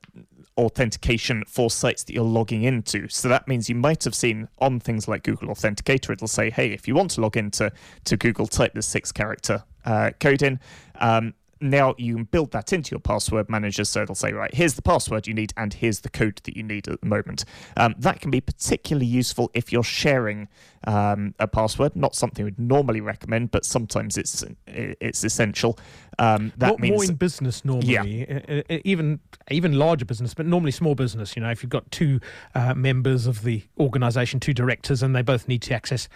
authentication 0.61 1.45
for 1.47 1.71
sites 1.71 2.05
that 2.05 2.13
you're 2.13 2.25
logging 2.25 2.63
into. 2.63 3.09
So 3.09 3.29
that 3.29 3.49
means 3.49 3.69
you 3.69 3.75
might 3.75 4.05
have 4.05 4.15
seen 4.15 4.49
on 4.59 4.81
things 4.81 5.09
like 5.09 5.23
Google 5.23 5.49
Authenticator, 5.49 6.11
it'll 6.11 6.29
say, 6.29 6.51
hey, 6.51 6.73
if 6.73 6.87
you 6.87 6.95
want 6.95 7.11
to 7.13 7.21
log 7.21 7.37
into 7.37 7.73
to 8.05 8.17
Google, 8.17 8.47
type 8.47 8.75
the 8.75 8.83
six 8.83 9.13
character 9.13 9.65
uh, 9.85 10.11
code 10.21 10.43
in. 10.43 10.61
Um, 11.01 11.35
now 11.61 11.95
you 11.99 12.15
can 12.15 12.25
build 12.25 12.53
that 12.53 12.73
into 12.73 12.91
your 12.91 13.01
password 13.01 13.49
manager. 13.49 13.85
So 13.85 14.03
it'll 14.03 14.15
say 14.15 14.33
right 14.33 14.53
here's 14.55 14.75
the 14.75 14.83
password 14.83 15.27
you 15.27 15.35
need 15.35 15.53
and 15.57 15.73
here's 15.75 16.01
the 16.01 16.09
code 16.09 16.41
that 16.45 16.57
you 16.57 16.63
need 16.63 16.89
at 16.89 17.01
the 17.01 17.07
moment. 17.07 17.45
Um, 17.77 17.95
that 17.99 18.21
can 18.21 18.31
be 18.31 18.41
particularly 18.41 19.07
useful 19.07 19.51
if 19.55 19.73
you're 19.73 19.83
sharing 19.83 20.49
um, 20.87 21.35
a 21.39 21.47
password 21.47 21.95
not 21.95 22.15
something 22.15 22.45
we'd 22.45 22.59
normally 22.59 23.03
recommend 23.03 23.51
but 23.51 23.65
sometimes 23.65 24.17
it's 24.17 24.45
it's 24.67 25.25
essential. 25.25 25.79
Um, 26.19 26.53
that 26.59 26.79
means 26.79 26.97
more 26.97 27.05
in 27.05 27.15
business 27.15 27.65
normally, 27.65 28.29
uh, 28.29 28.79
even 28.85 29.21
even 29.51 29.79
larger 29.79 30.05
business, 30.05 30.35
but 30.35 30.45
normally 30.45 30.71
small 30.71 30.95
business. 30.95 31.35
You 31.35 31.43
know, 31.43 31.51
if 31.51 31.63
you've 31.63 31.71
got 31.71 31.91
two 31.91 32.21
uh, 32.55 32.75
members 32.75 33.27
of 33.27 33.43
the 33.43 33.63
organisation, 33.79 34.39
two 34.39 34.53
directors, 34.53 35.03
and 35.03 35.17
they 35.17 35.23
both 35.23 35.49
need 35.49 35.63
to 35.63 35.75
access 35.75 36.09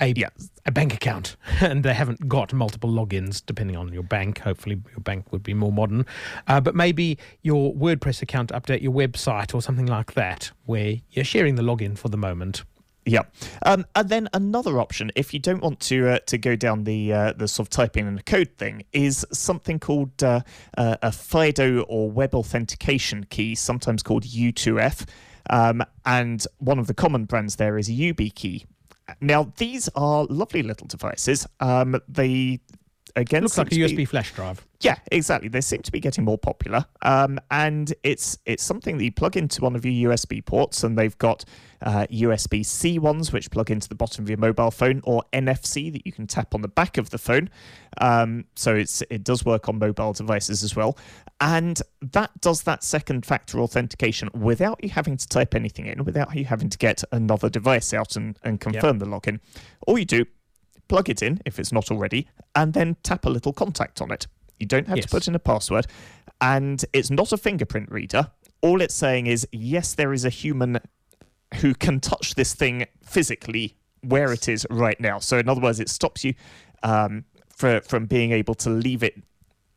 a, 0.00 0.12
yeah. 0.16 0.28
a 0.64 0.72
bank 0.72 0.94
account, 0.94 1.36
and 1.60 1.82
they 1.82 1.94
haven't 1.94 2.28
got 2.28 2.52
multiple 2.52 2.90
logins, 2.90 3.42
depending 3.44 3.76
on 3.76 3.92
your 3.92 4.02
bank. 4.02 4.40
Hopefully, 4.40 4.80
your 4.90 5.00
bank 5.00 5.32
would 5.32 5.42
be 5.42 5.54
more 5.54 5.72
modern, 5.72 6.06
uh, 6.46 6.60
but 6.60 6.74
maybe 6.74 7.18
your 7.42 7.74
WordPress 7.74 8.22
account 8.22 8.50
update 8.50 8.82
your 8.82 8.92
website 8.92 9.54
or 9.54 9.62
something 9.62 9.86
like 9.86 10.14
that, 10.14 10.50
where 10.64 10.96
you're 11.10 11.24
sharing 11.24 11.54
the 11.54 11.62
login 11.62 11.96
for 11.96 12.08
the 12.08 12.18
moment. 12.18 12.64
Yeah, 13.08 13.22
um, 13.64 13.86
and 13.94 14.08
then 14.08 14.28
another 14.34 14.80
option, 14.80 15.12
if 15.14 15.32
you 15.32 15.38
don't 15.38 15.62
want 15.62 15.78
to 15.80 16.08
uh, 16.08 16.18
to 16.26 16.38
go 16.38 16.56
down 16.56 16.82
the 16.82 17.12
uh, 17.12 17.32
the 17.34 17.46
sort 17.46 17.66
of 17.66 17.70
typing 17.70 18.08
in 18.08 18.16
the 18.16 18.22
code 18.22 18.50
thing, 18.58 18.82
is 18.92 19.24
something 19.32 19.78
called 19.78 20.22
uh, 20.24 20.40
uh, 20.76 20.96
a 21.02 21.12
FIDO 21.12 21.82
or 21.82 22.10
Web 22.10 22.34
Authentication 22.34 23.24
Key, 23.30 23.54
sometimes 23.54 24.02
called 24.02 24.24
U2F, 24.24 25.06
um, 25.50 25.84
and 26.04 26.44
one 26.58 26.80
of 26.80 26.88
the 26.88 26.94
common 26.94 27.26
brands 27.26 27.56
there 27.56 27.78
is 27.78 27.88
YubiKey. 27.88 28.66
Now, 29.20 29.52
these 29.56 29.88
are 29.94 30.24
lovely 30.24 30.62
little 30.62 30.86
devices. 30.86 31.46
Um, 31.60 32.00
they 32.08 32.60
again 33.14 33.42
Looks 33.42 33.58
like 33.58 33.72
a 33.72 33.74
USB 33.76 33.96
be- 33.96 34.04
flash 34.04 34.32
drive. 34.32 34.66
yeah, 34.80 34.96
exactly. 35.12 35.48
They 35.48 35.60
seem 35.60 35.82
to 35.82 35.92
be 35.92 36.00
getting 36.00 36.24
more 36.24 36.38
popular, 36.38 36.84
um, 37.02 37.38
and 37.50 37.92
it's 38.02 38.38
it's 38.46 38.62
something 38.62 38.98
that 38.98 39.04
you 39.04 39.12
plug 39.12 39.36
into 39.36 39.62
one 39.62 39.76
of 39.76 39.84
your 39.84 40.10
USB 40.12 40.44
ports, 40.44 40.82
and 40.84 40.98
they've 40.98 41.16
got 41.18 41.44
uh, 41.82 42.06
USB 42.10 42.64
C 42.64 42.98
ones 42.98 43.32
which 43.32 43.50
plug 43.50 43.70
into 43.70 43.88
the 43.88 43.94
bottom 43.94 44.24
of 44.24 44.28
your 44.28 44.38
mobile 44.38 44.70
phone, 44.70 45.00
or 45.04 45.22
NFC 45.32 45.92
that 45.92 46.04
you 46.06 46.12
can 46.12 46.26
tap 46.26 46.54
on 46.54 46.62
the 46.62 46.68
back 46.68 46.98
of 46.98 47.10
the 47.10 47.18
phone. 47.18 47.48
Um, 47.98 48.44
so 48.54 48.74
it's 48.74 49.02
it 49.10 49.24
does 49.24 49.44
work 49.44 49.68
on 49.68 49.78
mobile 49.78 50.12
devices 50.12 50.62
as 50.62 50.74
well, 50.76 50.98
and 51.40 51.80
that 52.02 52.30
does 52.40 52.62
that 52.64 52.82
second 52.84 53.24
factor 53.24 53.60
authentication 53.60 54.28
without 54.34 54.82
you 54.82 54.90
having 54.90 55.16
to 55.16 55.28
type 55.28 55.54
anything 55.54 55.86
in, 55.86 56.04
without 56.04 56.34
you 56.36 56.44
having 56.44 56.68
to 56.68 56.78
get 56.78 57.02
another 57.12 57.48
device 57.48 57.94
out 57.94 58.16
and, 58.16 58.38
and 58.42 58.60
confirm 58.60 58.98
the 58.98 59.06
login. 59.06 59.40
All 59.86 59.96
you 59.98 60.04
do 60.04 60.24
plug 60.88 61.08
it 61.08 61.22
in 61.22 61.40
if 61.44 61.58
it's 61.58 61.72
not 61.72 61.90
already, 61.90 62.28
and 62.54 62.72
then 62.72 62.96
tap 63.02 63.24
a 63.24 63.30
little 63.30 63.52
contact 63.52 64.00
on 64.00 64.10
it. 64.10 64.26
You 64.58 64.66
don't 64.66 64.88
have 64.88 64.96
Yes. 64.96 65.06
to 65.06 65.10
put 65.10 65.28
in 65.28 65.34
a 65.34 65.38
password, 65.38 65.86
and 66.40 66.84
it's 66.92 67.10
not 67.10 67.32
a 67.32 67.36
fingerprint 67.36 67.90
reader. 67.90 68.30
All 68.62 68.80
it's 68.80 68.94
saying 68.94 69.26
is, 69.26 69.46
yes, 69.52 69.94
there 69.94 70.12
is 70.12 70.24
a 70.24 70.30
human 70.30 70.78
who 71.60 71.74
can 71.74 72.00
touch 72.00 72.34
this 72.34 72.54
thing 72.54 72.86
physically 73.02 73.76
where 74.02 74.32
it 74.32 74.48
is 74.48 74.66
right 74.70 74.98
now. 75.00 75.18
So, 75.18 75.38
in 75.38 75.48
other 75.48 75.60
words, 75.60 75.78
it 75.80 75.88
stops 75.88 76.24
you 76.24 76.34
um, 76.82 77.24
for, 77.48 77.80
from 77.82 78.06
being 78.06 78.32
able 78.32 78.54
to 78.54 78.70
leave 78.70 79.02
it 79.02 79.22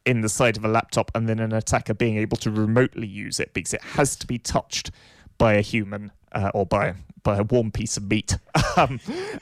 in 0.06 0.22
the 0.22 0.30
side 0.30 0.58
of 0.58 0.64
a 0.66 0.68
laptop 0.68 1.12
and 1.14 1.28
then 1.28 1.40
an 1.40 1.54
attacker 1.54 1.94
being 1.94 2.18
able 2.18 2.38
to 2.38 2.50
remotely 2.50 3.06
use 3.06 3.40
it 3.40 3.54
because 3.54 3.74
it 3.74 3.82
has 3.82 4.16
to 4.16 4.26
be 4.26 4.38
touched 4.40 4.92
by 5.38 5.54
a 5.54 5.62
human 5.62 6.12
uh, 6.32 6.52
or 6.54 6.66
by 6.66 6.94
by 7.24 7.38
a 7.38 7.44
warm 7.44 7.72
piece 7.72 7.98
of 7.98 8.10
meat 8.10 8.38
um, 8.78 9.00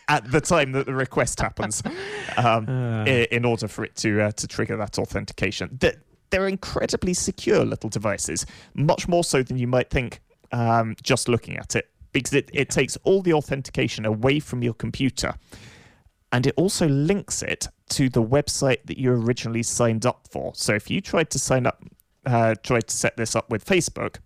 at 0.08 0.30
the 0.32 0.42
time 0.42 0.72
that 0.74 0.86
the 0.86 0.94
request 0.96 1.40
happens 1.42 1.84
um, 2.38 2.66
i- 3.08 3.28
in 3.32 3.46
order 3.46 3.68
for 3.68 3.84
it 3.84 3.96
to 3.98 4.22
uh, 4.22 4.32
to 4.32 4.48
trigger 4.48 4.78
that 4.78 4.98
authentication. 5.00 5.78
That 5.82 5.98
they're 6.30 6.48
incredibly 6.48 7.14
secure 7.14 7.64
little 7.64 7.90
devices, 7.90 8.46
much 8.74 9.08
more 9.08 9.24
so 9.24 9.44
than 9.44 9.58
you 9.58 9.68
might 9.68 9.90
think 9.90 10.20
um, 10.52 10.96
just 11.02 11.30
looking 11.30 11.56
at 11.58 11.76
it, 11.76 11.90
because 12.12 12.34
it, 12.34 12.50
it 12.54 12.70
takes 12.70 12.98
all 13.04 13.22
the 13.22 13.34
authentication 13.34 14.06
away 14.06 14.40
from 14.40 14.62
your 14.62 14.74
computer 14.74 15.36
and 16.34 16.46
it 16.46 16.54
also 16.58 16.88
links 16.90 17.42
it 17.42 17.70
to 17.88 18.10
the 18.10 18.22
website 18.22 18.80
that 18.86 18.98
you 18.98 19.10
originally 19.14 19.64
signed 19.64 20.06
up 20.06 20.28
for. 20.30 20.52
So 20.56 20.74
if 20.74 20.90
you 20.92 21.00
tried 21.00 21.30
to 21.30 21.40
sign 21.40 21.66
up, 21.66 21.82
uh, 22.26 22.56
tried 22.62 22.88
to 22.88 22.98
set 22.98 23.16
this 23.16 23.34
up 23.34 23.50
with 23.50 23.64
Facebook, 23.64 24.18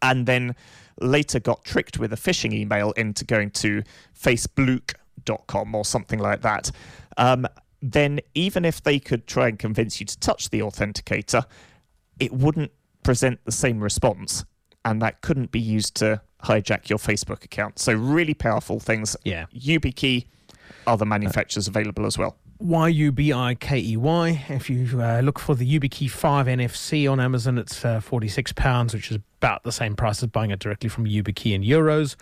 and 0.00 0.24
then 0.24 0.54
later 1.00 1.40
got 1.40 1.64
tricked 1.64 1.98
with 1.98 2.12
a 2.12 2.16
phishing 2.16 2.52
email 2.52 2.92
into 2.92 3.24
going 3.24 3.50
to 3.50 3.82
facebook.com 4.18 5.74
or 5.74 5.84
something 5.84 6.18
like 6.18 6.42
that, 6.42 6.70
um, 7.16 7.46
then 7.82 8.20
even 8.34 8.64
if 8.64 8.82
they 8.82 8.98
could 8.98 9.26
try 9.26 9.48
and 9.48 9.58
convince 9.58 10.00
you 10.00 10.06
to 10.06 10.18
touch 10.18 10.50
the 10.50 10.60
authenticator, 10.60 11.44
it 12.18 12.32
wouldn't 12.32 12.72
present 13.02 13.40
the 13.44 13.52
same 13.52 13.80
response. 13.80 14.44
And 14.84 15.02
that 15.02 15.20
couldn't 15.20 15.50
be 15.50 15.60
used 15.60 15.94
to 15.96 16.22
hijack 16.44 16.88
your 16.88 16.98
Facebook 16.98 17.44
account. 17.44 17.78
So, 17.78 17.92
really 17.92 18.32
powerful 18.32 18.80
things. 18.80 19.14
Yeah. 19.24 19.44
YubiKey, 19.54 20.26
other 20.86 21.04
manufacturers 21.04 21.68
available 21.68 22.06
as 22.06 22.16
well. 22.16 22.36
Y 22.60 22.88
U 22.88 23.12
B 23.12 23.32
I 23.32 23.54
K 23.54 23.78
E 23.78 23.96
Y. 23.96 24.44
If 24.48 24.68
you 24.68 25.00
uh, 25.00 25.20
look 25.20 25.38
for 25.38 25.54
the 25.54 25.66
YubiKey 25.66 26.10
5 26.10 26.46
NFC 26.46 27.10
on 27.10 27.18
Amazon, 27.18 27.56
it's 27.56 27.84
uh, 27.84 28.00
£46, 28.00 28.92
which 28.92 29.10
is 29.10 29.18
about 29.40 29.62
the 29.62 29.72
same 29.72 29.96
price 29.96 30.22
as 30.22 30.28
buying 30.28 30.50
it 30.50 30.58
directly 30.58 30.90
from 30.90 31.06
YubiKey 31.06 31.54
in 31.54 31.62
euros. 31.62 32.16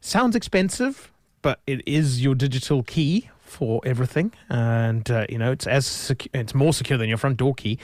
Sounds 0.00 0.34
expensive, 0.34 1.12
but 1.42 1.60
it 1.66 1.86
is 1.86 2.22
your 2.22 2.34
digital 2.34 2.82
key 2.82 3.30
for 3.48 3.80
everything, 3.84 4.32
and 4.50 5.10
uh, 5.10 5.26
you 5.28 5.38
know 5.38 5.50
it's 5.50 5.66
as 5.66 5.86
secu- 5.86 6.28
it's 6.34 6.54
more 6.54 6.72
secure 6.72 6.98
than 6.98 7.08
your 7.08 7.18
front 7.18 7.38
door 7.38 7.54
key. 7.54 7.78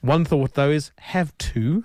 One 0.00 0.24
thought 0.24 0.54
though 0.54 0.70
is 0.70 0.92
have 0.98 1.36
two. 1.38 1.84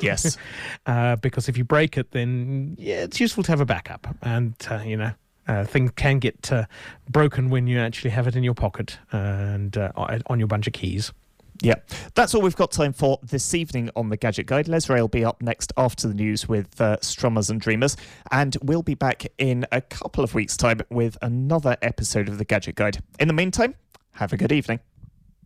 Yes. 0.00 0.36
uh, 0.86 1.16
because 1.16 1.48
if 1.48 1.56
you 1.56 1.64
break 1.64 1.96
it, 1.96 2.10
then 2.10 2.76
yeah, 2.78 3.02
it's 3.02 3.20
useful 3.20 3.42
to 3.44 3.52
have 3.52 3.60
a 3.60 3.64
backup, 3.64 4.06
and 4.22 4.54
uh, 4.70 4.80
you 4.84 4.96
know. 4.96 5.12
Uh, 5.52 5.64
things 5.64 5.90
can 5.96 6.18
get 6.18 6.50
uh, 6.50 6.64
broken 7.10 7.50
when 7.50 7.66
you 7.66 7.78
actually 7.78 8.08
have 8.08 8.26
it 8.26 8.34
in 8.34 8.42
your 8.42 8.54
pocket 8.54 8.98
and 9.12 9.76
uh, 9.76 9.92
on 10.26 10.38
your 10.38 10.48
bunch 10.48 10.66
of 10.66 10.72
keys. 10.72 11.12
Yeah, 11.60 11.74
that's 12.14 12.34
all 12.34 12.40
we've 12.40 12.56
got 12.56 12.72
time 12.72 12.94
for 12.94 13.18
this 13.22 13.54
evening 13.54 13.90
on 13.94 14.08
the 14.08 14.16
Gadget 14.16 14.46
Guide. 14.46 14.66
Lesray 14.66 14.98
will 14.98 15.08
be 15.08 15.26
up 15.26 15.42
next 15.42 15.70
after 15.76 16.08
the 16.08 16.14
news 16.14 16.48
with 16.48 16.80
uh, 16.80 16.96
Strummers 17.02 17.50
and 17.50 17.60
Dreamers, 17.60 17.98
and 18.30 18.56
we'll 18.62 18.82
be 18.82 18.94
back 18.94 19.26
in 19.36 19.66
a 19.70 19.82
couple 19.82 20.24
of 20.24 20.34
weeks' 20.34 20.56
time 20.56 20.80
with 20.90 21.18
another 21.20 21.76
episode 21.82 22.28
of 22.28 22.38
the 22.38 22.46
Gadget 22.46 22.74
Guide. 22.74 23.02
In 23.20 23.28
the 23.28 23.34
meantime, 23.34 23.74
have 24.12 24.32
a 24.32 24.38
good 24.38 24.52
evening. 24.52 24.80